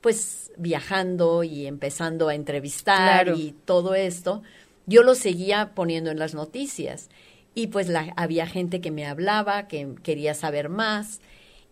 pues 0.00 0.52
viajando 0.56 1.42
y 1.42 1.66
empezando 1.66 2.28
a 2.28 2.34
entrevistar 2.34 3.28
y 3.36 3.54
todo 3.64 3.94
esto, 3.94 4.42
yo 4.86 5.02
lo 5.02 5.14
seguía 5.14 5.72
poniendo 5.74 6.10
en 6.10 6.18
las 6.18 6.34
noticias 6.34 7.08
y 7.54 7.68
pues 7.68 7.88
la, 7.88 8.12
había 8.16 8.46
gente 8.46 8.80
que 8.80 8.90
me 8.90 9.06
hablaba, 9.06 9.66
que 9.66 9.94
quería 10.02 10.34
saber 10.34 10.68
más 10.68 11.20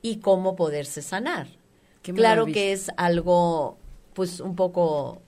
y 0.03 0.17
cómo 0.17 0.57
poderse 0.57 1.03
sanar. 1.03 1.47
claro 2.03 2.47
que 2.47 2.73
es 2.73 2.91
algo 2.97 3.79
pues 4.13 4.41
un 4.41 4.57
poco 4.57 5.23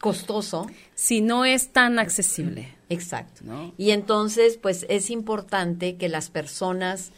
costoso. 0.00 0.66
Si 0.94 1.20
no 1.20 1.44
es 1.44 1.68
tan 1.72 1.98
accesible. 1.98 2.74
Exacto. 2.88 3.44
Y 3.78 3.90
entonces, 3.90 4.58
pues 4.58 4.84
es 4.88 5.10
importante 5.10 5.96
que 5.96 6.08
las 6.08 6.28
personas 6.30 7.12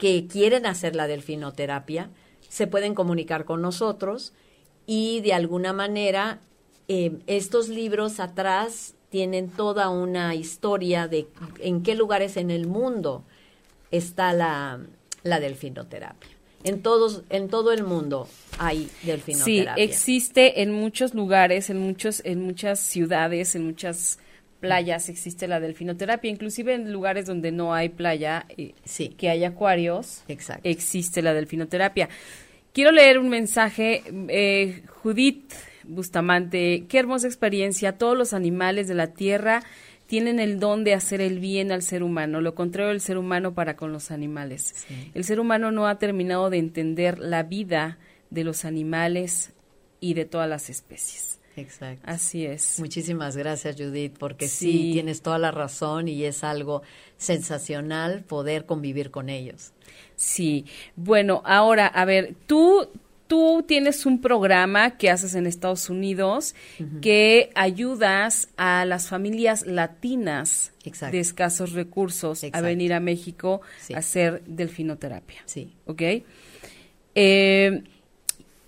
que 0.00 0.26
quieren 0.26 0.66
hacer 0.66 0.96
la 0.96 1.06
delfinoterapia 1.06 2.10
se 2.48 2.66
pueden 2.66 2.94
comunicar 2.96 3.44
con 3.44 3.62
nosotros 3.62 4.32
y 4.86 5.20
de 5.20 5.34
alguna 5.34 5.72
manera 5.72 6.40
eh, 6.88 7.18
estos 7.28 7.68
libros 7.68 8.18
atrás 8.18 8.94
tienen 9.10 9.50
toda 9.50 9.90
una 9.90 10.34
historia 10.34 11.06
de 11.06 11.28
en 11.60 11.82
qué 11.82 11.94
lugares 11.94 12.36
en 12.36 12.50
el 12.50 12.66
mundo 12.66 13.24
está 13.90 14.32
la, 14.32 14.80
la 15.22 15.38
delfinoterapia. 15.38 16.30
En 16.64 16.82
todos, 16.82 17.22
en 17.28 17.48
todo 17.48 17.72
el 17.72 17.84
mundo 17.84 18.26
hay 18.58 18.88
delfinoterapia. 19.02 19.74
Sí, 19.74 19.82
existe 19.82 20.62
en 20.62 20.72
muchos 20.72 21.14
lugares, 21.14 21.70
en 21.70 21.78
muchos, 21.78 22.22
en 22.24 22.42
muchas 22.42 22.80
ciudades, 22.80 23.54
en 23.54 23.66
muchas 23.66 24.18
playas 24.60 25.08
existe 25.08 25.48
la 25.48 25.58
delfinoterapia, 25.58 26.30
inclusive 26.30 26.74
en 26.74 26.92
lugares 26.92 27.26
donde 27.26 27.50
no 27.50 27.74
hay 27.74 27.88
playa, 27.88 28.46
eh, 28.56 28.74
sí. 28.84 29.08
que 29.08 29.30
hay 29.30 29.44
acuarios, 29.44 30.22
existe 30.62 31.22
la 31.22 31.34
delfinoterapia. 31.34 32.08
Quiero 32.72 32.92
leer 32.92 33.18
un 33.18 33.28
mensaje, 33.28 34.04
eh, 34.28 34.82
Judith 35.02 35.52
Bustamante, 35.84 36.84
qué 36.88 36.98
hermosa 36.98 37.26
experiencia, 37.26 37.98
todos 37.98 38.16
los 38.16 38.32
animales 38.32 38.86
de 38.86 38.94
la 38.94 39.08
tierra 39.08 39.64
tienen 40.06 40.40
el 40.40 40.60
don 40.60 40.84
de 40.84 40.94
hacer 40.94 41.20
el 41.20 41.38
bien 41.40 41.72
al 41.72 41.82
ser 41.82 42.02
humano, 42.02 42.40
lo 42.40 42.54
contrario 42.54 42.90
del 42.90 43.00
ser 43.00 43.16
humano 43.16 43.54
para 43.54 43.76
con 43.76 43.92
los 43.92 44.10
animales. 44.10 44.86
El 45.14 45.24
ser 45.24 45.40
humano 45.40 45.70
no 45.70 45.86
ha 45.86 45.98
terminado 45.98 46.50
de 46.50 46.58
entender 46.58 47.18
la 47.18 47.44
vida 47.44 47.98
de 48.28 48.44
los 48.44 48.64
animales 48.64 49.52
y 50.00 50.14
de 50.14 50.24
todas 50.24 50.48
las 50.48 50.68
especies. 50.68 51.39
Exacto. 51.56 52.02
Así 52.06 52.46
es. 52.46 52.78
Muchísimas 52.78 53.36
gracias, 53.36 53.76
Judith, 53.76 54.16
porque 54.18 54.48
sí. 54.48 54.90
tienes 54.92 55.22
toda 55.22 55.38
la 55.38 55.50
razón 55.50 56.08
y 56.08 56.24
es 56.24 56.44
algo 56.44 56.82
sensacional 57.16 58.22
poder 58.22 58.66
convivir 58.66 59.10
con 59.10 59.28
ellos. 59.28 59.72
Sí. 60.16 60.64
Bueno, 60.96 61.42
ahora, 61.44 61.86
a 61.86 62.04
ver, 62.04 62.34
tú 62.46 62.88
tú 63.30 63.64
tienes 63.64 64.06
un 64.06 64.20
programa 64.20 64.96
que 64.96 65.08
haces 65.08 65.36
en 65.36 65.46
Estados 65.46 65.88
Unidos 65.88 66.56
que 67.00 67.52
ayudas 67.54 68.48
a 68.56 68.84
las 68.84 69.06
familias 69.06 69.64
latinas 69.64 70.72
de 71.12 71.20
escasos 71.20 71.70
recursos 71.70 72.44
a 72.50 72.60
venir 72.60 72.92
a 72.92 72.98
México 72.98 73.60
a 73.94 73.98
hacer 73.98 74.42
delfinoterapia. 74.46 75.42
Sí. 75.44 75.72
¿Ok? 75.86 76.02
Eh, 77.14 77.84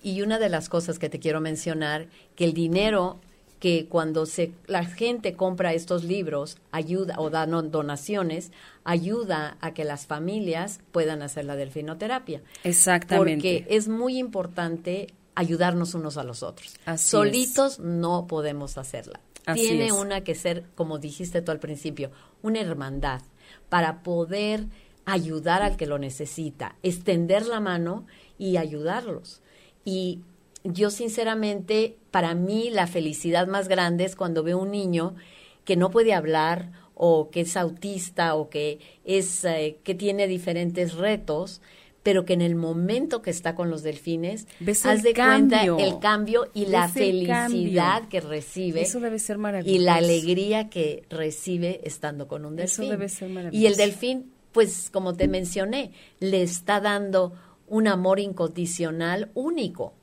y 0.00 0.22
una 0.22 0.38
de 0.38 0.48
las 0.48 0.68
cosas 0.68 1.00
que 1.00 1.08
te 1.08 1.18
quiero 1.18 1.40
mencionar, 1.40 2.06
que 2.34 2.44
el 2.44 2.54
dinero 2.54 3.20
que 3.58 3.86
cuando 3.88 4.26
se, 4.26 4.52
la 4.66 4.84
gente 4.84 5.34
compra 5.34 5.72
estos 5.72 6.02
libros 6.02 6.56
ayuda 6.72 7.14
o 7.18 7.30
da 7.30 7.46
donaciones, 7.46 8.50
ayuda 8.82 9.56
a 9.60 9.72
que 9.72 9.84
las 9.84 10.06
familias 10.06 10.80
puedan 10.90 11.22
hacer 11.22 11.44
la 11.44 11.54
delfinoterapia. 11.54 12.42
Exactamente. 12.64 13.62
Porque 13.62 13.76
es 13.76 13.86
muy 13.86 14.18
importante 14.18 15.06
ayudarnos 15.36 15.94
unos 15.94 16.16
a 16.16 16.24
los 16.24 16.42
otros. 16.42 16.74
Solitos 16.96 17.78
no 17.78 18.26
podemos 18.26 18.78
hacerla. 18.78 19.20
Tiene 19.54 19.92
una 19.92 20.22
que 20.22 20.34
ser, 20.34 20.64
como 20.74 20.98
dijiste 20.98 21.42
tú 21.42 21.52
al 21.52 21.58
principio, 21.58 22.10
una 22.42 22.60
hermandad 22.60 23.22
para 23.68 24.02
poder 24.02 24.66
ayudar 25.04 25.62
al 25.62 25.76
que 25.76 25.86
lo 25.86 25.98
necesita, 25.98 26.76
extender 26.82 27.46
la 27.46 27.60
mano 27.60 28.06
y 28.38 28.56
ayudarlos. 28.56 29.40
Y 29.84 30.20
yo 30.64 30.90
sinceramente, 30.90 31.96
para 32.12 32.34
mí 32.34 32.70
la 32.70 32.86
felicidad 32.86 33.48
más 33.48 33.66
grande 33.66 34.04
es 34.04 34.14
cuando 34.14 34.44
veo 34.44 34.58
un 34.58 34.70
niño 34.70 35.16
que 35.64 35.76
no 35.76 35.90
puede 35.90 36.14
hablar 36.14 36.70
o 36.94 37.30
que 37.30 37.40
es 37.40 37.56
autista 37.56 38.34
o 38.36 38.48
que 38.48 38.78
es 39.04 39.44
eh, 39.44 39.78
que 39.82 39.94
tiene 39.94 40.28
diferentes 40.28 40.94
retos, 40.94 41.62
pero 42.02 42.24
que 42.26 42.34
en 42.34 42.42
el 42.42 42.54
momento 42.54 43.22
que 43.22 43.30
está 43.30 43.54
con 43.54 43.70
los 43.70 43.82
delfines, 43.82 44.46
¿Ves 44.60 44.84
haz 44.84 45.02
de 45.02 45.14
cuenta 45.14 45.64
el 45.64 45.98
cambio 46.00 46.50
y 46.52 46.66
la 46.66 46.88
felicidad 46.88 48.06
que 48.08 48.20
recibe. 48.20 48.82
Eso 48.82 49.00
debe 49.00 49.18
ser 49.18 49.38
maravilloso. 49.38 49.74
Y 49.74 49.82
la 49.82 49.94
alegría 49.94 50.68
que 50.68 51.04
recibe 51.08 51.80
estando 51.84 52.28
con 52.28 52.44
un 52.44 52.56
delfín. 52.56 52.84
Eso 52.84 52.92
debe 52.92 53.08
ser 53.08 53.30
maravilloso. 53.30 53.62
Y 53.62 53.66
el 53.66 53.76
delfín, 53.76 54.32
pues 54.52 54.90
como 54.90 55.14
te 55.14 55.28
mencioné, 55.28 55.92
le 56.20 56.42
está 56.42 56.80
dando 56.80 57.32
un 57.68 57.88
amor 57.88 58.20
incondicional 58.20 59.30
único 59.32 59.94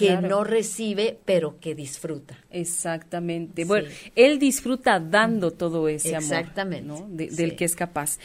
que 0.00 0.16
no 0.16 0.44
recibe, 0.44 1.18
pero 1.24 1.60
que 1.60 1.74
disfruta. 1.74 2.38
Exactamente. 2.50 3.64
Bueno, 3.64 3.88
él 4.16 4.38
disfruta 4.38 4.98
dando 4.98 5.50
todo 5.50 5.88
ese 5.88 6.16
Exactamente. 6.16 6.88
amor, 6.90 7.08
¿no? 7.08 7.16
del 7.16 7.54
que 7.54 7.64
es 7.64 7.76
capaz. 7.76 8.18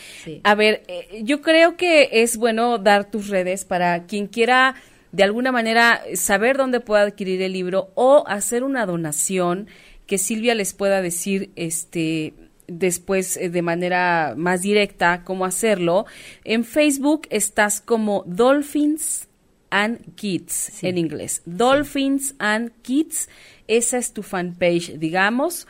A 0.43 0.55
ver, 0.55 0.83
eh, 0.87 1.21
yo 1.23 1.41
creo 1.41 1.75
que 1.77 2.09
es 2.23 2.37
bueno 2.37 2.77
dar 2.77 3.11
tus 3.11 3.29
redes 3.29 3.65
para 3.65 4.05
quien 4.05 4.27
quiera 4.27 4.75
de 5.11 5.23
alguna 5.23 5.51
manera 5.51 6.01
saber 6.15 6.57
dónde 6.57 6.79
puede 6.79 7.03
adquirir 7.03 7.41
el 7.41 7.53
libro 7.53 7.91
o 7.95 8.25
hacer 8.27 8.63
una 8.63 8.85
donación 8.85 9.67
que 10.07 10.17
Silvia 10.17 10.55
les 10.55 10.73
pueda 10.73 11.01
decir 11.01 11.51
este 11.55 12.33
después 12.67 13.37
eh, 13.37 13.49
de 13.49 13.61
manera 13.61 14.33
más 14.37 14.61
directa 14.61 15.23
cómo 15.23 15.45
hacerlo. 15.45 16.05
En 16.43 16.63
Facebook 16.63 17.27
estás 17.29 17.81
como 17.81 18.23
Dolphins 18.25 19.27
and 19.75 20.15
Kids 20.15 20.81
en 20.83 20.97
inglés. 20.97 21.41
Dolphins 21.45 22.33
and 22.39 22.71
Kids, 22.81 23.29
esa 23.67 23.97
es 23.97 24.13
tu 24.13 24.23
fanpage, 24.23 24.97
digamos. 24.97 25.67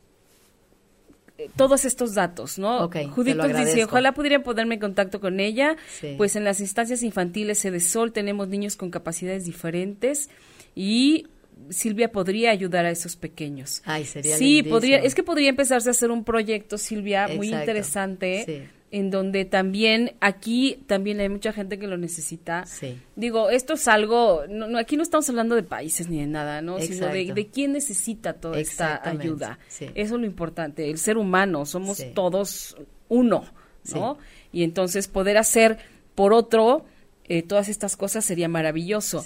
todos 1.54 1.84
estos 1.84 2.14
datos, 2.14 2.58
¿no? 2.58 2.88
Judith 3.10 3.36
dice, 3.42 3.84
ojalá 3.84 4.12
pudiera 4.12 4.42
ponerme 4.42 4.76
en 4.76 4.80
contacto 4.80 5.20
con 5.20 5.40
ella, 5.40 5.76
pues 6.16 6.34
en 6.34 6.44
las 6.44 6.60
instancias 6.60 7.02
infantiles 7.02 7.62
Sol 7.80 8.10
tenemos 8.12 8.48
niños 8.48 8.76
con 8.76 8.90
capacidades 8.90 9.44
diferentes 9.44 10.30
y 10.74 11.26
Silvia 11.70 12.12
podría 12.12 12.50
ayudar 12.50 12.84
a 12.84 12.90
esos 12.90 13.16
pequeños. 13.16 13.82
Ay, 13.84 14.04
sería 14.04 14.36
Sí, 14.36 14.62
podría, 14.62 14.98
es 14.98 15.14
que 15.14 15.22
podría 15.22 15.48
empezarse 15.48 15.88
a 15.88 15.92
hacer 15.92 16.10
un 16.10 16.24
proyecto, 16.24 16.78
Silvia, 16.78 17.28
muy 17.28 17.52
interesante. 17.52 18.68
En 18.90 19.10
donde 19.10 19.44
también, 19.44 20.12
aquí 20.20 20.84
también 20.86 21.18
hay 21.18 21.28
mucha 21.28 21.52
gente 21.52 21.80
que 21.80 21.88
lo 21.88 21.96
necesita. 21.96 22.64
Sí. 22.64 22.96
Digo, 23.16 23.50
esto 23.50 23.72
es 23.72 23.88
algo, 23.88 24.44
no, 24.48 24.78
aquí 24.78 24.96
no 24.96 25.02
estamos 25.02 25.28
hablando 25.28 25.56
de 25.56 25.64
países 25.64 26.08
ni 26.08 26.20
de 26.20 26.28
nada, 26.28 26.62
¿no? 26.62 26.78
Sino 26.78 27.08
de, 27.08 27.48
quién 27.52 27.72
necesita 27.72 28.34
toda 28.34 28.60
esta 28.60 29.00
ayuda. 29.08 29.58
Eso 29.68 29.90
es 29.94 30.10
lo 30.12 30.24
importante. 30.24 30.90
El 30.90 30.98
ser 30.98 31.18
humano, 31.18 31.66
somos 31.66 32.04
todos 32.14 32.76
uno, 33.08 33.44
¿no? 33.92 34.18
Y 34.52 34.62
entonces 34.62 35.08
poder 35.08 35.38
hacer 35.38 35.78
por 36.14 36.32
otro 36.32 36.84
eh, 37.26 37.42
todas 37.42 37.68
estas 37.68 37.96
cosas 37.96 38.24
sería 38.24 38.48
maravilloso. 38.48 39.24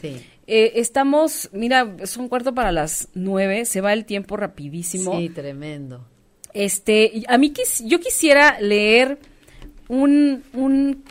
Eh, 0.50 0.80
estamos, 0.80 1.50
mira, 1.52 1.94
es 2.00 2.16
un 2.16 2.30
cuarto 2.30 2.54
para 2.54 2.72
las 2.72 3.08
nueve, 3.12 3.66
se 3.66 3.82
va 3.82 3.92
el 3.92 4.06
tiempo 4.06 4.34
rapidísimo. 4.38 5.18
Sí, 5.18 5.28
tremendo. 5.28 6.06
Este, 6.54 7.22
a 7.28 7.36
mí 7.36 7.52
yo 7.84 8.00
quisiera 8.00 8.58
leer 8.58 9.18
un, 9.88 10.42
un 10.54 11.04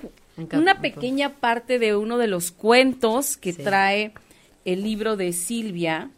una 0.53 0.81
pequeña 0.81 1.35
parte 1.35 1.77
de 1.77 1.95
uno 1.95 2.17
de 2.17 2.25
los 2.25 2.51
cuentos 2.51 3.37
que 3.37 3.53
trae 3.53 4.11
el 4.65 4.81
libro 4.81 5.15
de 5.17 5.33
Silvia. 5.33 6.09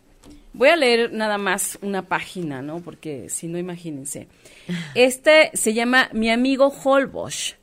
Voy 0.53 0.69
a 0.69 0.77
leer 0.77 1.11
nada 1.11 1.37
más 1.37 1.77
una 1.81 2.07
página, 2.07 2.61
¿no? 2.61 2.79
Porque 2.79 3.27
si 3.29 3.47
no, 3.47 3.57
imagínense. 3.57 4.27
Este 4.95 5.51
se 5.55 5.73
llama 5.73 6.09
Mi 6.13 6.29
amigo 6.29 6.67
Holbosch 6.67 7.55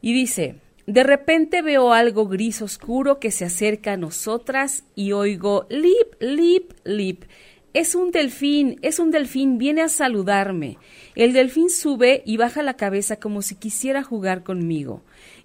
y 0.00 0.12
dice, 0.12 0.56
de 0.86 1.04
repente 1.04 1.62
veo 1.62 1.92
algo 1.92 2.26
gris 2.26 2.60
oscuro 2.60 3.20
que 3.20 3.30
se 3.30 3.44
acerca 3.44 3.92
a 3.92 3.96
nosotras 3.96 4.84
y 4.96 5.12
oigo 5.12 5.66
lip, 5.70 6.14
lip, 6.20 6.72
lip. 6.84 7.24
Es 7.72 7.94
un 7.94 8.10
delfín, 8.10 8.78
es 8.82 8.98
un 8.98 9.10
delfín, 9.10 9.58
viene 9.58 9.82
a 9.82 9.88
saludarme. 9.88 10.78
El 11.14 11.32
delfín 11.32 11.70
sube 11.70 12.22
y 12.26 12.36
baja 12.36 12.62
la 12.62 12.74
cabeza 12.74 13.16
como 13.16 13.42
si 13.42 13.54
quisiera 13.54 14.02
jugar 14.02 14.42
conmigo. 14.42 15.02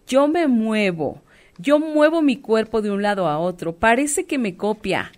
Yo 0.07 0.27
me 0.27 0.47
muevo, 0.47 1.21
yo 1.59 1.79
muevo 1.79 2.21
mi 2.21 2.37
cuerpo 2.37 2.81
de 2.81 2.91
un 2.91 3.01
lado 3.01 3.27
a 3.27 3.37
otro, 3.37 3.75
parece 3.75 4.25
que 4.25 4.37
me 4.37 4.57
copia. 4.57 5.11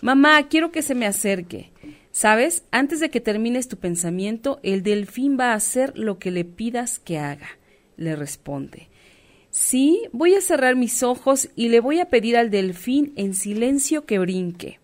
Mamá, 0.00 0.48
quiero 0.48 0.70
que 0.70 0.82
se 0.82 0.94
me 0.94 1.06
acerque. 1.06 1.70
¿Sabes? 2.12 2.64
Antes 2.70 3.00
de 3.00 3.10
que 3.10 3.20
termines 3.20 3.66
tu 3.66 3.76
pensamiento, 3.76 4.60
el 4.62 4.84
delfín 4.84 5.36
va 5.38 5.50
a 5.50 5.56
hacer 5.56 5.98
lo 5.98 6.20
que 6.20 6.30
le 6.30 6.44
pidas 6.44 7.00
que 7.00 7.18
haga, 7.18 7.48
le 7.96 8.14
responde. 8.14 8.88
Sí, 9.56 10.08
voy 10.10 10.34
a 10.34 10.40
cerrar 10.40 10.74
mis 10.74 11.04
ojos 11.04 11.48
y 11.54 11.68
le 11.68 11.78
voy 11.78 12.00
a 12.00 12.06
pedir 12.06 12.36
al 12.36 12.50
delfín 12.50 13.12
en 13.14 13.34
silencio 13.34 14.04
que 14.04 14.18
brinque. 14.18 14.80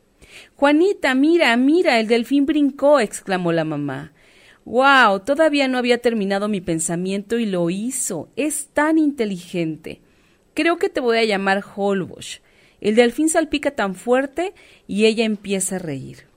Juanita, 0.54 1.12
mira, 1.16 1.56
mira, 1.56 1.98
el 1.98 2.06
delfín 2.06 2.46
brincó, 2.46 3.00
exclamó 3.00 3.50
la 3.50 3.64
mamá. 3.64 4.12
¡Wow! 4.64 5.24
Todavía 5.26 5.66
no 5.66 5.76
había 5.76 5.98
terminado 5.98 6.46
mi 6.46 6.60
pensamiento 6.60 7.40
y 7.40 7.46
lo 7.46 7.68
hizo. 7.68 8.28
Es 8.36 8.68
tan 8.68 8.96
inteligente. 8.96 10.02
Creo 10.54 10.76
que 10.76 10.88
te 10.88 11.00
voy 11.00 11.18
a 11.18 11.24
llamar 11.24 11.64
Holbosch. 11.74 12.38
El 12.80 12.94
delfín 12.94 13.28
salpica 13.28 13.72
tan 13.72 13.96
fuerte 13.96 14.54
y 14.86 15.06
ella 15.06 15.24
empieza 15.24 15.76
a 15.76 15.80
reír. 15.80 16.28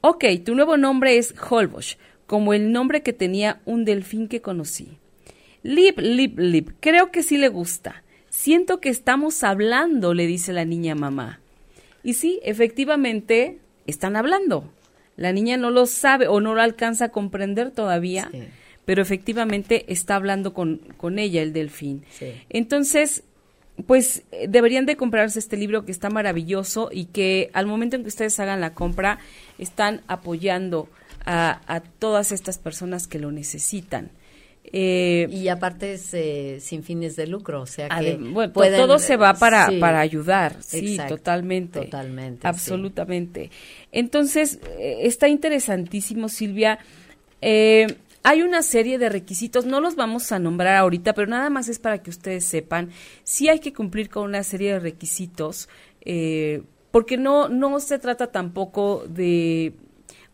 Ok, 0.00 0.24
tu 0.44 0.56
nuevo 0.56 0.76
nombre 0.76 1.18
es 1.18 1.36
Holbosch, 1.38 1.98
como 2.26 2.52
el 2.52 2.72
nombre 2.72 3.04
que 3.04 3.12
tenía 3.12 3.60
un 3.64 3.84
delfín 3.84 4.26
que 4.26 4.42
conocí. 4.42 4.98
Lip, 5.66 5.98
lip, 5.98 6.38
lip, 6.38 6.70
creo 6.78 7.10
que 7.10 7.24
sí 7.24 7.38
le 7.38 7.48
gusta. 7.48 8.04
Siento 8.30 8.78
que 8.78 8.88
estamos 8.88 9.42
hablando, 9.42 10.14
le 10.14 10.28
dice 10.28 10.52
la 10.52 10.64
niña 10.64 10.94
mamá. 10.94 11.40
Y 12.04 12.14
sí, 12.14 12.38
efectivamente, 12.44 13.58
están 13.88 14.14
hablando. 14.14 14.70
La 15.16 15.32
niña 15.32 15.56
no 15.56 15.70
lo 15.70 15.86
sabe 15.86 16.28
o 16.28 16.40
no 16.40 16.54
lo 16.54 16.62
alcanza 16.62 17.06
a 17.06 17.08
comprender 17.08 17.72
todavía, 17.72 18.30
pero 18.84 19.02
efectivamente 19.02 19.86
está 19.88 20.14
hablando 20.14 20.54
con, 20.54 20.76
con 20.98 21.18
ella 21.18 21.42
el 21.42 21.52
delfín. 21.52 22.04
Entonces, 22.48 23.24
pues 23.88 24.22
eh, 24.30 24.46
deberían 24.48 24.86
de 24.86 24.96
comprarse 24.96 25.40
este 25.40 25.56
libro 25.56 25.84
que 25.84 25.90
está 25.90 26.10
maravilloso 26.10 26.90
y 26.92 27.06
que 27.06 27.50
al 27.54 27.66
momento 27.66 27.96
en 27.96 28.02
que 28.02 28.08
ustedes 28.08 28.38
hagan 28.38 28.60
la 28.60 28.72
compra 28.72 29.18
están 29.58 30.02
apoyando 30.06 30.88
a, 31.24 31.60
a 31.66 31.80
todas 31.80 32.30
estas 32.30 32.58
personas 32.58 33.08
que 33.08 33.18
lo 33.18 33.32
necesitan. 33.32 34.12
Eh, 34.72 35.28
y 35.30 35.48
aparte 35.48 35.94
es 35.94 36.12
eh, 36.12 36.58
sin 36.60 36.82
fines 36.82 37.14
de 37.16 37.26
lucro, 37.26 37.62
o 37.62 37.66
sea 37.66 37.88
que 37.88 38.16
bueno, 38.16 38.52
todo 38.52 38.98
se 38.98 39.16
va 39.16 39.34
para, 39.34 39.70
para 39.78 40.00
ayudar, 40.00 40.56
sí, 40.60 40.98
totalmente. 41.08 41.80
Totalmente. 41.82 42.46
Absolutamente. 42.46 43.50
Entonces, 43.92 44.58
eh, 44.78 44.98
está 45.02 45.28
interesantísimo, 45.28 46.28
Silvia. 46.28 46.78
hay 47.40 48.42
una 48.42 48.62
serie 48.62 48.98
de 48.98 49.08
requisitos, 49.08 49.66
no 49.66 49.80
los 49.80 49.94
vamos 49.94 50.32
a 50.32 50.38
nombrar 50.38 50.76
ahorita, 50.76 51.12
pero 51.14 51.28
nada 51.28 51.48
más 51.48 51.68
es 51.68 51.78
para 51.78 52.02
que 52.02 52.10
ustedes 52.10 52.44
sepan, 52.44 52.90
sí 53.22 53.48
hay 53.48 53.60
que 53.60 53.72
cumplir 53.72 54.10
con 54.10 54.24
una 54.24 54.42
serie 54.42 54.72
de 54.72 54.80
requisitos, 54.80 55.68
porque 56.90 57.16
no, 57.16 57.48
no 57.48 57.78
se 57.78 57.98
trata 57.98 58.32
tampoco 58.32 59.04
de 59.08 59.74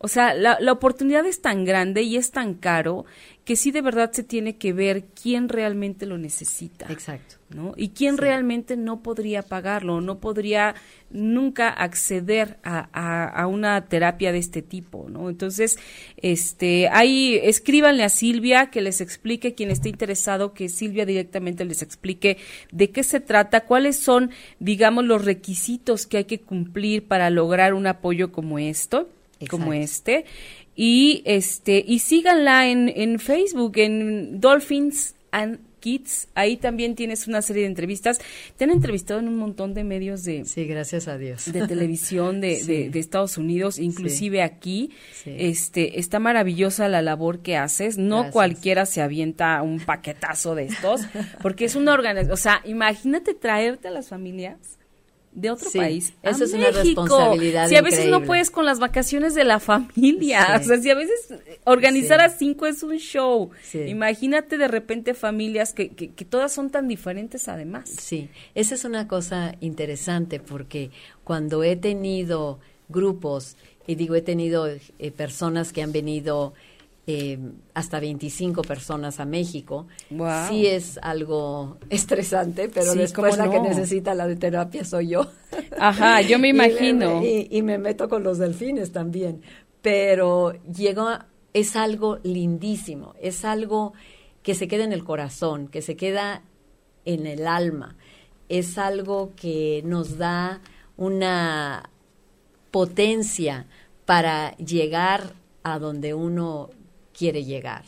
o 0.03 0.09
sea, 0.09 0.33
la, 0.33 0.57
la, 0.59 0.73
oportunidad 0.73 1.25
es 1.25 1.41
tan 1.41 1.63
grande 1.63 2.01
y 2.01 2.17
es 2.17 2.31
tan 2.31 2.55
caro 2.55 3.05
que 3.45 3.55
sí 3.55 3.71
de 3.71 3.81
verdad 3.81 4.11
se 4.11 4.23
tiene 4.23 4.57
que 4.57 4.73
ver 4.73 5.05
quién 5.05 5.47
realmente 5.47 6.05
lo 6.05 6.17
necesita. 6.17 6.91
Exacto. 6.91 7.35
¿no? 7.49 7.73
Y 7.77 7.89
quién 7.89 8.17
realmente 8.17 8.75
no 8.75 9.01
podría 9.01 9.43
pagarlo, 9.43 10.01
no 10.01 10.19
podría 10.19 10.75
nunca 11.09 11.69
acceder 11.69 12.57
a, 12.63 13.29
a, 13.29 13.47
una 13.47 13.85
terapia 13.85 14.33
de 14.33 14.39
este 14.39 14.61
tipo, 14.61 15.07
¿no? 15.09 15.29
Entonces, 15.29 15.77
este, 16.17 16.89
ahí 16.89 17.39
escríbanle 17.41 18.03
a 18.03 18.09
Silvia 18.09 18.71
que 18.71 18.81
les 18.81 18.99
explique, 18.99 19.53
quien 19.53 19.71
esté 19.71 19.87
interesado, 19.87 20.53
que 20.53 20.67
Silvia 20.67 21.05
directamente 21.05 21.63
les 21.63 21.81
explique 21.81 22.39
de 22.71 22.89
qué 22.89 23.03
se 23.03 23.21
trata, 23.21 23.61
cuáles 23.61 23.97
son, 23.97 24.31
digamos, 24.59 25.05
los 25.05 25.23
requisitos 25.23 26.07
que 26.07 26.17
hay 26.17 26.25
que 26.25 26.41
cumplir 26.41 27.07
para 27.07 27.29
lograr 27.29 27.73
un 27.73 27.87
apoyo 27.87 28.33
como 28.33 28.59
esto, 28.59 29.07
como 29.47 29.73
este. 29.73 30.25
Y 30.75 31.21
este 31.25 31.83
y 31.85 31.99
síganla 31.99 32.67
en, 32.67 32.89
en 32.89 33.19
Facebook 33.19 33.77
en 33.77 34.39
Dolphins 34.39 35.15
and 35.31 35.59
Kids. 35.83 36.29
Ahí 36.33 36.55
también 36.55 36.95
tienes 36.95 37.27
una 37.27 37.41
serie 37.41 37.63
de 37.63 37.67
entrevistas. 37.67 38.21
Te 38.55 38.63
han 38.63 38.71
entrevistado 38.71 39.19
en 39.19 39.27
un 39.27 39.35
montón 39.35 39.73
de 39.73 39.83
medios 39.83 40.23
de 40.23 40.45
sí 40.45 40.65
gracias 40.65 41.09
a 41.09 41.17
Dios. 41.17 41.51
de 41.51 41.67
televisión 41.67 42.39
de, 42.39 42.63
de, 42.91 42.99
Estados 42.99 43.37
Unidos 43.37 43.79
inclusive 43.79 44.41
aquí. 44.41 44.91
Este 45.25 45.99
está 45.99 46.19
maravillosa 46.19 46.87
la 46.87 47.01
labor 47.01 47.39
que 47.39 47.57
haces. 47.57 47.97
No 47.97 48.31
cualquiera 48.31 48.85
se 48.85 49.01
avienta 49.01 49.61
un 49.61 49.81
paquetazo 49.81 50.55
de 50.55 50.65
estos 50.65 51.01
porque 51.41 51.65
es 51.65 51.75
una 51.75 51.93
organización 51.93 52.33
o 52.33 52.37
sea 52.37 52.61
imagínate 52.63 53.33
traerte 53.33 53.89
a 53.89 53.91
las 53.91 54.07
familias 54.07 54.79
de 55.35 55.51
otro 55.51 55.69
país. 55.71 56.13
Eso 56.21 56.43
es 56.43 56.53
una 56.53 56.71
responsabilidad. 56.71 57.67
Si 57.67 57.75
a 57.75 57.81
veces 57.81 58.07
no 58.07 58.23
puedes 58.23 58.51
con 58.51 58.65
las 58.65 58.79
vacaciones 58.79 59.33
de 59.35 59.43
la 59.43 59.59
familia, 59.59 60.57
o 60.61 60.63
sea, 60.63 60.77
si 60.77 60.89
a 60.89 60.95
veces 60.95 61.33
organizar 61.65 62.21
a 62.21 62.29
cinco 62.29 62.65
es 62.65 62.83
un 62.83 62.97
show, 62.97 63.51
imagínate 63.73 64.57
de 64.57 64.67
repente 64.67 65.13
familias 65.13 65.73
que, 65.73 65.89
que, 65.89 66.25
todas 66.25 66.51
son 66.51 66.69
tan 66.69 66.87
diferentes 66.87 67.47
además. 67.47 67.89
Sí, 67.89 68.29
esa 68.55 68.75
es 68.75 68.85
una 68.85 69.07
cosa 69.07 69.55
interesante 69.59 70.39
porque 70.39 70.91
cuando 71.23 71.63
he 71.63 71.75
tenido 71.75 72.59
grupos, 72.89 73.57
y 73.85 73.95
digo, 73.95 74.15
he 74.15 74.21
tenido 74.21 74.67
eh, 74.67 75.11
personas 75.11 75.73
que 75.73 75.81
han 75.81 75.91
venido 75.91 76.53
eh, 77.05 77.37
hasta 77.73 77.99
25 77.99 78.61
personas 78.61 79.19
a 79.19 79.25
México. 79.25 79.87
Sí 80.49 80.67
es 80.67 80.97
algo 81.01 81.77
estresante, 81.89 82.69
pero 82.73 82.93
después 82.95 83.37
la 83.37 83.49
que 83.49 83.59
necesita 83.59 84.15
la 84.15 84.33
terapia 84.35 84.85
soy 84.85 85.09
yo. 85.09 85.27
Ajá, 85.77 86.21
yo 86.29 86.39
me 86.39 86.47
imagino. 86.47 87.21
y, 87.23 87.61
me 87.61 87.77
meto 87.77 88.07
con 88.07 88.23
los 88.23 88.37
delfines 88.37 88.93
también. 88.93 89.41
Pero 89.81 90.53
llegó, 90.63 91.09
es 91.53 91.75
algo 91.75 92.19
lindísimo, 92.23 93.15
es 93.21 93.43
algo 93.43 93.93
que 94.41 94.55
se 94.55 94.69
queda 94.69 94.85
en 94.85 94.93
el 94.93 95.03
corazón, 95.03 95.67
que 95.67 95.81
se 95.81 95.97
queda 95.97 96.43
en 97.03 97.27
el 97.27 97.47
alma. 97.47 97.97
Es 98.47 98.77
algo 98.77 99.33
que 99.35 99.81
nos 99.85 100.17
da 100.17 100.61
una 100.95 101.89
potencia 102.71 103.67
para 104.05 104.55
llegar 104.57 105.33
a 105.63 105.79
donde 105.79 106.13
uno 106.13 106.69
quiere 107.17 107.43
llegar. 107.43 107.83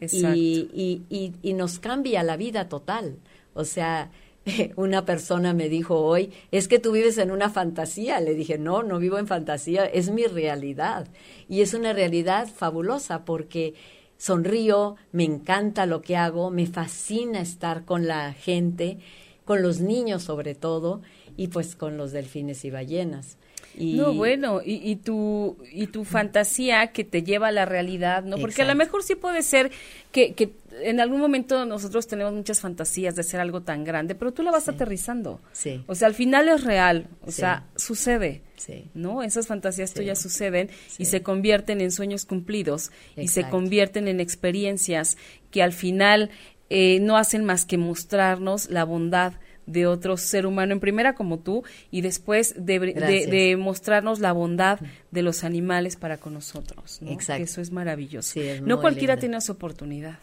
Y, 0.00 1.02
y, 1.08 1.32
y, 1.40 1.52
nos 1.52 1.78
cambia 1.78 2.22
la 2.22 2.36
vida 2.36 2.68
total. 2.68 3.18
O 3.54 3.64
sea, 3.64 4.10
una 4.76 5.04
persona 5.04 5.54
me 5.54 5.68
dijo 5.68 6.00
hoy, 6.00 6.32
es 6.50 6.68
que 6.68 6.78
tú 6.78 6.92
vives 6.92 7.18
en 7.18 7.30
una 7.30 7.50
fantasía. 7.50 8.20
Le 8.20 8.34
dije, 8.34 8.58
no, 8.58 8.82
no 8.82 8.98
vivo 8.98 9.18
en 9.18 9.26
fantasía, 9.26 9.86
es 9.86 10.10
mi 10.10 10.24
realidad. 10.24 11.08
Y 11.48 11.62
es 11.62 11.74
una 11.74 11.92
realidad 11.92 12.48
fabulosa 12.48 13.24
porque 13.24 13.74
sonrío, 14.16 14.96
me 15.12 15.24
encanta 15.24 15.86
lo 15.86 16.02
que 16.02 16.16
hago, 16.16 16.50
me 16.50 16.66
fascina 16.66 17.40
estar 17.40 17.84
con 17.84 18.06
la 18.06 18.32
gente, 18.32 18.98
con 19.44 19.62
los 19.62 19.80
niños 19.80 20.22
sobre 20.22 20.54
todo, 20.54 21.02
y 21.36 21.48
pues 21.48 21.76
con 21.76 21.96
los 21.96 22.12
delfines 22.12 22.64
y 22.64 22.70
ballenas. 22.70 23.38
No, 23.78 24.14
bueno, 24.14 24.60
y, 24.64 24.74
y, 24.90 24.96
tu, 24.96 25.56
y 25.72 25.88
tu 25.88 26.04
fantasía 26.04 26.88
que 26.88 27.04
te 27.04 27.22
lleva 27.22 27.48
a 27.48 27.52
la 27.52 27.64
realidad, 27.64 28.22
¿no? 28.24 28.36
Porque 28.38 28.62
a 28.62 28.64
lo 28.64 28.74
mejor 28.74 29.02
sí 29.02 29.14
puede 29.14 29.42
ser 29.42 29.70
que, 30.12 30.34
que 30.34 30.52
en 30.82 31.00
algún 31.00 31.20
momento 31.20 31.64
nosotros 31.66 32.06
tenemos 32.06 32.32
muchas 32.32 32.60
fantasías 32.60 33.14
de 33.16 33.22
ser 33.22 33.40
algo 33.40 33.62
tan 33.62 33.84
grande, 33.84 34.14
pero 34.14 34.32
tú 34.32 34.42
la 34.42 34.50
vas 34.50 34.68
aterrizando. 34.68 35.40
Sí. 35.52 35.82
O 35.86 35.94
sea, 35.94 36.08
al 36.08 36.14
final 36.14 36.48
es 36.48 36.64
real, 36.64 37.08
o 37.22 37.30
sea, 37.30 37.66
sucede. 37.76 38.42
Sí. 38.56 38.88
¿No? 38.94 39.22
Esas 39.22 39.46
fantasías 39.46 39.92
tuyas 39.92 40.20
suceden 40.20 40.70
y 40.96 41.04
se 41.04 41.22
convierten 41.22 41.80
en 41.80 41.90
sueños 41.90 42.24
cumplidos 42.24 42.92
y 43.16 43.28
se 43.28 43.48
convierten 43.50 44.08
en 44.08 44.20
experiencias 44.20 45.18
que 45.50 45.62
al 45.62 45.72
final 45.72 46.30
eh, 46.70 46.98
no 47.00 47.16
hacen 47.16 47.44
más 47.44 47.66
que 47.66 47.76
mostrarnos 47.76 48.70
la 48.70 48.84
bondad 48.84 49.34
de 49.66 49.86
otro 49.86 50.16
ser 50.16 50.46
humano 50.46 50.72
en 50.72 50.80
primera 50.80 51.14
como 51.14 51.38
tú 51.38 51.64
y 51.90 52.00
después 52.00 52.54
de, 52.56 53.56
mostrarnos 53.58 54.20
la 54.20 54.32
bondad 54.32 54.80
de 55.10 55.22
los 55.22 55.44
animales 55.44 55.96
para 55.96 56.18
con 56.18 56.34
nosotros. 56.34 57.00
Exacto. 57.06 57.42
eso 57.42 57.60
es 57.60 57.70
maravilloso. 57.72 58.40
no 58.62 58.80
cualquiera 58.80 59.16
tiene 59.16 59.36
esa 59.38 59.52
oportunidad. 59.52 60.18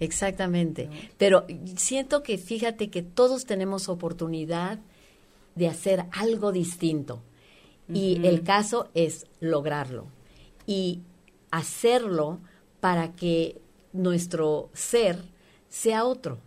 Exactamente. 0.00 0.88
Pero 1.16 1.46
siento 1.76 2.22
que 2.22 2.36
fíjate 2.38 2.90
que 2.90 3.02
todos 3.02 3.44
tenemos 3.44 3.88
oportunidad 3.88 4.80
de 5.54 5.68
hacer 5.68 6.06
algo 6.12 6.52
distinto. 6.52 7.22
Y 7.92 8.26
el 8.26 8.42
caso 8.42 8.88
es 8.94 9.26
lograrlo 9.40 10.06
y 10.66 11.00
hacerlo 11.50 12.40
para 12.80 13.12
que 13.12 13.60
nuestro 13.92 14.70
ser 14.72 15.18
sea 15.68 16.04
otro. 16.04 16.38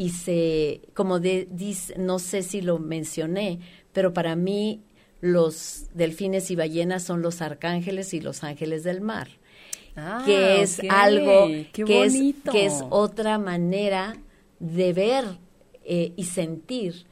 Y 0.00 0.08
se, 0.10 0.80
como 0.94 1.20
de, 1.20 1.46
dice, 1.50 1.94
no 1.98 2.18
sé 2.18 2.42
si 2.42 2.62
lo 2.62 2.78
mencioné, 2.78 3.58
pero 3.92 4.14
para 4.14 4.34
mí 4.34 4.80
los 5.20 5.86
delfines 5.92 6.50
y 6.50 6.56
ballenas 6.56 7.02
son 7.02 7.20
los 7.20 7.42
arcángeles 7.42 8.14
y 8.14 8.20
los 8.22 8.42
ángeles 8.42 8.82
del 8.82 9.02
mar. 9.02 9.28
Ah, 9.96 10.22
que 10.24 10.62
es 10.62 10.80
algo 10.88 11.48
que 11.74 12.04
es, 12.06 12.14
que 12.50 12.64
es 12.64 12.82
otra 12.88 13.36
manera 13.38 14.16
de 14.58 14.92
ver 14.94 15.24
eh, 15.84 16.12
y 16.16 16.24
sentir 16.24 17.04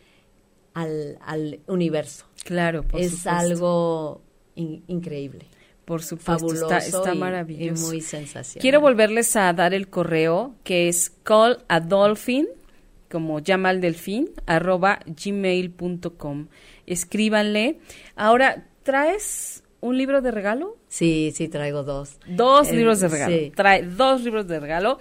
al, 0.75 1.19
al 1.21 1.61
universo. 1.67 2.25
Claro, 2.45 2.85
por 2.85 3.01
es 3.01 3.11
supuesto. 3.19 3.31
algo 3.31 4.23
in- 4.55 4.83
increíble, 4.87 5.45
por 5.85 6.03
supuesto, 6.03 6.33
fabuloso 6.39 6.65
está, 6.77 6.79
está 6.79 7.15
y- 7.15 7.19
maravilloso. 7.19 7.85
y 7.85 7.87
muy 7.87 8.01
sensacional. 8.01 8.63
Quiero 8.63 8.81
volverles 8.81 9.37
a 9.37 9.53
dar 9.53 9.75
el 9.75 9.89
correo 9.89 10.55
que 10.65 10.89
es 10.89 11.11
call 11.23 11.59
a 11.69 11.81
dolphin, 11.81 12.47
como 13.11 13.41
llama 13.41 13.71
al 13.71 13.81
delfín, 13.81 14.31
arroba 14.47 15.01
gmail.com. 15.07 16.49
Escríbanle. 16.87 17.79
Ahora, 18.17 18.67
¿traes 18.83 19.63
un 19.81 19.97
libro 19.99 20.21
de 20.23 20.31
regalo? 20.31 20.77
Sí, 20.89 21.33
sí, 21.35 21.49
traigo 21.49 21.83
dos. 21.85 22.19
Dos 22.27 22.69
Eh, 22.69 22.77
libros 22.77 23.01
de 23.01 23.09
regalo. 23.09 23.37
sí. 23.37 23.53
Trae 23.55 23.83
dos 23.83 24.23
libros 24.23 24.47
de 24.49 24.61
regalo. 24.61 24.99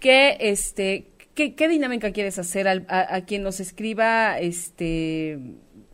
¿Qué, 0.00 0.36
este, 0.40 1.06
qué, 1.34 1.54
qué 1.54 1.68
dinámica 1.68 2.12
quieres 2.12 2.38
hacer 2.38 2.68
al- 2.68 2.86
a, 2.88 3.14
a 3.14 3.24
quien 3.24 3.42
nos 3.42 3.60
escriba, 3.60 4.38
este, 4.38 5.38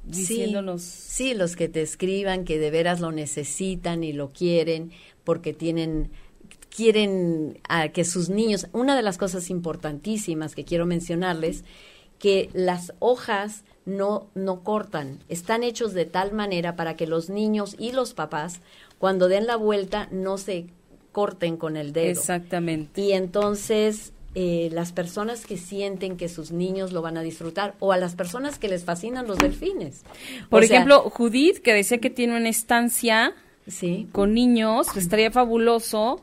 diciéndonos? 0.04 0.82
Sí, 0.82 1.28
sí, 1.30 1.34
los 1.34 1.56
que 1.56 1.68
te 1.68 1.82
escriban 1.82 2.44
que 2.44 2.58
de 2.58 2.70
veras 2.70 3.00
lo 3.00 3.12
necesitan 3.12 4.02
y 4.02 4.12
lo 4.12 4.32
quieren 4.32 4.90
porque 5.24 5.52
tienen 5.52 6.10
quieren 6.74 7.58
a 7.68 7.88
que 7.88 8.04
sus 8.04 8.28
niños, 8.30 8.68
una 8.72 8.96
de 8.96 9.02
las 9.02 9.18
cosas 9.18 9.50
importantísimas 9.50 10.54
que 10.54 10.64
quiero 10.64 10.86
mencionarles, 10.86 11.64
que 12.18 12.50
las 12.52 12.92
hojas 12.98 13.64
no, 13.84 14.28
no 14.34 14.62
cortan, 14.62 15.18
están 15.28 15.62
hechos 15.62 15.94
de 15.94 16.04
tal 16.04 16.32
manera 16.32 16.76
para 16.76 16.96
que 16.96 17.06
los 17.06 17.30
niños 17.30 17.74
y 17.78 17.92
los 17.92 18.14
papás, 18.14 18.60
cuando 18.98 19.28
den 19.28 19.46
la 19.46 19.56
vuelta, 19.56 20.08
no 20.10 20.38
se 20.38 20.66
corten 21.12 21.56
con 21.56 21.76
el 21.76 21.92
dedo. 21.92 22.10
Exactamente. 22.10 23.00
Y 23.00 23.12
entonces 23.12 24.12
eh, 24.34 24.68
las 24.72 24.92
personas 24.92 25.44
que 25.44 25.56
sienten 25.56 26.16
que 26.16 26.28
sus 26.28 26.52
niños 26.52 26.92
lo 26.92 27.02
van 27.02 27.16
a 27.16 27.22
disfrutar 27.22 27.74
o 27.80 27.92
a 27.92 27.96
las 27.96 28.14
personas 28.14 28.60
que 28.60 28.68
les 28.68 28.84
fascinan 28.84 29.26
los 29.26 29.38
delfines. 29.38 30.02
Por 30.48 30.62
O 30.62 30.66
sea, 30.66 30.76
ejemplo, 30.76 31.10
Judith, 31.10 31.58
que 31.58 31.74
decía 31.74 31.98
que 31.98 32.10
tiene 32.10 32.36
una 32.36 32.48
estancia 32.48 33.34
sí, 33.66 34.08
con 34.12 34.34
niños, 34.34 34.96
estaría 34.96 35.32
fabuloso 35.32 36.22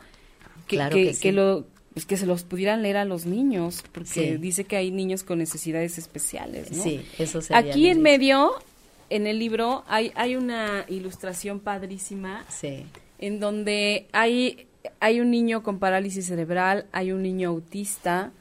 que, 0.67 0.75
Claro 0.77 0.95
que, 0.95 1.05
que 1.07 1.13
sí. 1.13 1.21
que 1.21 1.31
lo 1.31 1.65
pues 1.93 2.05
que 2.05 2.15
se 2.17 2.27
los 2.27 2.43
pudieran 2.43 2.83
leer 2.83 2.97
a 2.97 3.05
los 3.05 3.25
niños, 3.25 3.83
porque 3.91 4.07
Sí. 4.33 4.37
dice 4.37 4.65
que 4.65 4.75
hay 4.77 4.91
niños 4.91 5.23
con 5.23 5.39
necesidades 5.39 5.97
especiales, 5.97 6.71
¿no? 6.71 6.83
sí, 6.83 7.03
eso 7.17 7.41
sería 7.41 7.57
Aquí 7.71 7.87
en 7.87 8.03
medio, 8.03 8.51
en 9.09 9.25
el 9.25 9.39
libro, 9.39 9.83
hay, 9.87 10.11
hay 10.13 10.35
una 10.35 10.85
ilustración 10.89 11.59
padrísima 11.59 12.45
Sí, 12.49 12.85
en 13.17 13.39
donde 13.39 14.05
hay, 14.11 14.67
hay 14.99 15.21
un 15.21 15.31
niño 15.31 15.63
con 15.63 15.79
parálisis 15.79 16.27
cerebral, 16.27 16.85
hay 16.91 17.11
un 17.11 17.23
niño 17.23 17.49
autista, 17.49 18.31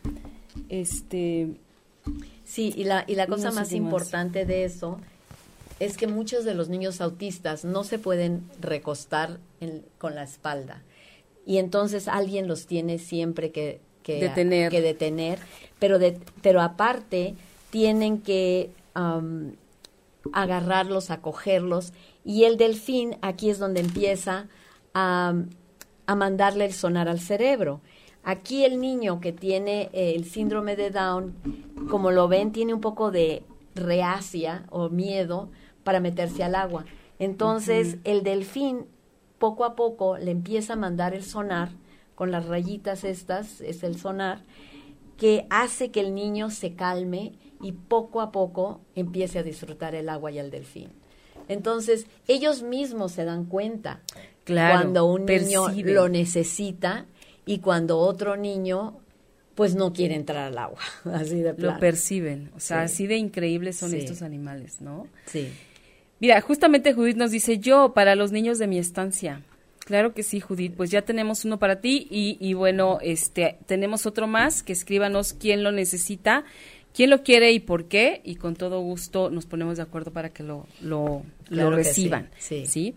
este, 0.68 1.48
sí, 2.44 2.74
y 2.76 2.84
la, 2.84 3.04
y 3.06 3.14
la 3.14 3.26
cosa 3.26 3.46
No 3.46 3.52
sé 3.52 3.58
más 3.60 3.68
qué 3.70 3.80
más. 3.80 3.84
importante 3.86 4.44
de 4.44 4.64
eso 4.64 5.00
es 5.80 5.96
que 5.96 6.06
muchos 6.06 6.44
de 6.44 6.54
los 6.54 6.68
niños 6.68 7.00
autistas 7.00 7.64
no 7.64 7.84
se 7.84 7.98
pueden 7.98 8.42
recostar 8.60 9.38
en- 9.60 9.82
con 9.98 10.14
la 10.14 10.24
espalda. 10.24 10.82
Y 11.46 11.58
entonces 11.58 12.08
alguien 12.08 12.48
los 12.48 12.66
tiene 12.66 12.98
siempre 12.98 13.52
que, 13.52 13.80
que 14.02 14.20
Detener. 14.20 14.70
que 14.70 14.82
detener, 14.82 15.38
pero, 15.78 15.98
de, 15.98 16.18
pero 16.42 16.60
aparte 16.60 17.34
tienen 17.70 18.20
que 18.20 18.70
am, 18.94 19.52
agarrarlos, 20.32 21.10
acogerlos, 21.10 21.92
y 22.24 22.44
el 22.44 22.56
delfín 22.56 23.16
aquí 23.22 23.48
es 23.48 23.58
donde 23.58 23.80
empieza 23.80 24.48
a, 24.92 25.34
a 26.06 26.14
mandarle 26.16 26.64
el 26.64 26.72
sonar 26.72 27.08
al 27.08 27.20
cerebro. 27.20 27.80
Aquí 28.24 28.64
el 28.64 28.80
niño 28.80 29.20
que 29.20 29.32
tiene 29.32 29.88
eh, 29.92 30.14
el 30.16 30.24
síndrome 30.24 30.74
de 30.74 30.90
Down, 30.90 31.36
como 31.88 32.10
lo 32.10 32.26
ven, 32.26 32.50
tiene 32.50 32.74
un 32.74 32.80
poco 32.80 33.12
de 33.12 33.44
reacia 33.76 34.64
o 34.70 34.88
miedo 34.88 35.48
para 35.84 36.00
meterse 36.00 36.42
al 36.42 36.56
agua. 36.56 36.84
Entonces, 37.20 37.98
el 38.02 38.24
delfín 38.24 38.86
poco 39.38 39.64
a 39.64 39.74
poco 39.76 40.18
le 40.18 40.30
empieza 40.30 40.74
a 40.74 40.76
mandar 40.76 41.14
el 41.14 41.22
sonar 41.24 41.70
con 42.14 42.30
las 42.30 42.46
rayitas 42.46 43.04
estas, 43.04 43.60
es 43.60 43.82
el 43.82 43.98
sonar, 43.98 44.42
que 45.18 45.46
hace 45.50 45.90
que 45.90 46.00
el 46.00 46.14
niño 46.14 46.50
se 46.50 46.74
calme 46.74 47.32
y 47.60 47.72
poco 47.72 48.20
a 48.20 48.32
poco 48.32 48.80
empiece 48.94 49.38
a 49.38 49.42
disfrutar 49.42 49.94
el 49.94 50.08
agua 50.08 50.30
y 50.30 50.38
el 50.38 50.50
delfín. 50.50 50.90
Entonces, 51.48 52.06
ellos 52.26 52.62
mismos 52.62 53.12
se 53.12 53.24
dan 53.24 53.44
cuenta 53.44 54.00
Claro, 54.44 54.74
cuando 54.80 55.04
un 55.06 55.26
niño 55.26 55.68
lo 55.84 56.08
necesita 56.08 57.06
y 57.44 57.58
cuando 57.58 57.98
otro 57.98 58.36
niño 58.36 58.98
pues 59.54 59.74
no 59.74 59.92
quiere 59.94 60.14
entrar 60.16 60.48
al 60.48 60.58
agua, 60.58 60.80
así 61.14 61.36
de 61.40 61.50
lo 61.52 61.56
plano. 61.56 61.80
perciben. 61.80 62.50
O 62.54 62.60
sea, 62.60 62.86
Sí. 62.86 62.94
así 62.94 63.06
de 63.06 63.16
increíbles 63.16 63.76
son 63.76 63.90
Sí. 63.90 63.96
estos 63.98 64.20
animales, 64.20 64.82
¿no? 64.82 65.06
Sí. 65.26 65.50
Mira, 66.20 66.40
justamente 66.40 66.94
Judith 66.94 67.16
nos 67.16 67.30
dice, 67.30 67.58
yo, 67.58 67.92
para 67.94 68.14
los 68.14 68.32
niños 68.32 68.58
de 68.58 68.66
mi 68.66 68.78
estancia. 68.78 69.42
Claro 69.80 70.14
que 70.14 70.22
sí, 70.22 70.40
Judith, 70.40 70.74
pues 70.76 70.90
ya 70.90 71.02
tenemos 71.02 71.44
uno 71.44 71.58
para 71.58 71.80
ti 71.80 72.08
y, 72.10 72.36
y 72.40 72.54
bueno, 72.54 72.98
este, 73.02 73.58
tenemos 73.66 74.04
otro 74.06 74.26
más, 74.26 74.62
que 74.62 74.72
escríbanos 74.72 75.32
quién 75.32 75.62
lo 75.62 75.70
necesita, 75.70 76.44
quién 76.92 77.10
lo 77.10 77.22
quiere 77.22 77.52
y 77.52 77.60
por 77.60 77.84
qué, 77.84 78.20
y 78.24 78.34
con 78.34 78.56
todo 78.56 78.80
gusto 78.80 79.30
nos 79.30 79.46
ponemos 79.46 79.76
de 79.76 79.84
acuerdo 79.84 80.10
para 80.10 80.30
que 80.30 80.42
lo, 80.42 80.66
lo, 80.80 81.22
Claro 81.44 81.70
lo 81.70 81.76
que 81.76 81.84
sí, 81.84 81.90
reciban. 82.08 82.30
sí. 82.66 82.94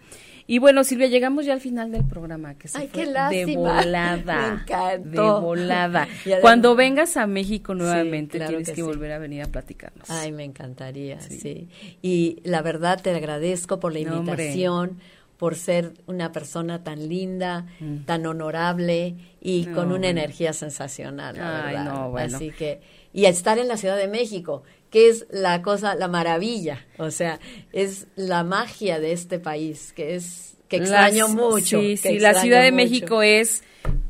Y 0.52 0.58
bueno, 0.58 0.84
Silvia, 0.84 1.06
llegamos 1.06 1.45
ya 1.45 1.54
al 1.54 1.62
final 1.62 1.91
del 1.91 2.06
programa, 2.06 2.56
que 2.56 2.68
se 2.68 2.80
Ay, 2.80 2.88
fue 2.88 3.04
qué 3.04 3.10
de 3.45 3.56
volada. 3.56 4.36
Me 4.56 4.62
encantó. 4.64 5.36
De 5.36 5.41
volada. 5.41 6.08
Cuando 6.41 6.76
vengas 6.76 7.18
a 7.18 7.28
México 7.28 7.76
nuevamente, 7.76 8.38
claro 8.39 8.50
tienes 8.50 8.68
que 8.70 8.74
que, 8.74 8.82
sí. 8.82 8.88
volver 8.88 9.12
a 9.12 9.20
venir 9.20 9.43
a 9.43 9.45
platicarnos. 9.45 10.10
Ay, 10.10 10.32
me 10.32 10.43
encantaría, 10.43 11.22
sí. 11.22 11.70
Y 12.02 12.39
la 12.43 12.64
verdad 12.64 13.00
te 13.00 13.12
agradezco 13.12 13.80
por 13.80 13.93
la 13.93 14.00
No, 14.00 14.18
hombre. 14.22 14.34
invitación, 14.45 14.97
por 15.38 15.56
ser 15.56 15.93
una 16.08 16.32
persona 16.32 16.84
tan 16.84 17.08
linda, 17.08 17.68
tan 18.08 18.26
honorable 18.26 19.16
y 19.39 19.66
No, 19.68 19.76
con 19.76 19.86
una 19.89 20.00
bueno. 20.00 20.06
energía 20.08 20.54
sensacional, 20.54 21.38
la 21.38 21.66
Ay, 21.68 21.76
verdad. 21.76 21.93
no, 21.93 22.10
bueno. 22.10 22.38
Así 22.38 22.50
que 22.50 22.82
y 23.14 23.26
estar 23.26 23.60
en 23.60 23.68
la 23.68 23.78
Ciudad 23.78 23.97
de 23.97 24.08
México, 24.08 24.64
que 24.89 25.09
es 25.09 25.25
la 25.29 25.61
cosa, 25.61 25.95
la 25.95 26.07
maravilla, 26.07 26.85
o 26.97 27.11
sea, 27.11 27.39
es 27.71 28.07
la 28.15 28.43
magia 28.43 28.99
de 28.99 29.11
este 29.13 29.39
país, 29.39 29.93
que 29.93 30.15
es 30.15 30.55
que 30.67 30.77
extraño 30.77 31.25
Las- 31.27 31.35
mucho. 31.35 31.79
Sí, 31.81 31.97
sí, 31.97 32.19
la 32.19 32.33
Ciudad 32.41 32.61
de 32.63 32.71
mucho. 32.71 32.83
México 32.83 33.21
es 33.23 33.63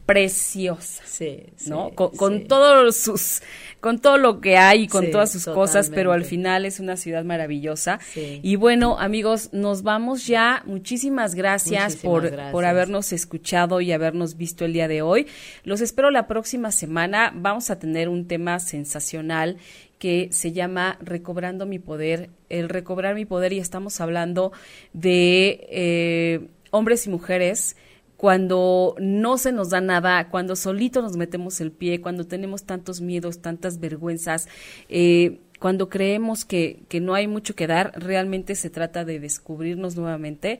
preciosa. 0.05 1.03
Sí, 1.05 1.43
sí, 1.55 1.69
¿no? 1.69 1.91
Con, 1.91 2.47
todos 2.47 2.97
sus, 2.97 3.41
con 3.79 3.99
todo 3.99 4.17
lo 4.17 4.41
que 4.41 4.57
hay 4.57 4.83
y 4.83 4.87
con 4.87 5.05
Sí, 5.05 5.11
todas 5.11 5.31
sus 5.31 5.45
cosas, 5.45 5.91
pero 5.93 6.11
al 6.13 6.25
final 6.25 6.65
es 6.65 6.79
una 6.79 6.97
ciudad 6.97 7.23
maravillosa. 7.23 7.99
Sí. 8.13 8.39
Y 8.43 8.55
bueno, 8.55 8.97
amigos, 8.99 9.49
nos 9.53 9.83
vamos 9.83 10.25
ya. 10.27 10.63
Muchísimas 10.65 11.35
gracias 11.35 11.83
Muchísimas 11.93 12.03
por, 12.11 12.23
gracias. 12.31 12.51
por 12.51 12.65
habernos 12.65 13.13
escuchado 13.13 13.81
y 13.81 13.91
habernos 13.91 14.35
visto 14.35 14.65
el 14.65 14.73
día 14.73 14.87
de 14.87 15.01
hoy. 15.01 15.27
Los 15.63 15.79
espero 15.81 16.09
la 16.11 16.27
próxima 16.27 16.71
semana. 16.71 17.31
Vamos 17.35 17.69
a 17.69 17.77
tener 17.79 18.09
un 18.09 18.27
tema 18.27 18.59
sensacional 18.59 19.57
que 19.99 20.29
se 20.31 20.53
llama 20.53 20.97
Recobrando 21.01 21.65
mi 21.65 21.77
poder, 21.77 22.29
el 22.47 22.69
recobrar 22.69 23.13
mi 23.13 23.25
poder 23.25 23.53
y 23.53 23.59
estamos 23.59 24.01
hablando 24.01 24.51
de 24.93 25.67
eh, 25.69 26.47
hombres 26.71 27.05
y 27.05 27.09
mujeres 27.09 27.75
cuando 28.17 28.95
no 28.99 29.37
se 29.37 29.51
nos 29.51 29.69
da 29.69 29.79
nada, 29.79 30.29
cuando 30.29 30.55
solito 30.55 31.01
nos 31.01 31.15
metemos 31.15 31.61
el 31.61 31.71
pie, 31.71 32.01
cuando 32.01 32.25
tenemos 32.25 32.63
tantos 32.63 32.99
miedos, 32.99 33.39
tantas 33.39 33.79
vergüenzas, 33.79 34.49
eh, 34.89 35.39
cuando 35.59 35.89
creemos 35.89 36.43
que, 36.43 36.81
que 36.89 37.01
no 37.01 37.13
hay 37.13 37.27
mucho 37.27 37.55
que 37.55 37.67
dar, 37.67 37.93
realmente 37.95 38.55
se 38.55 38.69
trata 38.69 39.05
de 39.05 39.19
descubrirnos 39.19 39.95
nuevamente 39.95 40.59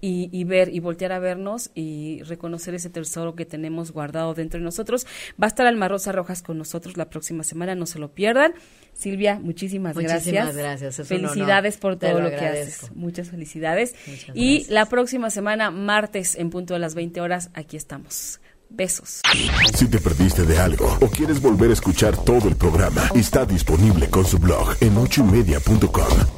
y, 0.00 0.28
y 0.32 0.44
ver 0.44 0.74
y 0.74 0.80
voltear 0.80 1.12
a 1.12 1.18
vernos 1.18 1.70
y 1.74 2.22
reconocer 2.22 2.74
ese 2.74 2.90
tesoro 2.90 3.34
que 3.34 3.44
tenemos 3.44 3.92
guardado 3.92 4.34
dentro 4.34 4.58
de 4.58 4.64
nosotros. 4.64 5.06
Va 5.40 5.46
a 5.46 5.48
estar 5.48 5.66
Alma 5.66 5.88
Rosa 5.88 6.12
Rojas 6.12 6.42
con 6.42 6.58
nosotros 6.58 6.96
la 6.96 7.08
próxima 7.10 7.42
semana, 7.44 7.74
no 7.74 7.86
se 7.86 7.98
lo 7.98 8.12
pierdan. 8.12 8.52
Silvia, 8.92 9.38
muchísimas, 9.38 9.94
Muchísimas 9.94 10.24
gracias. 10.24 10.56
gracias, 10.56 10.98
es. 10.98 11.08
Felicidades 11.08 11.76
por 11.76 11.96
Te 11.96 12.08
todo 12.08 12.20
lo 12.20 12.30
lo, 12.30 12.36
que 12.36 12.44
haces. 12.44 12.90
Muchas 12.94 13.30
felicidades. 13.30 13.94
Muchas 14.06 14.36
y 14.36 14.66
la 14.70 14.86
próxima 14.86 15.30
semana, 15.30 15.70
martes, 15.70 16.34
en 16.34 16.50
punto 16.50 16.74
de 16.74 16.80
las 16.80 16.94
20 16.94 17.20
horas, 17.20 17.50
aquí 17.54 17.76
estamos. 17.76 18.40
Besos. 18.70 19.22
Si 19.74 19.88
te 19.88 19.98
perdiste 19.98 20.42
de 20.42 20.58
algo 20.58 20.98
o 21.00 21.08
quieres 21.08 21.40
volver 21.40 21.70
a 21.70 21.72
escuchar 21.72 22.22
todo 22.24 22.48
el 22.48 22.56
programa, 22.56 23.08
está 23.14 23.46
disponible 23.46 24.10
con 24.10 24.26
su 24.26 24.38
blog 24.38 24.76
en 24.80 24.96
ochoymedia.com 24.98 26.37